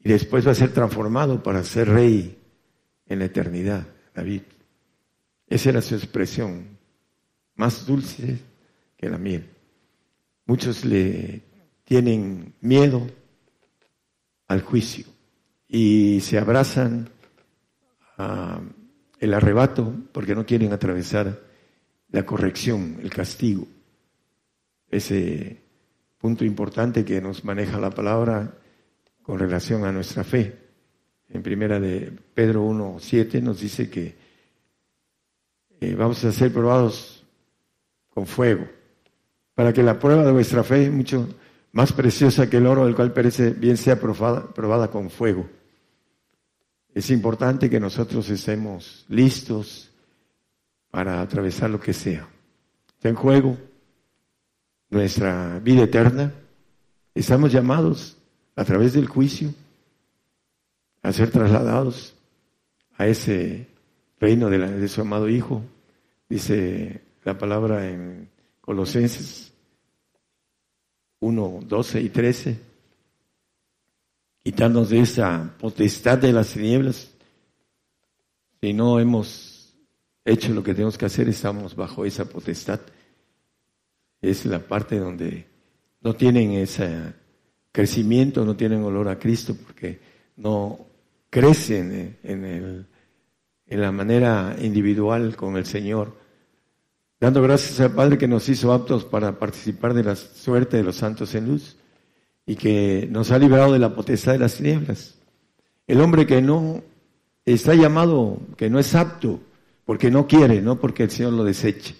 Y 0.00 0.08
después 0.08 0.44
va 0.44 0.50
a 0.50 0.56
ser 0.56 0.72
transformado 0.72 1.40
para 1.44 1.62
ser 1.62 1.90
rey 1.90 2.36
en 3.06 3.20
la 3.20 3.26
eternidad, 3.26 3.86
David. 4.12 4.42
Esa 5.46 5.68
era 5.68 5.80
su 5.80 5.94
expresión, 5.94 6.76
más 7.54 7.86
dulce 7.86 8.40
que 8.96 9.08
la 9.08 9.16
miel. 9.16 9.48
Muchos 10.46 10.84
le 10.84 11.42
tienen 11.84 12.52
miedo 12.62 13.06
al 14.48 14.62
juicio 14.62 15.04
y 15.68 16.18
se 16.20 16.36
abrazan 16.36 17.10
el 19.20 19.34
arrebato 19.34 19.94
porque 20.10 20.34
no 20.34 20.44
quieren 20.44 20.72
atravesar 20.72 21.40
la 22.10 22.26
corrección, 22.26 22.98
el 23.00 23.10
castigo. 23.10 23.68
Ese 24.94 25.62
punto 26.18 26.44
importante 26.44 27.04
que 27.04 27.20
nos 27.20 27.44
maneja 27.44 27.78
la 27.78 27.90
palabra 27.90 28.58
con 29.22 29.38
relación 29.38 29.84
a 29.84 29.92
nuestra 29.92 30.24
fe. 30.24 30.56
En 31.28 31.42
primera 31.42 31.80
de 31.80 32.12
Pedro 32.34 32.64
1.7 32.64 33.42
nos 33.42 33.60
dice 33.60 33.90
que 33.90 34.14
eh, 35.80 35.94
vamos 35.94 36.24
a 36.24 36.32
ser 36.32 36.52
probados 36.52 37.24
con 38.10 38.26
fuego, 38.26 38.66
para 39.54 39.72
que 39.72 39.82
la 39.82 39.98
prueba 39.98 40.24
de 40.24 40.32
vuestra 40.32 40.62
fe, 40.62 40.90
mucho 40.90 41.28
más 41.72 41.92
preciosa 41.92 42.48
que 42.48 42.58
el 42.58 42.66
oro, 42.66 42.84
del 42.84 42.94
cual 42.94 43.12
perece, 43.12 43.50
bien 43.50 43.76
sea 43.76 43.98
probada 43.98 44.90
con 44.90 45.10
fuego 45.10 45.48
es 46.94 47.10
importante 47.10 47.68
que 47.68 47.80
nosotros 47.80 48.30
estemos 48.30 49.04
listos 49.08 49.90
para 50.90 51.20
atravesar 51.20 51.68
lo 51.68 51.80
que 51.80 51.92
sea. 51.92 52.28
Está 52.86 53.08
en 53.08 53.16
juego 53.16 53.58
nuestra 54.90 55.58
vida 55.60 55.84
eterna. 55.84 56.32
Estamos 57.14 57.52
llamados 57.52 58.16
a 58.56 58.64
través 58.64 58.92
del 58.92 59.06
juicio 59.06 59.52
a 61.02 61.12
ser 61.12 61.30
trasladados 61.30 62.14
a 62.96 63.06
ese 63.06 63.66
reino 64.20 64.48
de, 64.50 64.58
de 64.58 64.88
su 64.88 65.00
amado 65.00 65.28
Hijo. 65.28 65.62
Dice 66.28 67.02
la 67.24 67.36
palabra 67.36 67.88
en 67.88 68.28
Colosenses 68.60 69.52
1, 71.20 71.60
12 71.66 72.00
y 72.00 72.08
13 72.08 72.74
quitarnos 74.44 74.90
de 74.90 75.00
esa 75.00 75.54
potestad 75.58 76.18
de 76.18 76.32
las 76.32 76.52
tinieblas. 76.52 77.10
Si 78.60 78.74
no 78.74 79.00
hemos 79.00 79.74
hecho 80.24 80.52
lo 80.52 80.62
que 80.62 80.74
tenemos 80.74 80.98
que 80.98 81.06
hacer, 81.06 81.28
estamos 81.30 81.74
bajo 81.74 82.04
esa 82.04 82.26
potestad. 82.26 82.80
Es 84.30 84.46
la 84.46 84.58
parte 84.58 84.98
donde 84.98 85.46
no 86.00 86.14
tienen 86.14 86.52
ese 86.52 87.12
crecimiento, 87.70 88.42
no 88.44 88.56
tienen 88.56 88.82
olor 88.82 89.08
a 89.08 89.18
Cristo, 89.18 89.54
porque 89.54 90.00
no 90.36 90.78
crecen 91.28 92.16
en, 92.22 92.86
la 93.66 93.92
manera 93.92 94.56
individual 94.62 95.36
con 95.36 95.58
el 95.58 95.66
Señor. 95.66 96.16
Dando 97.20 97.42
gracias 97.42 97.80
al 97.80 97.92
Padre 97.92 98.16
que 98.16 98.26
nos 98.26 98.48
hizo 98.48 98.72
aptos 98.72 99.04
para 99.04 99.38
participar 99.38 99.92
de 99.92 100.04
la 100.04 100.16
suerte 100.16 100.78
de 100.78 100.84
los 100.84 100.96
santos 100.96 101.34
en 101.34 101.48
luz 101.48 101.76
y 102.46 102.56
que 102.56 103.06
nos 103.10 103.30
ha 103.30 103.38
librado 103.38 103.74
de 103.74 103.78
la 103.78 103.94
potestad 103.94 104.32
de 104.32 104.38
las 104.38 104.56
tinieblas. 104.56 105.18
El 105.86 106.00
hombre 106.00 106.26
que 106.26 106.40
no 106.40 106.82
está 107.44 107.74
llamado, 107.74 108.38
que 108.56 108.70
no 108.70 108.78
es 108.78 108.94
apto, 108.94 109.40
porque 109.84 110.10
no 110.10 110.26
quiere, 110.26 110.62
no 110.62 110.80
porque 110.80 111.02
el 111.02 111.10
Señor 111.10 111.34
lo 111.34 111.44
deseche. 111.44 111.94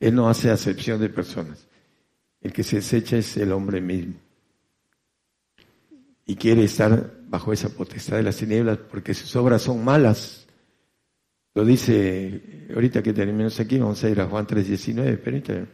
Él 0.00 0.14
no 0.14 0.28
hace 0.28 0.50
acepción 0.50 0.98
de 0.98 1.10
personas. 1.10 1.68
El 2.40 2.52
que 2.52 2.64
se 2.64 2.76
desecha 2.76 3.18
es 3.18 3.36
el 3.36 3.52
hombre 3.52 3.82
mismo. 3.82 4.14
Y 6.24 6.36
quiere 6.36 6.64
estar 6.64 7.18
bajo 7.28 7.52
esa 7.52 7.68
potestad 7.68 8.16
de 8.16 8.22
las 8.22 8.36
tinieblas 8.36 8.78
porque 8.78 9.12
sus 9.12 9.36
obras 9.36 9.62
son 9.62 9.84
malas. 9.84 10.46
Lo 11.54 11.64
dice, 11.64 12.66
ahorita 12.74 13.02
que 13.02 13.12
terminamos 13.12 13.60
aquí, 13.60 13.78
vamos 13.78 14.02
a 14.02 14.08
ir 14.08 14.20
a 14.20 14.26
Juan 14.26 14.46
3.19, 14.46 15.18
permítanme. 15.18 15.66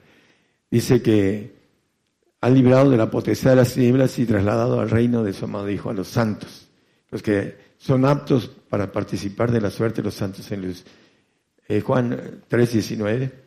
Dice 0.70 1.00
que 1.00 1.54
ha 2.40 2.50
librado 2.50 2.90
de 2.90 2.96
la 2.96 3.10
potestad 3.10 3.50
de 3.50 3.56
las 3.56 3.74
tinieblas 3.74 4.18
y 4.18 4.26
trasladado 4.26 4.80
al 4.80 4.90
reino 4.90 5.22
de 5.22 5.32
su 5.32 5.44
amado 5.44 5.70
Hijo 5.70 5.90
a 5.90 5.94
los 5.94 6.08
santos, 6.08 6.68
los 7.10 7.22
que 7.22 7.56
son 7.78 8.04
aptos 8.04 8.48
para 8.48 8.90
participar 8.90 9.52
de 9.52 9.60
la 9.60 9.70
suerte 9.70 10.02
de 10.02 10.06
los 10.06 10.14
santos 10.14 10.50
en 10.50 10.62
luz. 10.62 10.84
Eh, 11.68 11.80
Juan 11.80 12.42
3:19. 12.48 13.45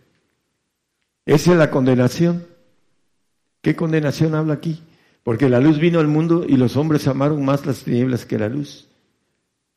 Esa 1.29 1.51
es 1.51 1.57
la 1.59 1.69
condenación. 1.69 2.47
¿Qué 3.61 3.75
condenación 3.75 4.33
habla 4.33 4.55
aquí? 4.55 4.81
Porque 5.21 5.47
la 5.47 5.59
luz 5.59 5.77
vino 5.77 5.99
al 5.99 6.07
mundo 6.07 6.43
y 6.43 6.57
los 6.57 6.75
hombres 6.75 7.07
amaron 7.07 7.45
más 7.45 7.67
las 7.67 7.83
tinieblas 7.83 8.25
que 8.25 8.39
la 8.39 8.49
luz, 8.49 8.87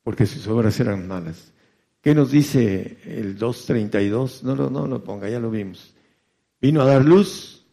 porque 0.03 0.25
sus 0.25 0.47
obras 0.47 0.81
eran 0.81 1.07
malas. 1.07 1.53
¿Qué 2.01 2.15
nos 2.15 2.31
dice 2.31 2.97
el 3.05 3.39
2.32? 3.39 4.45
No, 4.45 4.57
no, 4.57 4.71
no 4.71 4.87
lo 4.87 5.05
ponga, 5.05 5.29
ya 5.29 5.41
lo 5.41 5.51
vimos. 5.51 5.93
Vino 6.59 6.81
a 6.81 6.87
dar 6.87 7.05
luz 7.05 7.67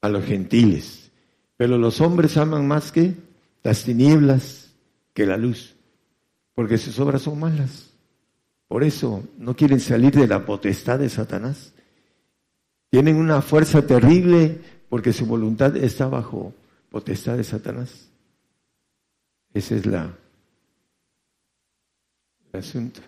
a 0.00 0.08
los 0.08 0.24
gentiles. 0.24 1.10
Pero 1.58 1.76
los 1.76 2.00
hombres 2.00 2.38
aman 2.38 2.66
más 2.66 2.90
que 2.90 3.16
las 3.62 3.84
tinieblas 3.84 4.70
que 5.12 5.26
la 5.26 5.36
luz, 5.36 5.74
porque 6.54 6.78
sus 6.78 6.98
obras 7.00 7.20
son 7.20 7.38
malas. 7.38 7.90
Por 8.66 8.82
eso 8.82 9.24
no 9.36 9.54
quieren 9.54 9.78
salir 9.78 10.12
de 10.12 10.26
la 10.26 10.46
potestad 10.46 11.00
de 11.00 11.10
Satanás. 11.10 11.74
Tienen 12.90 13.16
una 13.16 13.40
fuerza 13.40 13.86
terrible 13.86 14.58
porque 14.88 15.12
su 15.12 15.24
voluntad 15.24 15.76
está 15.76 16.08
bajo 16.08 16.52
potestad 16.90 17.36
de 17.36 17.44
Satanás. 17.44 18.08
Ese 19.54 19.76
es 19.76 19.86
la, 19.86 20.12
el 22.52 22.58
asunto. 22.58 23.00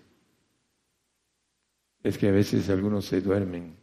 Es 2.02 2.16
que 2.16 2.28
a 2.28 2.32
veces 2.32 2.68
algunos 2.68 3.06
se 3.06 3.20
duermen. 3.20 3.74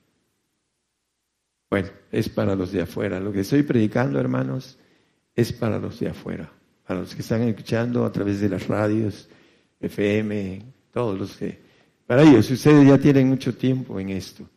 Bueno, 1.69 1.89
es 2.11 2.29
para 2.29 2.55
los 2.55 2.71
de 2.71 2.81
afuera. 2.81 3.19
Lo 3.19 3.31
que 3.31 3.41
estoy 3.41 3.63
predicando, 3.63 4.19
hermanos, 4.19 4.77
es 5.35 5.53
para 5.53 5.79
los 5.79 5.99
de 5.99 6.09
afuera. 6.09 6.51
Para 6.87 7.01
los 7.01 7.13
que 7.13 7.21
están 7.21 7.41
escuchando 7.43 8.05
a 8.05 8.11
través 8.11 8.39
de 8.39 8.49
las 8.49 8.67
radios, 8.67 9.29
FM, 9.79 10.63
todos 10.91 11.19
los 11.19 11.37
que... 11.37 11.59
Para 12.07 12.23
ellos, 12.23 12.49
ustedes 12.49 12.87
ya 12.87 12.97
tienen 12.97 13.27
mucho 13.27 13.55
tiempo 13.55 13.99
en 13.99 14.09
esto. 14.09 14.49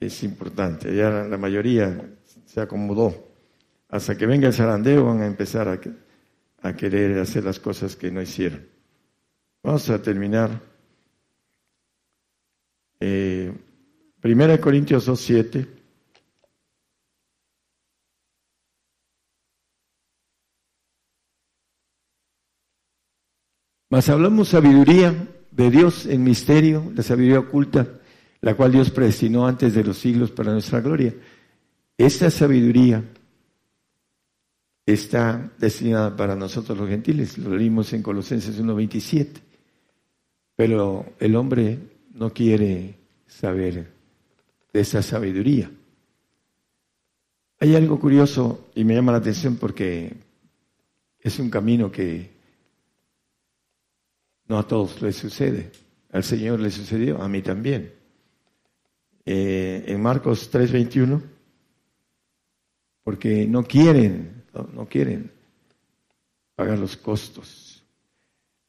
Es 0.00 0.22
importante. 0.22 0.94
Ya 0.94 1.10
la 1.10 1.36
mayoría 1.36 2.16
se 2.46 2.60
acomodó. 2.60 3.28
Hasta 3.88 4.16
que 4.16 4.26
venga 4.26 4.46
el 4.46 4.54
zarandeo 4.54 5.04
van 5.06 5.22
a 5.22 5.26
empezar 5.26 5.68
a, 5.68 6.76
querer 6.76 7.18
hacer 7.18 7.44
las 7.44 7.58
cosas 7.58 7.96
que 7.96 8.10
no 8.10 8.20
hicieron. 8.20 8.66
Vamos 9.62 9.88
a 9.90 10.00
terminar. 10.00 10.60
Eh, 13.00 13.52
Primera 14.20 14.52
de 14.52 14.60
Corintios 14.60 15.08
2.7. 15.08 15.78
Mas 23.90 24.08
hablamos 24.10 24.48
sabiduría 24.48 25.14
de 25.50 25.70
Dios 25.70 26.04
en 26.06 26.22
misterio, 26.22 26.92
la 26.94 27.02
sabiduría 27.02 27.38
oculta, 27.38 27.88
la 28.40 28.54
cual 28.54 28.72
Dios 28.72 28.90
predestinó 28.90 29.46
antes 29.46 29.74
de 29.74 29.84
los 29.84 29.98
siglos 29.98 30.30
para 30.30 30.52
nuestra 30.52 30.80
gloria. 30.80 31.14
Esa 31.96 32.30
sabiduría 32.30 33.02
está 34.86 35.50
destinada 35.58 36.16
para 36.16 36.36
nosotros 36.36 36.78
los 36.78 36.88
gentiles. 36.88 37.36
Lo 37.38 37.54
leímos 37.56 37.92
en 37.92 38.02
Colosenses 38.02 38.60
1.27. 38.62 39.28
Pero 40.56 41.14
el 41.18 41.36
hombre 41.36 41.78
no 42.14 42.32
quiere 42.32 42.94
saber 43.26 43.92
de 44.72 44.80
esa 44.80 45.02
sabiduría. 45.02 45.70
Hay 47.60 47.74
algo 47.74 47.98
curioso 47.98 48.68
y 48.74 48.84
me 48.84 48.94
llama 48.94 49.12
la 49.12 49.18
atención 49.18 49.56
porque 49.56 50.14
es 51.20 51.38
un 51.38 51.50
camino 51.50 51.90
que 51.90 52.30
no 54.46 54.58
a 54.58 54.66
todos 54.66 55.02
les 55.02 55.16
sucede. 55.16 55.70
Al 56.12 56.24
Señor 56.24 56.60
le 56.60 56.70
sucedió, 56.70 57.20
a 57.20 57.28
mí 57.28 57.42
también. 57.42 57.97
Eh, 59.30 59.84
en 59.88 60.00
Marcos 60.00 60.50
3:21, 60.50 61.20
porque 63.04 63.46
no 63.46 63.62
quieren 63.62 64.42
no, 64.72 64.88
quieren 64.88 65.30
pagar 66.54 66.78
los 66.78 66.96
costos. 66.96 67.84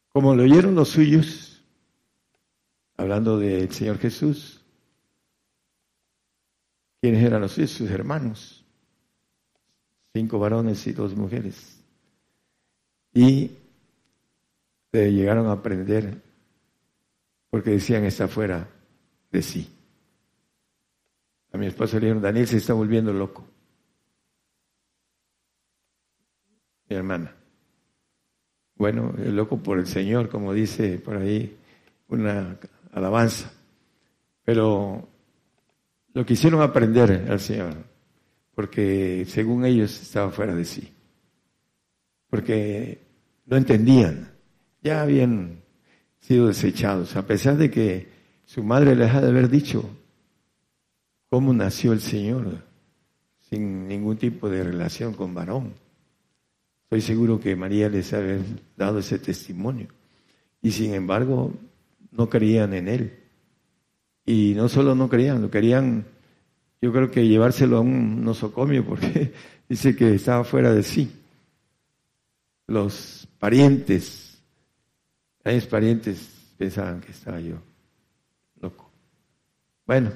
Como 0.10 0.36
lo 0.36 0.44
oyeron 0.44 0.76
los 0.76 0.90
suyos, 0.90 1.64
hablando 2.98 3.40
del 3.40 3.72
Señor 3.72 4.00
Jesús, 4.00 4.62
¿quiénes 7.00 7.24
eran 7.24 7.40
los 7.40 7.54
suyos? 7.54 7.72
Sus 7.72 7.90
hermanos, 7.90 8.66
cinco 10.14 10.40
varones 10.40 10.86
y 10.88 10.92
dos 10.92 11.16
mujeres. 11.16 11.82
Y 13.14 13.52
llegaron 14.92 15.48
a 15.48 15.54
aprender 15.54 16.22
porque 17.50 17.70
decían 17.70 18.04
está 18.04 18.28
fuera 18.28 18.70
de 19.32 19.42
sí. 19.42 19.79
A 21.52 21.58
mi 21.58 21.68
esposo 21.68 21.96
le 21.98 22.08
dijeron, 22.08 22.22
Daniel 22.22 22.48
se 22.48 22.58
está 22.58 22.74
volviendo 22.74 23.12
loco. 23.12 23.46
mi 26.90 26.96
hermana. 26.96 27.36
Bueno, 28.76 29.14
el 29.18 29.36
loco 29.36 29.62
por 29.62 29.78
el 29.78 29.88
Señor, 29.88 30.30
como 30.30 30.54
dice 30.54 30.98
por 30.98 31.18
ahí 31.18 31.58
una 32.08 32.58
alabanza. 32.92 33.52
Pero 34.44 35.08
lo 36.14 36.26
quisieron 36.26 36.62
aprender 36.62 37.28
al 37.30 37.40
Señor, 37.40 37.76
porque 38.56 39.26
según 39.28 39.66
ellos 39.66 40.02
estaba 40.02 40.32
fuera 40.32 40.56
de 40.56 40.66
sí. 40.66 40.92
Porque 42.30 43.02
no 43.46 43.58
entendían, 43.58 44.32
ya 44.82 45.02
habían 45.02 45.62
sido 46.20 46.48
desechados, 46.48 47.16
a 47.16 47.28
pesar 47.28 47.58
de 47.58 47.70
que 47.70 48.08
su 48.46 48.64
madre 48.64 48.96
les 48.96 49.14
ha 49.14 49.22
de 49.22 49.30
haber 49.30 49.50
dicho 49.50 49.90
cómo 51.30 51.54
nació 51.54 51.94
el 51.94 52.02
Señor, 52.02 52.64
sin 53.50 53.88
ningún 53.88 54.18
tipo 54.18 54.50
de 54.50 54.64
relación 54.64 55.14
con 55.14 55.34
varón. 55.34 55.74
Estoy 56.84 57.02
seguro 57.02 57.40
que 57.40 57.56
María 57.56 57.88
les 57.88 58.12
había 58.14 58.40
dado 58.76 59.00
ese 59.00 59.20
testimonio. 59.20 59.88
Y 60.62 60.72
sin 60.72 60.94
embargo, 60.94 61.54
no 62.12 62.30
creían 62.30 62.74
en 62.74 62.88
él. 62.88 63.20
Y 64.26 64.54
no 64.56 64.70
solo 64.70 64.96
no 64.96 65.08
creían, 65.08 65.42
lo 65.42 65.52
querían, 65.52 66.06
yo 66.82 66.92
creo 66.92 67.12
que 67.12 67.28
llevárselo 67.28 67.78
a 67.78 67.82
un 67.82 68.24
nosocomio 68.24 68.86
porque 68.86 69.34
dice 69.70 69.96
que 69.96 70.16
estaba 70.16 70.44
fuera 70.44 70.74
de 70.74 70.84
sí. 70.84 71.12
Los 72.68 73.28
parientes, 73.40 74.42
mis 75.46 75.66
parientes 75.66 76.54
pensaban 76.58 77.02
que 77.02 77.12
estaba 77.12 77.40
yo 77.40 77.56
loco. 78.62 78.92
Bueno, 79.86 80.12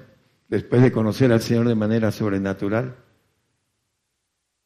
después 0.54 0.84
de 0.84 0.92
conocer 0.92 1.32
al 1.32 1.42
Señor 1.42 1.68
de 1.68 1.74
manera 1.74 2.12
sobrenatural, 2.12 2.96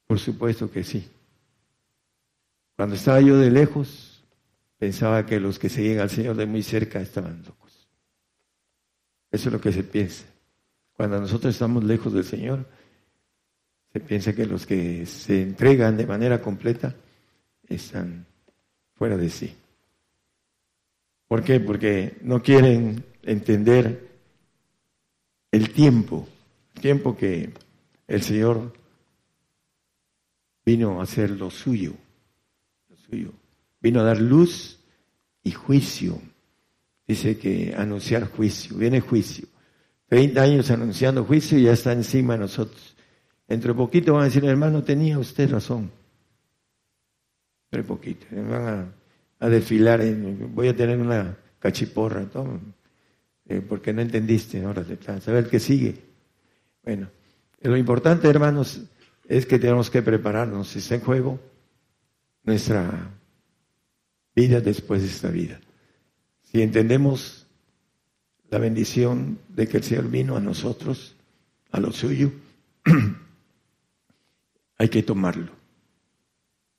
por 0.05 0.19
supuesto 0.19 0.69
que 0.69 0.83
sí. 0.83 1.09
Cuando 2.75 2.95
estaba 2.95 3.21
yo 3.21 3.37
de 3.37 3.49
lejos, 3.49 4.21
pensaba 4.77 5.25
que 5.25 5.39
los 5.39 5.57
que 5.57 5.69
seguían 5.69 5.99
al 5.99 6.09
Señor 6.09 6.35
de 6.35 6.45
muy 6.45 6.61
cerca 6.61 6.99
estaban 6.99 7.41
locos. 7.41 7.87
Eso 9.31 9.47
es 9.47 9.53
lo 9.53 9.61
que 9.61 9.71
se 9.71 9.83
piensa. 9.83 10.25
Cuando 10.91 11.21
nosotros 11.21 11.55
estamos 11.55 11.85
lejos 11.85 12.11
del 12.11 12.25
Señor, 12.25 12.65
se 13.93 14.01
piensa 14.01 14.35
que 14.35 14.45
los 14.45 14.65
que 14.65 15.05
se 15.05 15.41
entregan 15.41 15.95
de 15.95 16.05
manera 16.05 16.41
completa 16.41 16.95
están 17.65 18.25
fuera 18.95 19.15
de 19.15 19.29
sí. 19.29 19.55
¿Por 21.29 21.45
qué? 21.45 21.61
Porque 21.61 22.17
no 22.23 22.43
quieren 22.43 23.05
entender 23.23 24.16
el 25.51 25.71
tiempo, 25.71 26.27
el 26.75 26.81
tiempo 26.81 27.15
que 27.15 27.53
el 28.07 28.21
Señor 28.21 28.73
vino 30.65 30.99
a 30.99 31.03
hacer 31.03 31.31
lo 31.31 31.49
suyo 31.49 31.93
Vino 33.79 34.01
a 34.01 34.03
dar 34.03 34.19
luz 34.19 34.79
y 35.43 35.51
juicio. 35.51 36.19
Dice 37.07 37.37
que 37.37 37.73
anunciar 37.77 38.29
juicio, 38.29 38.77
viene 38.77 38.99
juicio. 38.99 39.47
30 40.07 40.41
años 40.41 40.71
anunciando 40.71 41.23
juicio 41.25 41.57
y 41.57 41.63
ya 41.63 41.73
está 41.73 41.93
encima 41.93 42.33
de 42.33 42.39
nosotros. 42.39 42.95
Entre 43.47 43.73
poquito 43.73 44.13
van 44.13 44.23
a 44.23 44.25
decir, 44.25 44.43
hermano, 44.45 44.83
tenía 44.83 45.17
usted 45.17 45.49
razón. 45.49 45.89
Entre 47.71 47.87
poquito. 47.87 48.25
Van 48.31 48.93
a, 49.39 49.49
desfilar, 49.49 50.01
voy 50.53 50.67
a 50.69 50.75
tener 50.75 50.97
una 50.97 51.37
cachiporra, 51.59 52.25
todo, 52.25 52.59
eh, 53.49 53.61
porque 53.67 53.93
no 53.93 54.01
entendiste, 54.01 54.63
ahora 54.63 54.83
a 54.83 55.31
ver 55.31 55.49
qué 55.49 55.59
sigue. 55.59 55.95
Bueno, 56.83 57.09
lo 57.61 57.77
importante, 57.77 58.27
hermanos, 58.27 58.81
es 59.27 59.45
que 59.45 59.59
tenemos 59.59 59.89
que 59.89 60.01
prepararnos. 60.01 60.75
Está 60.75 60.95
en 60.95 61.01
juego, 61.01 61.39
nuestra 62.43 63.11
vida 64.35 64.61
después 64.61 65.01
de 65.01 65.07
esta 65.07 65.29
vida. 65.29 65.59
Si 66.43 66.61
entendemos 66.61 67.47
la 68.49 68.57
bendición 68.57 69.39
de 69.49 69.67
que 69.67 69.77
el 69.77 69.83
Señor 69.83 70.09
vino 70.09 70.37
a 70.37 70.39
nosotros, 70.39 71.15
a 71.71 71.79
lo 71.79 71.91
suyo, 71.91 72.31
hay 74.77 74.89
que 74.89 75.03
tomarlo. 75.03 75.51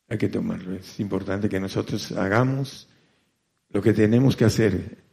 Hay 0.09 0.17
que 0.17 0.29
tomarlo. 0.29 0.75
Es 0.75 1.01
importante 1.01 1.49
que 1.49 1.61
nosotros 1.61 2.13
hagamos 2.13 2.89
lo 3.71 3.83
que 3.83 3.93
tenemos 3.93 4.37
que 4.37 4.47
hacer. 4.47 5.08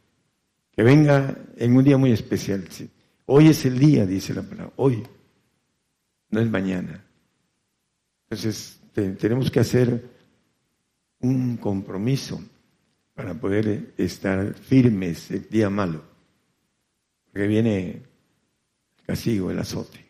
Que 0.76 0.82
venga 0.82 1.34
en 1.56 1.74
un 1.74 1.82
día 1.82 1.96
muy 1.96 2.12
especial. 2.12 2.68
Hoy 3.24 3.48
es 3.48 3.64
el 3.64 3.78
día, 3.78 4.04
dice 4.04 4.34
la 4.34 4.42
palabra. 4.42 4.74
Hoy. 4.76 5.02
No 6.28 6.40
es 6.40 6.50
mañana. 6.50 7.02
Entonces, 8.24 8.78
tenemos 8.92 9.50
que 9.50 9.60
hacer 9.60 10.04
un 11.20 11.56
compromiso 11.56 12.42
para 13.14 13.32
poder 13.32 13.94
estar 13.96 14.52
firmes 14.52 15.30
el 15.30 15.48
día 15.48 15.70
malo, 15.70 16.02
porque 17.32 17.46
viene 17.46 17.90
el 17.90 18.02
castigo, 19.06 19.50
el 19.50 19.58
azote. 19.58 20.04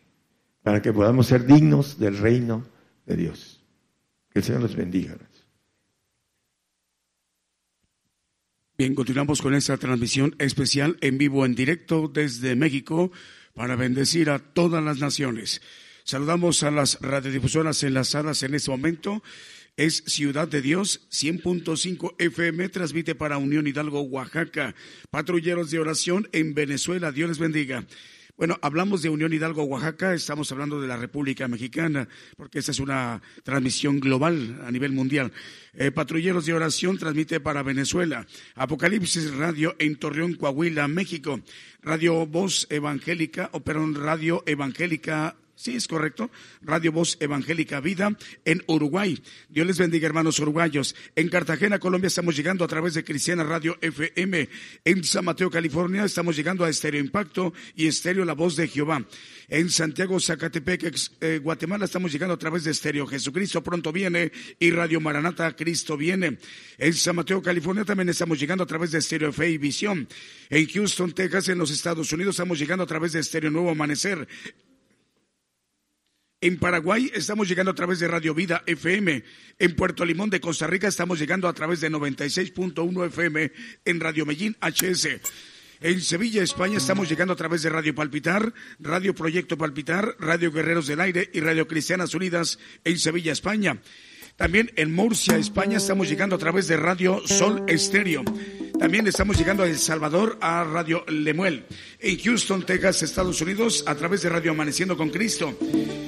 para 0.61 0.81
que 0.81 0.91
podamos 0.91 1.27
ser 1.27 1.45
dignos 1.45 1.97
del 1.97 2.17
reino 2.17 2.65
de 3.05 3.15
Dios. 3.15 3.63
Que 4.29 4.39
el 4.39 4.43
Señor 4.43 4.63
los 4.63 4.75
bendiga. 4.75 5.15
Bien, 8.79 8.93
continuamos 8.93 9.41
con 9.41 9.55
esta 9.55 9.75
transmisión 9.77 10.35
especial 10.37 10.97
en 11.01 11.17
vivo, 11.17 11.47
en 11.47 11.55
directo 11.55 12.11
desde 12.13 12.55
México, 12.55 13.11
para 13.55 13.75
bendecir 13.75 14.29
a 14.29 14.37
todas 14.37 14.83
las 14.83 14.99
naciones. 14.99 15.63
Saludamos 16.03 16.61
a 16.61 16.69
las 16.69 17.01
radiodifusoras 17.01 17.81
enlazadas 17.81 18.43
en 18.43 18.53
este 18.53 18.69
momento. 18.69 19.23
Es 19.77 20.03
Ciudad 20.05 20.47
de 20.47 20.61
Dios, 20.61 21.07
100.5 21.09 22.17
FM, 22.19 22.69
transmite 22.69 23.15
para 23.15 23.39
Unión 23.39 23.65
Hidalgo, 23.65 24.01
Oaxaca. 24.01 24.75
Patrulleros 25.09 25.71
de 25.71 25.79
oración 25.79 26.29
en 26.31 26.53
Venezuela, 26.53 27.11
Dios 27.11 27.29
les 27.29 27.39
bendiga. 27.39 27.83
Bueno, 28.37 28.59
hablamos 28.61 29.01
de 29.01 29.09
Unión 29.09 29.33
Hidalgo, 29.33 29.63
Oaxaca, 29.63 30.13
estamos 30.13 30.51
hablando 30.51 30.79
de 30.79 30.87
la 30.87 30.95
República 30.95 31.47
Mexicana, 31.47 32.07
porque 32.35 32.59
esta 32.59 32.69
es 32.69 32.79
una 32.79 33.19
transmisión 33.41 33.99
global 33.99 34.61
a 34.63 34.69
nivel 34.69 34.91
mundial. 34.91 35.31
Eh, 35.73 35.89
Patrulleros 35.89 36.45
de 36.45 36.53
Oración 36.53 36.99
transmite 36.99 37.39
para 37.39 37.63
Venezuela. 37.63 38.27
Apocalipsis 38.53 39.33
Radio 39.33 39.75
en 39.79 39.95
Torreón, 39.95 40.35
Coahuila, 40.35 40.87
México. 40.87 41.39
Radio 41.81 42.27
Voz 42.27 42.67
Evangélica, 42.69 43.49
o 43.53 43.61
perdón, 43.61 43.95
Radio 43.95 44.43
Evangélica 44.45 45.35
Sí, 45.57 45.75
es 45.75 45.87
correcto. 45.87 46.29
Radio 46.61 46.91
Voz 46.91 47.17
Evangélica 47.19 47.79
Vida 47.81 48.15
en 48.45 48.63
Uruguay. 48.67 49.19
Dios 49.49 49.65
les 49.65 49.79
bendiga, 49.79 50.05
hermanos 50.05 50.37
uruguayos. 50.37 50.95
En 51.15 51.29
Cartagena, 51.29 51.79
Colombia, 51.79 52.09
estamos 52.09 52.35
llegando 52.35 52.63
a 52.63 52.67
través 52.67 52.93
de 52.93 53.03
Cristiana 53.03 53.43
Radio 53.43 53.75
FM. 53.81 54.49
En 54.85 55.03
San 55.03 55.25
Mateo, 55.25 55.49
California, 55.49 56.05
estamos 56.05 56.35
llegando 56.35 56.63
a 56.63 56.69
Estéreo 56.69 57.01
Impacto 57.01 57.55
y 57.75 57.87
Estéreo 57.87 58.23
La 58.23 58.33
Voz 58.33 58.55
de 58.55 58.67
Jehová. 58.67 59.03
En 59.47 59.71
Santiago, 59.71 60.19
Zacatepec, 60.19 60.95
eh, 61.21 61.39
Guatemala, 61.41 61.85
estamos 61.85 62.11
llegando 62.11 62.35
a 62.35 62.37
través 62.37 62.63
de 62.63 62.69
Estéreo 62.69 63.07
Jesucristo 63.07 63.63
pronto 63.63 63.91
viene 63.91 64.31
y 64.59 64.69
Radio 64.69 65.01
Maranata, 65.01 65.55
Cristo 65.55 65.97
viene. 65.97 66.37
En 66.77 66.93
San 66.93 67.15
Mateo, 67.15 67.41
California, 67.41 67.83
también 67.83 68.09
estamos 68.09 68.39
llegando 68.39 68.63
a 68.63 68.67
través 68.67 68.91
de 68.91 68.99
Estéreo 68.99 69.33
Fe 69.33 69.49
y 69.49 69.57
Visión. 69.57 70.07
En 70.51 70.67
Houston, 70.67 71.13
Texas, 71.13 71.49
en 71.49 71.57
los 71.57 71.71
Estados 71.71 72.13
Unidos, 72.13 72.35
estamos 72.35 72.59
llegando 72.59 72.83
a 72.83 72.87
través 72.87 73.13
de 73.13 73.21
Estéreo 73.21 73.49
Nuevo 73.49 73.71
Amanecer. 73.71 74.27
En 76.39 76.59
Paraguay 76.59 77.11
estamos 77.15 77.49
llegando 77.49 77.71
a 77.71 77.73
través 77.73 77.99
de 77.99 78.07
Radio 78.07 78.35
Vida 78.35 78.61
FM. 78.67 79.23
En 79.57 79.75
Puerto 79.75 80.05
Limón 80.05 80.29
de 80.29 80.39
Costa 80.39 80.67
Rica 80.67 80.87
estamos 80.87 81.17
llegando 81.17 81.47
a 81.47 81.53
través 81.53 81.81
de 81.81 81.89
96.1 81.89 83.07
FM 83.07 83.51
en 83.85 83.99
Radio 83.99 84.23
Medellín 84.23 84.55
HS. 84.61 85.19
En 85.81 85.99
Sevilla, 85.99 86.43
España, 86.43 86.77
estamos 86.77 87.09
llegando 87.09 87.33
a 87.33 87.35
través 87.35 87.63
de 87.63 87.71
Radio 87.71 87.95
Palpitar, 87.95 88.53
Radio 88.77 89.15
Proyecto 89.15 89.57
Palpitar, 89.57 90.15
Radio 90.19 90.51
Guerreros 90.51 90.85
del 90.85 91.01
Aire 91.01 91.27
y 91.33 91.39
Radio 91.39 91.67
Cristianas 91.67 92.13
Unidas 92.13 92.59
en 92.83 92.99
Sevilla, 92.99 93.31
España. 93.31 93.81
También 94.37 94.71
en 94.75 94.93
Murcia, 94.93 95.35
España, 95.35 95.77
estamos 95.77 96.07
llegando 96.07 96.35
a 96.35 96.39
través 96.39 96.67
de 96.67 96.77
Radio 96.77 97.23
Sol 97.25 97.63
Estéreo. 97.67 98.23
También 98.79 99.07
estamos 99.07 99.35
llegando 99.35 99.63
a 99.63 99.67
El 99.67 99.79
Salvador 99.79 100.37
a 100.39 100.63
Radio 100.63 101.03
Lemuel. 101.07 101.65
En 101.99 102.19
Houston, 102.19 102.63
Texas, 102.63 103.01
Estados 103.01 103.41
Unidos, 103.41 103.83
a 103.87 103.95
través 103.95 104.21
de 104.21 104.29
Radio 104.29 104.51
Amaneciendo 104.51 104.95
con 104.95 105.09
Cristo. 105.09 105.57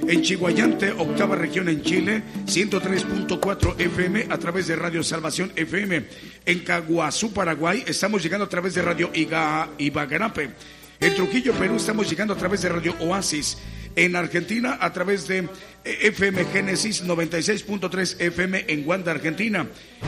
En 0.07 0.22
Chihuayante, 0.22 0.91
octava 0.91 1.35
región 1.35 1.69
en 1.69 1.81
Chile, 1.81 2.22
103.4 2.45 3.80
FM 3.80 4.27
a 4.30 4.38
través 4.38 4.68
de 4.68 4.76
Radio 4.76 5.01
Salvación 5.01 5.51
FM. 5.56 6.06
En 6.45 6.60
Caguazú, 6.60 7.34
Paraguay, 7.34 7.84
estamos 7.88 8.22
llegando 8.22 8.45
a 8.45 8.49
través 8.49 8.76
de 8.76 8.84
Radio 8.84 9.10
Iga, 9.11 9.72
Ibagarape. 9.80 10.51
En 10.99 11.15
Trujillo, 11.15 11.53
Perú, 11.53 11.77
estamos 11.77 12.07
llegando 12.07 12.35
a 12.35 12.38
través 12.38 12.61
de 12.61 12.69
Radio 12.69 12.93
Oasis. 12.99 13.57
En 13.95 14.16
Argentina, 14.16 14.78
a 14.80 14.94
través 14.94 15.28
de 15.28 15.48
FM 15.84 16.45
Génesis 16.45 17.03
96.3 17.03 18.16
FM 18.20 18.66
en 18.68 18.84
Guanda, 18.84 19.11
Argentina. 19.11 19.68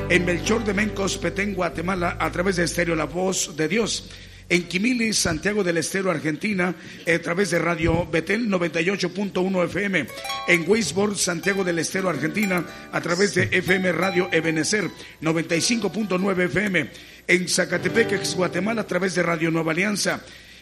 En 0.09 0.25
Melchor 0.25 0.63
de 0.63 0.73
Mencos, 0.73 1.17
Petén, 1.17 1.53
Guatemala, 1.53 2.17
a 2.19 2.31
través 2.31 2.55
de 2.55 2.63
Estéreo 2.63 2.95
La 2.95 3.05
Voz 3.05 3.55
de 3.55 3.67
Dios. 3.67 4.09
En 4.49 4.63
Quimili, 4.63 5.13
Santiago 5.13 5.63
del 5.63 5.77
Estero, 5.77 6.11
Argentina, 6.11 6.75
a 7.07 7.19
través 7.19 7.51
de 7.51 7.59
Radio 7.59 8.05
Betel 8.05 8.49
98.1 8.49 9.65
FM. 9.65 10.07
En 10.49 10.69
Weisborg, 10.69 11.15
Santiago 11.15 11.63
del 11.63 11.79
Estero, 11.79 12.09
Argentina, 12.09 12.65
a 12.91 12.99
través 12.99 13.33
de 13.33 13.43
FM 13.43 13.93
Radio 13.93 14.27
Ebenecer 14.31 14.89
95.9 15.21 16.45
FM. 16.45 16.89
En 17.27 17.47
Zacatepec, 17.47 18.35
Guatemala, 18.35 18.81
a 18.81 18.87
través 18.87 19.15
de 19.15 19.23
Radio 19.23 19.51
Nueva 19.51 19.71
Alianza 19.71 20.21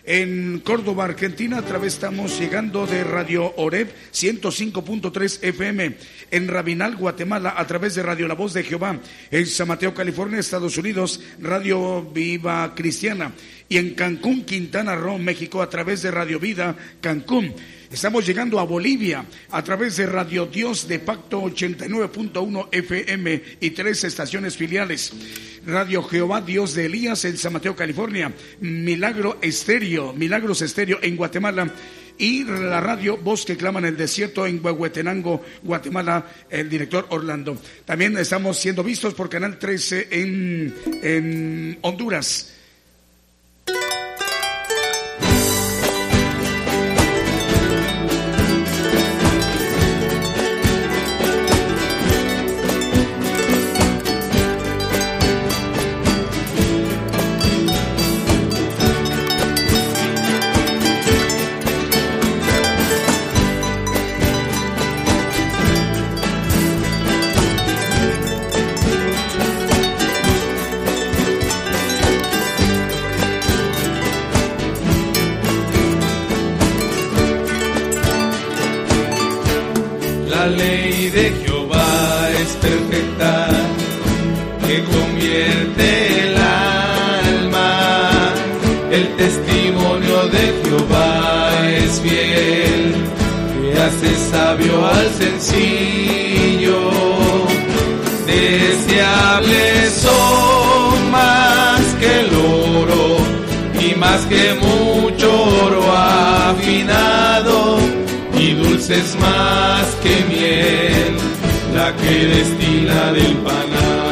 en 0.10 0.61
Córdoba, 0.65 1.06
Argentina, 1.06 1.60
a 1.60 1.61
través 1.61 1.94
estamos 1.94 2.40
llegando 2.40 2.88
de 2.88 3.03
Radio 3.03 3.53
Oreb 3.57 3.90
105.3 4.11 5.44
FM. 5.44 5.98
En 6.31 6.48
Rabinal, 6.48 6.95
Guatemala, 6.95 7.53
a 7.56 7.68
través 7.68 7.94
de 7.94 8.02
Radio 8.02 8.27
La 8.27 8.34
Voz 8.34 8.56
de 8.56 8.64
Jehová. 8.64 8.99
En 9.30 9.45
San 9.45 9.68
Mateo, 9.68 9.94
California, 9.94 10.40
Estados 10.40 10.77
Unidos, 10.77 11.22
Radio 11.40 12.02
Viva 12.02 12.73
Cristiana. 12.73 13.34
Y 13.68 13.77
en 13.77 13.94
Cancún, 13.94 14.45
Quintana 14.45 14.95
Roo, 14.95 15.19
México, 15.19 15.61
a 15.61 15.69
través 15.69 16.02
de 16.02 16.10
Radio 16.10 16.40
Vida 16.40 16.76
Cancún. 17.02 17.53
Estamos 17.91 18.24
llegando 18.24 18.60
a 18.60 18.66
Bolivia 18.66 19.26
a 19.49 19.64
través 19.64 19.98
de 19.98 20.06
Radio 20.06 20.45
Dios 20.45 20.88
de 20.88 20.99
Pacto 20.99 21.41
89.1 21.41 22.68
FM 22.72 23.44
y 23.60 23.72
tres 23.72 24.03
estaciones 24.03 24.56
filiales. 24.56 25.11
Radio 25.66 26.03
Jehová 26.03 26.41
Dios 26.41 26.76
de 26.76 26.86
Elías 26.86 27.26
en 27.26 27.36
San 27.36 27.52
Mateo, 27.52 27.76
California. 27.76 28.32
Milagro 28.60 29.40
Estéreo, 29.41 30.14
Milagros 30.14 30.61
Estéreo 30.61 30.99
en 31.02 31.16
Guatemala. 31.16 31.74
Y 32.20 32.44
la 32.44 32.80
radio 32.80 33.18
Voz 33.18 33.44
que 33.44 33.57
clama 33.57 33.80
en 33.80 33.86
el 33.86 33.98
desierto 33.98 34.45
en 34.45 34.64
Huehuetenango, 34.64 35.44
Guatemala, 35.64 36.28
el 36.48 36.70
director 36.70 37.07
Orlando. 37.10 37.57
También 37.86 38.16
estamos 38.20 38.60
siendo 38.60 38.84
vistos 38.84 39.16
por 39.16 39.30
Canal 39.30 39.57
13 39.57 40.10
en, 40.11 40.76
en 41.02 41.80
Honduras. 41.82 42.59
Al 94.85 95.10
sencillo. 95.14 96.91
Deseables 98.26 99.93
son 99.93 101.11
más 101.11 101.81
que 101.99 102.19
el 102.22 102.34
oro 102.34 103.18
y 103.80 103.95
más 103.95 104.26
que 104.26 104.53
mucho 104.53 105.27
oro 105.65 105.84
afinado 105.91 107.77
y 108.38 108.53
dulces 108.53 109.15
más 109.19 109.85
que 110.03 110.15
miel, 110.34 111.18
la 111.76 111.95
que 111.95 112.26
destila 112.26 113.14
del 113.14 113.35
panal. 113.38 114.09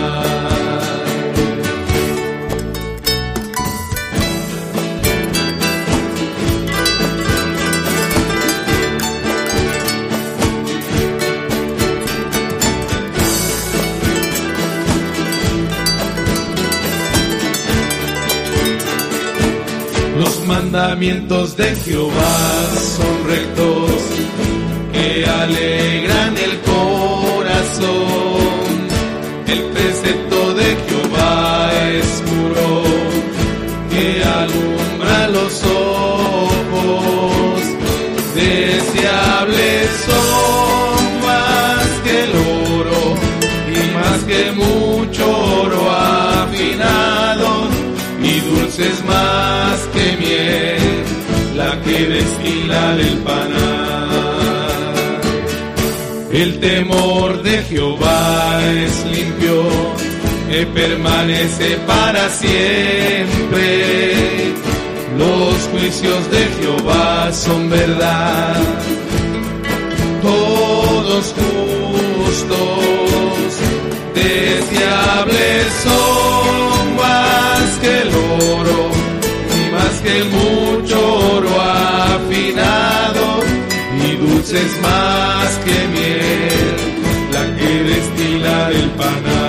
Mandamientos 20.72 21.56
de 21.56 21.76
Jehová 21.76 22.66
son 22.98 23.28
rectos, 23.28 23.92
que 24.92 25.26
alegran 25.26 26.38
el 26.38 26.60
corazón. 26.72 27.88
El 29.48 29.62
precepto 29.72 30.54
de 30.56 30.76
Jehová 30.88 31.72
es 31.94 32.22
puro, 32.28 32.84
que 33.92 34.24
alumbra 34.24 35.28
los 35.30 35.64
ojos. 35.64 37.62
Deseable 38.36 39.64
deseables 39.64 39.90
son 40.10 41.00
más 41.28 41.88
que 42.04 42.24
el 42.24 42.32
oro 42.76 43.04
y 43.74 43.80
más 43.96 44.20
que 44.26 44.52
mucho 44.52 45.24
oro 45.62 45.82
afinado 45.90 47.17
dulces 48.78 49.04
más 49.06 49.80
que 49.94 50.18
miel, 50.18 50.78
la 51.56 51.82
que 51.82 52.06
destila 52.08 52.96
del 52.96 53.18
panal. 53.20 54.08
El 56.32 56.60
temor 56.60 57.42
de 57.42 57.64
Jehová 57.64 58.60
es 58.64 59.06
limpio, 59.06 59.64
que 60.50 60.66
permanece 60.68 61.78
para 61.88 62.30
siempre. 62.30 63.84
Los 65.18 65.56
juicios 65.72 66.32
de 66.32 66.46
Jehová 66.60 67.32
son 67.34 67.70
verdad, 67.72 68.62
todos 70.22 71.34
justos, 71.34 72.60
deseables 74.14 75.74
son 75.84 76.37
que 80.08 80.24
mucho 80.24 80.98
oro 81.36 81.62
afinado 81.62 83.26
y 84.06 84.16
dulces 84.16 84.72
más 84.82 85.50
que 85.66 85.78
miel, 85.94 86.76
la 87.34 87.44
que 87.58 87.84
destila 87.84 88.70
del 88.70 88.90
panal. 88.92 89.47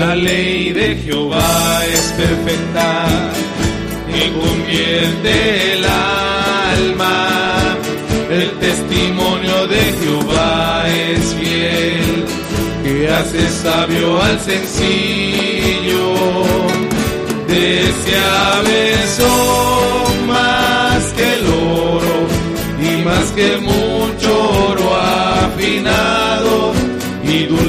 La 0.00 0.14
ley 0.14 0.72
de 0.72 0.96
Jehová 0.96 1.84
es 1.84 2.14
perfecta 2.16 3.06
y 4.08 4.30
convierte 4.30 5.72
el 5.74 5.84
alma. 5.84 7.76
El 8.30 8.50
testimonio 8.60 9.66
de 9.66 9.82
Jehová 10.00 10.84
es 10.88 11.34
fiel, 11.34 12.24
que 12.82 13.10
hace 13.10 13.46
sabio 13.50 14.22
al 14.22 14.40
sencillo. 14.40 16.14
Deseables 17.46 19.00
son 19.20 20.26
más 20.28 21.12
que 21.12 21.34
el 21.34 21.46
oro 21.46 22.16
y 22.80 23.04
más 23.04 23.30
que 23.32 23.58
mucho 23.58 24.30
oro 24.70 24.96
afinado 24.96 26.29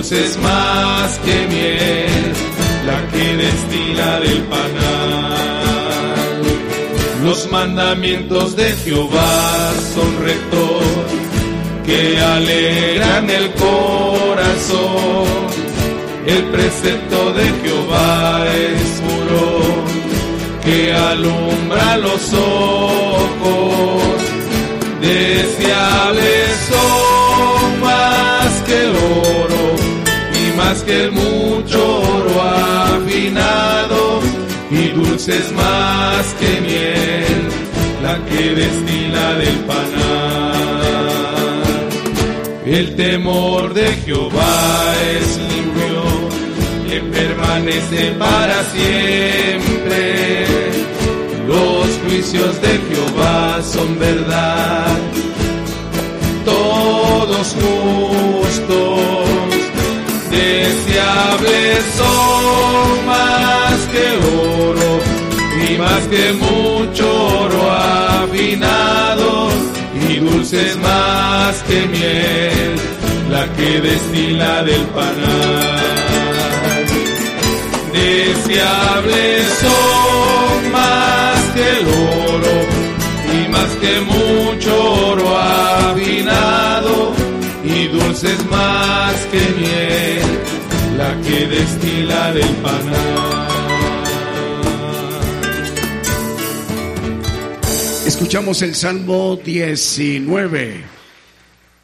dulces 0.02 0.36
más 0.38 1.20
que 1.20 1.48
miel, 1.48 2.34
la 2.88 3.08
que 3.12 3.38
destila 3.38 4.20
del 4.20 4.42
panal. 4.46 6.42
Los 7.24 7.52
mandamientos 7.52 8.56
de 8.56 8.72
Jehová 8.84 9.72
son 9.94 10.26
rectos, 10.26 10.84
que 11.86 12.20
alegran 12.20 13.30
el 13.30 13.52
corazón. 13.54 15.28
El 16.26 16.46
precepto 16.46 17.34
de 17.34 17.46
Jehová 17.62 18.48
es 18.48 19.02
puro, 19.06 19.62
que 20.66 20.94
alumbra 20.94 21.98
los 21.98 22.34
ojos. 22.34 24.02
Deseables 25.00 26.72
más 30.72 30.84
que 30.84 31.10
mucho 31.10 32.00
oro 32.00 32.42
afinado 32.42 34.22
y 34.70 34.88
dulces 34.90 35.52
más 35.52 36.26
que 36.40 36.62
miel, 36.62 37.50
la 38.02 38.16
que 38.28 38.56
destila 38.56 39.34
del 39.34 39.58
panal. 39.72 41.10
El 42.66 42.96
temor 42.96 43.74
de 43.74 43.88
Jehová 44.06 44.94
es 45.18 45.40
limpio, 45.52 46.04
que 46.88 47.02
permanece 47.18 48.02
para 48.18 48.64
siempre. 48.76 50.56
Los 51.50 51.88
juicios 52.06 52.62
de 52.62 52.74
Jehová 52.88 53.62
son 53.62 54.00
verdad, 54.00 54.98
todos 56.46 57.56
justos, 57.60 58.91
deseables 60.62 61.84
son 61.98 63.06
más 63.06 63.78
que 63.94 64.06
oro 64.68 64.92
y 65.66 65.78
más 65.78 66.02
que 66.14 66.26
mucho 66.34 67.06
oro 67.44 67.72
afinado 67.72 69.50
y 70.08 70.16
dulces 70.18 70.78
más 70.78 71.64
que 71.68 71.80
miel, 71.88 72.76
la 73.30 73.44
que 73.56 73.82
destila 73.82 74.64
del 74.64 74.86
panal. 74.98 76.06
Deseables 77.94 79.44
son 79.66 80.72
más 80.72 81.40
que 81.56 81.66
el 81.78 81.86
oro 82.34 82.58
y 83.36 83.50
más 83.56 83.72
que 83.82 83.94
mucho 84.14 84.72
oro 85.10 85.38
afinado 85.38 87.21
dulces 87.88 88.44
más 88.50 89.16
que 89.32 89.40
miel, 89.60 90.22
la 90.98 91.20
que 91.22 91.48
destila 91.48 92.34
del 92.34 92.56
panal. 92.58 93.48
Escuchamos 98.06 98.62
el 98.62 98.76
Salmo 98.76 99.40
19. 99.44 101.02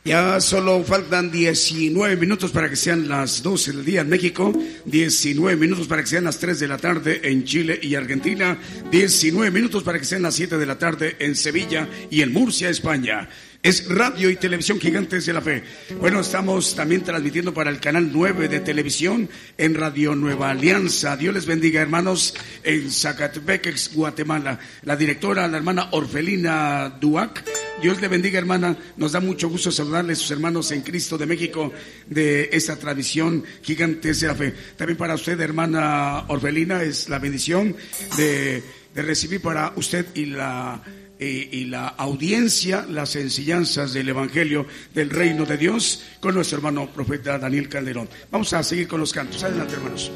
Ya 0.07 0.39
solo 0.39 0.83
faltan 0.85 1.31
19 1.31 2.15
minutos 2.15 2.51
para 2.51 2.69
que 2.69 2.77
sean 2.77 3.09
las 3.09 3.43
12 3.43 3.73
del 3.73 3.83
día 3.83 4.01
en 4.01 4.09
México, 4.09 4.53
19 4.85 5.57
minutos 5.57 5.85
para 5.85 6.01
que 6.01 6.07
sean 6.07 6.23
las 6.23 6.39
3 6.39 6.59
de 6.61 6.67
la 6.69 6.77
tarde 6.77 7.19
en 7.23 7.43
Chile 7.43 7.77
y 7.81 7.95
Argentina, 7.95 8.57
19 8.89 9.51
minutos 9.51 9.83
para 9.83 9.99
que 9.99 10.05
sean 10.05 10.21
las 10.21 10.35
7 10.35 10.57
de 10.57 10.65
la 10.65 10.79
tarde 10.79 11.17
en 11.19 11.35
Sevilla 11.35 11.89
y 12.09 12.21
en 12.21 12.31
Murcia, 12.31 12.69
España. 12.69 13.27
Es 13.63 13.89
Radio 13.89 14.29
y 14.29 14.35
Televisión 14.35 14.79
Gigantes 14.79 15.25
de 15.25 15.33
la 15.33 15.41
Fe. 15.41 15.63
Bueno, 15.99 16.19
estamos 16.19 16.75
también 16.75 17.01
transmitiendo 17.03 17.53
para 17.53 17.71
el 17.71 17.79
canal 17.79 18.11
9 18.13 18.47
de 18.47 18.59
televisión 18.59 19.27
en 19.57 19.73
Radio 19.73 20.15
Nueva 20.15 20.51
Alianza. 20.51 21.17
Dios 21.17 21.33
les 21.33 21.47
bendiga, 21.47 21.81
hermanos, 21.81 22.35
en 22.63 22.89
Zacatepec, 22.91 23.93
Guatemala. 23.93 24.59
La 24.83 24.95
directora, 24.95 25.47
la 25.47 25.57
hermana 25.57 25.89
Orfelina 25.91 26.97
Duac. 27.01 27.43
Dios 27.81 27.99
le 27.99 28.07
bendiga, 28.07 28.37
hermana. 28.37 28.77
Nos 28.95 29.13
da 29.13 29.19
mucho 29.19 29.49
gusto 29.49 29.71
saludarle 29.71 30.13
a 30.13 30.15
sus 30.15 30.31
hermanos 30.31 30.71
en 30.71 30.81
Cristo 30.81 31.17
de 31.17 31.25
México 31.25 31.73
de 32.05 32.49
esta 32.53 32.75
tradición 32.77 33.43
Gigantes 33.63 34.19
de 34.19 34.27
la 34.27 34.35
Fe. 34.35 34.53
También 34.77 34.97
para 34.97 35.15
usted, 35.15 35.39
hermana 35.41 36.25
Orfelina, 36.27 36.83
es 36.83 37.09
la 37.09 37.17
bendición 37.17 37.75
de, 38.17 38.63
de 38.93 39.01
recibir 39.01 39.41
para 39.41 39.73
usted 39.75 40.05
y 40.13 40.27
la 40.27 40.81
y, 41.19 41.65
la 41.65 41.87
audiencia 41.87 42.85
las 42.89 43.15
enseñanzas 43.15 43.93
del 43.93 44.09
Evangelio 44.09 44.65
del 44.93 45.09
Reino 45.09 45.45
de 45.45 45.57
Dios 45.57 46.03
con 46.19 46.35
nuestro 46.35 46.57
hermano 46.57 46.87
profeta 46.87 47.37
Daniel 47.39 47.69
Calderón. 47.69 48.09
Vamos 48.31 48.53
a 48.53 48.63
seguir 48.63 48.87
con 48.87 48.99
los 48.99 49.13
cantos. 49.13 49.43
Adelante, 49.43 49.73
hermanos. 49.73 50.11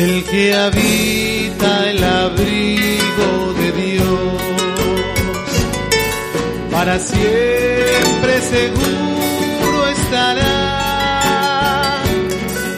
El 0.00 0.24
que 0.24 0.54
habita 0.54 1.90
el 1.90 2.02
abrigo 2.02 3.52
de 3.60 3.68
Dios, 3.72 4.42
para 6.70 6.98
siempre 6.98 8.40
seguro 8.40 9.88
estará. 9.88 10.56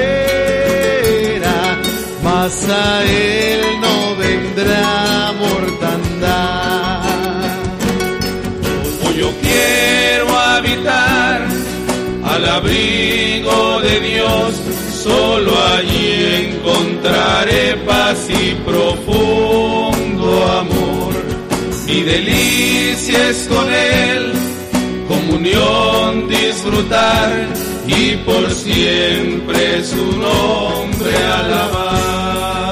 mas 2.23 2.69
a 2.69 3.03
él 3.03 3.61
no 3.81 4.15
vendrá 4.15 5.33
mortandad. 5.41 7.01
Yo 9.19 9.33
quiero 9.43 10.39
habitar 10.39 11.54
al 12.35 12.49
abrigo 12.49 13.81
de 13.81 14.01
Dios, 14.01 14.55
solo 15.05 15.53
allí 15.77 16.51
encontraré 16.51 17.77
paz 17.87 18.29
y 18.29 18.55
profundo 18.69 20.27
amor. 20.63 21.15
Mi 21.87 22.03
delicia 22.03 23.31
es 23.31 23.47
con 23.47 23.73
Él, 23.73 24.33
comunión 25.07 26.29
disfrutar 26.29 27.47
y 27.87 28.17
por 28.27 28.51
siempre 28.51 29.85
su 29.85 30.05
nombre 30.27 31.17
alabar. 31.41 32.65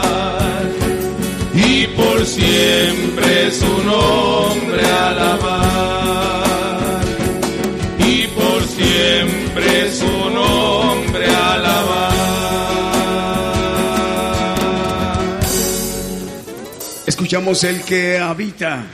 Y 1.55 1.87
por 1.99 2.27
siempre 2.27 3.53
su 3.53 3.73
nombre 3.85 4.85
alabar 4.87 6.32
Escuchamos 17.07 17.65
el 17.65 17.82
que 17.82 18.19
habita. 18.19 18.85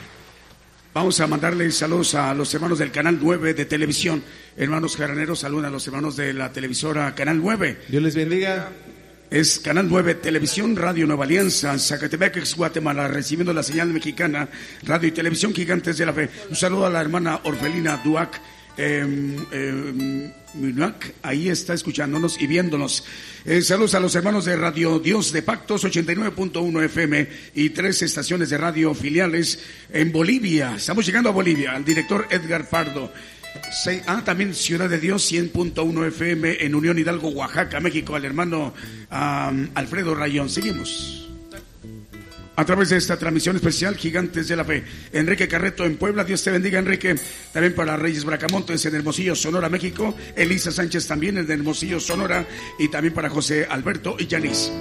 Vamos 0.94 1.20
a 1.20 1.26
mandarle 1.26 1.70
saludos 1.72 2.14
a 2.14 2.32
los 2.34 2.52
hermanos 2.54 2.78
del 2.78 2.92
Canal 2.92 3.18
9 3.20 3.54
de 3.54 3.64
televisión. 3.64 4.22
Hermanos 4.56 4.96
jaraneros, 4.96 5.40
saludan 5.40 5.66
a 5.66 5.70
los 5.70 5.86
hermanos 5.86 6.16
de 6.16 6.32
la 6.32 6.52
televisora 6.52 7.14
Canal 7.14 7.38
9. 7.42 7.78
Dios 7.88 8.02
les 8.02 8.14
bendiga. 8.14 8.70
Es 9.30 9.58
Canal 9.58 9.88
9 9.88 10.14
Televisión, 10.14 10.76
Radio 10.76 11.06
Nueva 11.06 11.24
Alianza, 11.24 11.78
Zacatepec, 11.78 12.54
Guatemala, 12.56 13.08
recibiendo 13.08 13.52
la 13.52 13.62
señal 13.62 13.88
mexicana, 13.88 14.48
Radio 14.84 15.08
y 15.08 15.12
Televisión 15.12 15.52
Gigantes 15.52 15.98
de 15.98 16.06
la 16.06 16.12
Fe. 16.12 16.30
Un 16.48 16.56
saludo 16.56 16.86
a 16.86 16.90
la 16.90 17.00
hermana 17.00 17.40
Orfelina 17.44 18.00
Duac. 18.04 18.40
Eh, 18.78 20.32
ahí 21.22 21.48
está 21.48 21.74
escuchándonos 21.74 22.40
y 22.40 22.46
viéndonos. 22.46 23.04
Eh, 23.44 23.60
saludos 23.62 23.94
a 23.94 24.00
los 24.00 24.14
hermanos 24.14 24.44
de 24.44 24.56
Radio 24.56 25.00
Dios 25.00 25.32
de 25.32 25.42
Pactos 25.42 25.84
89.1 25.84 26.84
FM 26.84 27.28
y 27.54 27.70
tres 27.70 28.02
estaciones 28.02 28.50
de 28.50 28.58
radio 28.58 28.94
filiales 28.94 29.58
en 29.92 30.12
Bolivia. 30.12 30.76
Estamos 30.76 31.04
llegando 31.04 31.28
a 31.28 31.32
Bolivia. 31.32 31.72
Al 31.72 31.84
director 31.84 32.26
Edgar 32.30 32.68
Pardo. 32.68 33.12
Ah, 34.06 34.22
también 34.24 34.54
Ciudad 34.54 34.88
de 34.88 35.00
Dios 35.00 35.30
100.1 35.30 36.06
FM 36.06 36.64
en 36.64 36.74
Unión 36.74 36.98
Hidalgo, 36.98 37.28
Oaxaca, 37.30 37.80
México. 37.80 38.14
Al 38.14 38.24
hermano 38.24 38.74
Alfredo 39.10 40.14
Rayón. 40.14 40.48
Seguimos. 40.48 41.27
A 42.58 42.64
través 42.64 42.88
de 42.88 42.96
esta 42.96 43.16
transmisión 43.16 43.54
especial, 43.54 43.96
Gigantes 43.96 44.48
de 44.48 44.56
la 44.56 44.64
Fe. 44.64 44.82
Enrique 45.12 45.46
Carreto 45.46 45.84
en 45.84 45.96
Puebla, 45.96 46.24
Dios 46.24 46.42
te 46.42 46.50
bendiga, 46.50 46.80
Enrique. 46.80 47.14
También 47.52 47.72
para 47.72 47.96
Reyes 47.96 48.24
Bracamontes 48.24 48.84
en 48.84 48.96
Hermosillo, 48.96 49.36
Sonora, 49.36 49.68
México. 49.68 50.12
Elisa 50.34 50.72
Sánchez 50.72 51.06
también 51.06 51.38
en 51.38 51.48
Hermosillo, 51.48 52.00
Sonora. 52.00 52.44
Y 52.80 52.88
también 52.88 53.14
para 53.14 53.30
José 53.30 53.64
Alberto 53.70 54.16
y 54.18 54.26
Yanis. 54.26 54.72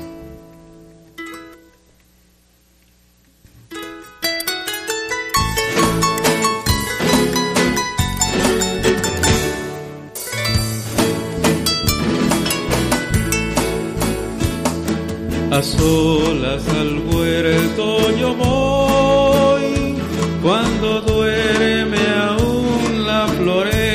A 15.57 15.63
solas 15.63 16.67
al 16.69 16.99
huerto 17.09 18.11
yo 18.15 18.35
voy 18.35 19.95
cuando 20.43 21.01
duerme 21.01 21.97
aún 22.29 23.07
la 23.07 23.27
floresta. 23.27 23.91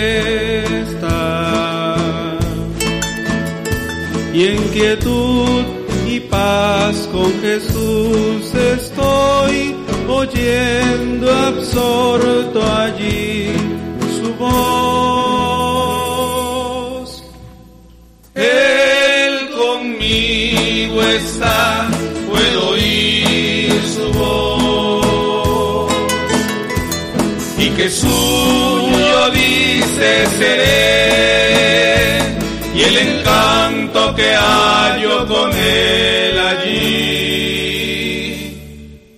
Y 4.34 4.47
en 4.48 4.59
quietud 4.70 5.62
y 6.09 6.18
paz 6.18 7.09
con 7.12 7.32
Jesús 7.40 8.52
estoy 8.52 9.76
oyendo 10.09 11.32
absorto 11.32 12.60
allí 12.60 13.52
su 14.20 14.34
voz. 14.34 15.12
Conmigo 18.34 19.01
está, 21.16 21.89
puedo 22.28 22.70
oír 22.70 23.72
su 23.94 24.12
voz. 24.12 25.93
Y 27.59 27.68
que 27.70 27.89
suyo 27.89 29.30
dice 29.30 30.26
seré, 30.39 32.18
y 32.74 32.82
el 32.82 32.97
encanto 32.98 34.14
que 34.14 34.34
hallo 34.34 35.26
con 35.26 35.52
él 35.52 36.39
allí, 36.39 37.60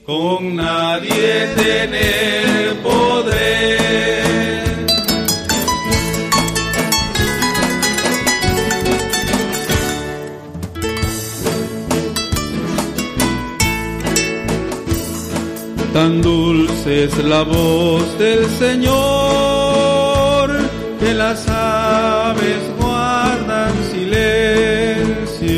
con 0.05 0.57
nadie 0.57 1.49
tener 1.57 2.03
Tan 15.95 16.21
dulce 16.21 17.05
es 17.05 17.16
la 17.25 17.43
voz 17.45 18.19
del 18.19 18.45
Señor 18.59 18.91
que 20.99 21.15
las 21.15 21.49
aves 21.49 22.62
guardan 22.81 23.73
silencio. 23.93 25.55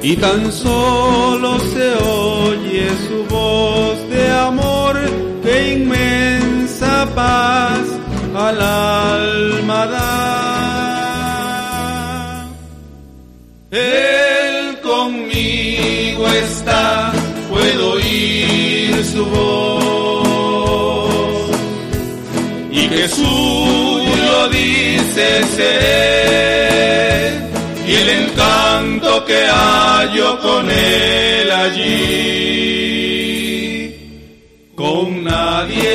Y 0.00 0.16
tan 0.16 0.50
solo 0.50 1.58
se 1.74 1.94
oye 1.96 2.88
su 3.06 3.18
voz 3.28 4.08
de 4.08 4.30
amor 4.30 4.96
que 5.42 5.74
inmensa 5.74 7.06
paz 7.14 7.84
al 8.34 8.62
alma 8.62 9.86
da. 9.86 10.38
Él 13.70 14.78
conmigo 14.80 16.26
está, 16.26 17.12
oír 18.08 19.04
su 19.04 19.24
voz. 19.26 20.58
Y 22.70 22.88
que 22.88 23.08
suyo 23.08 24.48
dice 24.50 25.44
seré, 25.56 27.32
y 27.86 27.94
el 27.94 28.08
encanto 28.20 29.24
que 29.24 29.46
hallo 29.46 30.40
con 30.40 30.70
él 30.70 31.50
allí, 31.50 31.84
con 34.74 35.24
nadie 35.24 35.87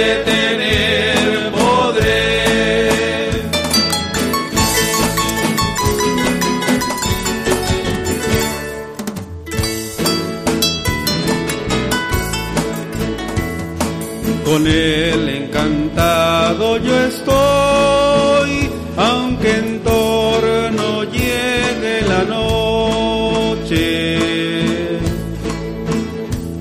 Con 14.63 14.71
él 14.71 15.27
encantado 15.27 16.77
yo 16.77 16.97
estoy, 17.03 18.69
aunque 18.95 19.57
en 19.57 19.83
torno 19.83 21.03
llegue 21.03 22.01
la 22.07 22.23
noche. 22.23 23.81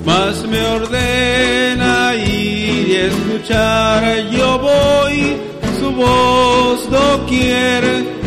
Mas 0.04 0.44
me 0.48 0.60
ordena 0.66 2.16
ir 2.16 2.88
y 2.88 2.96
escuchar, 2.96 4.28
yo 4.30 4.58
voy, 4.58 5.36
su 5.78 5.92
voz 5.92 6.90
doquier 6.90 7.84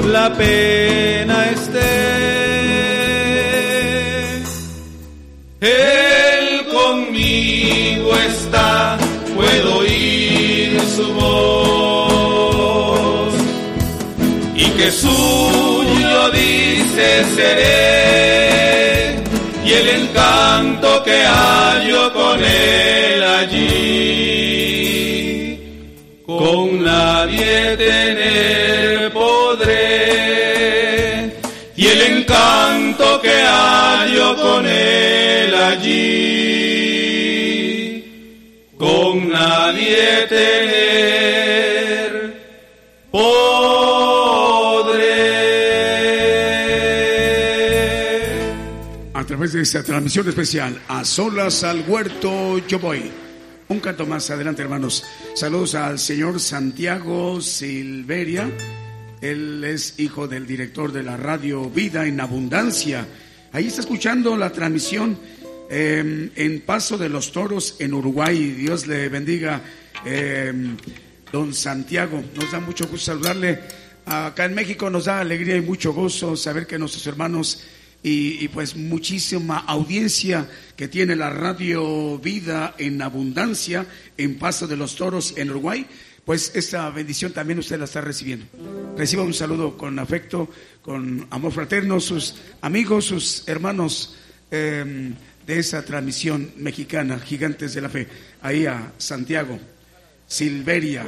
la 0.07 0.31
pena 0.35 1.51
el 19.77 19.89
encanto 19.89 21.03
que 21.03 21.25
hallo 21.25 22.13
con 22.13 22.41
él 22.43 23.23
allí, 23.23 23.69
con 26.25 26.83
nadie 26.83 27.75
tener 27.77 29.11
podré. 29.11 30.05
Y 31.75 31.87
el 31.87 32.01
encanto 32.13 33.21
que 33.21 33.35
hallo 33.43 34.37
con 34.41 34.65
él 34.65 35.53
allí, 35.53 36.34
de 49.53 49.61
esta 49.61 49.83
transmisión 49.83 50.27
especial, 50.27 50.81
a 50.87 51.05
solas 51.05 51.63
al 51.63 51.83
huerto 51.87 52.57
yo 52.67 52.79
voy. 52.79 53.11
Un 53.67 53.79
canto 53.79 54.05
más 54.05 54.29
adelante, 54.29 54.61
hermanos. 54.61 55.03
Saludos 55.35 55.75
al 55.75 55.99
señor 55.99 56.39
Santiago 56.39 57.41
Silveria. 57.41 58.49
Él 59.21 59.63
es 59.63 59.99
hijo 59.99 60.27
del 60.27 60.47
director 60.47 60.91
de 60.91 61.03
la 61.03 61.17
radio 61.17 61.69
Vida 61.69 62.07
en 62.07 62.19
Abundancia. 62.21 63.05
Ahí 63.51 63.67
está 63.67 63.81
escuchando 63.81 64.35
la 64.35 64.51
transmisión 64.51 65.17
eh, 65.69 66.31
en 66.35 66.61
Paso 66.61 66.97
de 66.97 67.09
los 67.09 67.31
Toros 67.31 67.75
en 67.79 67.93
Uruguay. 67.93 68.51
Dios 68.51 68.87
le 68.87 69.09
bendiga, 69.09 69.61
eh, 70.05 70.53
don 71.31 71.53
Santiago. 71.53 72.23
Nos 72.35 72.51
da 72.51 72.59
mucho 72.59 72.87
gusto 72.87 73.11
saludarle. 73.11 73.59
Acá 74.05 74.45
en 74.45 74.55
México 74.55 74.89
nos 74.89 75.05
da 75.05 75.19
alegría 75.19 75.55
y 75.55 75.61
mucho 75.61 75.93
gozo 75.93 76.35
saber 76.35 76.65
que 76.65 76.79
nuestros 76.79 77.05
hermanos 77.07 77.63
y, 78.07 78.47
pues 78.49 78.75
muchísima 78.75 79.57
audiencia 79.57 80.47
que 80.75 80.87
tiene 80.87 81.15
la 81.15 81.31
radio 81.31 82.19
Vida 82.19 82.75
en 82.77 83.01
Abundancia 83.01 83.87
en 84.15 84.37
Paso 84.37 84.67
de 84.67 84.77
los 84.77 84.95
Toros 84.95 85.33
en 85.37 85.49
Uruguay, 85.49 85.87
pues 86.23 86.51
esta 86.53 86.87
bendición 86.91 87.33
también 87.33 87.57
usted 87.57 87.79
la 87.79 87.85
está 87.85 88.01
recibiendo. 88.01 88.45
Reciba 88.95 89.23
un 89.23 89.33
saludo 89.33 89.75
con 89.75 89.97
afecto, 89.97 90.47
con 90.83 91.25
amor 91.31 91.51
fraterno, 91.51 91.99
sus 91.99 92.35
amigos, 92.61 93.05
sus 93.05 93.47
hermanos 93.47 94.15
eh, 94.51 95.11
de 95.47 95.59
esa 95.59 95.83
transmisión 95.83 96.51
mexicana, 96.57 97.17
Gigantes 97.17 97.73
de 97.73 97.81
la 97.81 97.89
Fe, 97.89 98.07
ahí 98.43 98.67
a 98.67 98.93
Santiago 98.99 99.59
Silveria, 100.27 101.03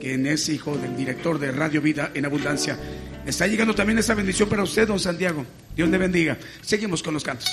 quien 0.00 0.26
es 0.26 0.48
hijo 0.48 0.76
del 0.76 0.96
director 0.96 1.38
de 1.38 1.52
Radio 1.52 1.80
Vida 1.80 2.10
en 2.14 2.24
Abundancia. 2.24 2.76
Está 3.24 3.46
llegando 3.46 3.74
también 3.74 3.98
esa 3.98 4.14
bendición 4.14 4.48
para 4.48 4.62
usted, 4.62 4.88
don 4.88 4.98
Santiago. 4.98 5.44
Dios 5.76 5.88
le 5.88 5.98
bendiga. 5.98 6.38
Seguimos 6.62 7.02
con 7.02 7.14
los 7.14 7.22
cantos. 7.22 7.48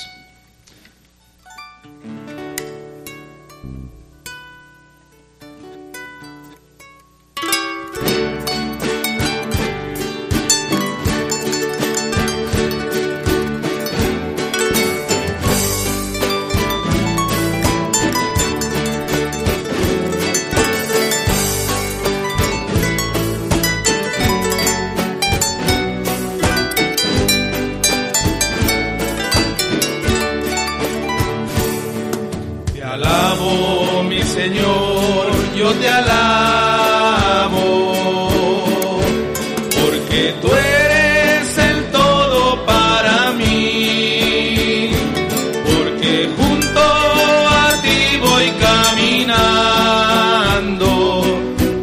Junto 46.25 46.79
a 46.79 47.79
ti 47.83 48.17
voy 48.19 48.51
caminando, 48.67 50.87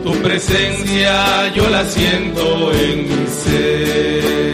tu 0.02 0.12
presencia 0.22 1.52
yo 1.54 1.68
la 1.68 1.84
siento 1.84 2.72
en 2.72 3.08
mi 3.08 3.26
ser. 3.28 4.53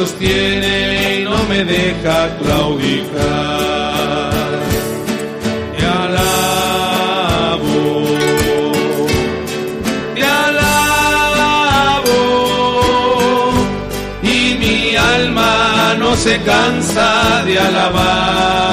Sostiene 0.00 1.18
y 1.18 1.24
no 1.24 1.36
me 1.44 1.62
deja 1.62 2.18
claudicar. 2.38 4.30
Te 5.76 5.84
alabo 6.02 6.96
te 10.14 10.24
alabo 10.24 12.18
y 14.22 14.56
mi 14.62 14.96
alma 14.96 15.94
no 15.98 16.16
se 16.16 16.40
cansa 16.50 17.42
de 17.44 17.58
alabarte. 17.58 18.69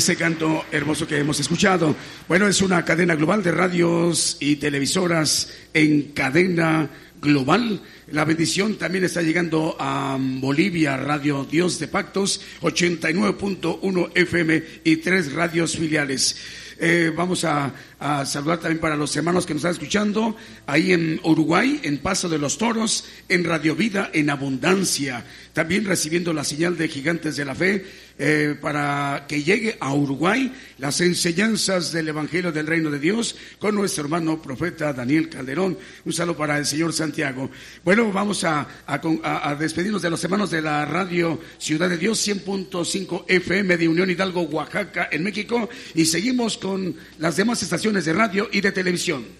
Ese 0.00 0.16
canto 0.16 0.64
hermoso 0.72 1.06
que 1.06 1.18
hemos 1.18 1.40
escuchado. 1.40 1.94
Bueno, 2.26 2.48
es 2.48 2.62
una 2.62 2.82
cadena 2.86 3.16
global 3.16 3.42
de 3.42 3.52
radios 3.52 4.38
y 4.40 4.56
televisoras 4.56 5.52
en 5.74 6.12
cadena 6.12 6.88
global. 7.20 7.82
La 8.10 8.24
bendición 8.24 8.76
también 8.76 9.04
está 9.04 9.20
llegando 9.20 9.76
a 9.78 10.16
Bolivia, 10.18 10.96
Radio 10.96 11.44
Dios 11.44 11.78
de 11.78 11.88
Pactos, 11.88 12.40
89.1 12.62 14.10
FM 14.14 14.62
y 14.84 14.96
tres 14.96 15.34
radios 15.34 15.76
filiales. 15.76 16.34
Eh, 16.82 17.12
vamos 17.14 17.44
a, 17.44 17.74
a 17.98 18.24
saludar 18.24 18.58
también 18.58 18.80
para 18.80 18.96
los 18.96 19.14
hermanos 19.14 19.44
que 19.44 19.52
nos 19.52 19.60
están 19.60 19.72
escuchando 19.72 20.34
ahí 20.66 20.94
en 20.94 21.20
Uruguay, 21.22 21.78
en 21.82 21.98
Paso 21.98 22.26
de 22.30 22.38
los 22.38 22.56
Toros, 22.56 23.04
en 23.28 23.44
Radio 23.44 23.76
Vida, 23.76 24.08
en 24.14 24.30
Abundancia. 24.30 25.26
También 25.52 25.84
recibiendo 25.84 26.32
la 26.32 26.42
señal 26.42 26.78
de 26.78 26.88
Gigantes 26.88 27.36
de 27.36 27.44
la 27.44 27.54
Fe 27.54 27.84
eh, 28.22 28.54
para 28.60 29.24
que 29.26 29.42
llegue 29.42 29.78
a 29.80 29.94
Uruguay 29.94 30.52
las 30.76 31.00
enseñanzas 31.00 31.90
del 31.90 32.08
Evangelio 32.08 32.52
del 32.52 32.66
Reino 32.66 32.90
de 32.90 32.98
Dios 32.98 33.34
con 33.58 33.74
nuestro 33.74 34.04
hermano 34.04 34.42
profeta 34.42 34.92
Daniel 34.92 35.30
Calderón. 35.30 35.78
Un 36.04 36.12
saludo 36.12 36.36
para 36.36 36.58
el 36.58 36.66
señor 36.66 36.92
Santiago. 36.92 37.50
Bueno, 37.82 38.12
vamos 38.12 38.44
a, 38.44 38.68
a 38.86 39.54
despedirnos 39.58 40.02
de 40.02 40.10
los 40.10 40.22
hermanos 40.22 40.50
de 40.50 40.60
la 40.60 40.84
radio 40.84 41.40
Ciudad 41.56 41.88
de 41.88 41.96
Dios 41.96 42.28
100.5 42.28 43.24
FM 43.26 43.78
de 43.78 43.88
Unión 43.88 44.10
Hidalgo, 44.10 44.42
Oaxaca, 44.42 45.08
en 45.10 45.24
México, 45.24 45.70
y 45.94 46.04
seguimos 46.04 46.58
con 46.58 46.94
las 47.18 47.36
demás 47.36 47.62
estaciones 47.62 48.04
de 48.04 48.12
radio 48.12 48.50
y 48.52 48.60
de 48.60 48.70
televisión. 48.70 49.39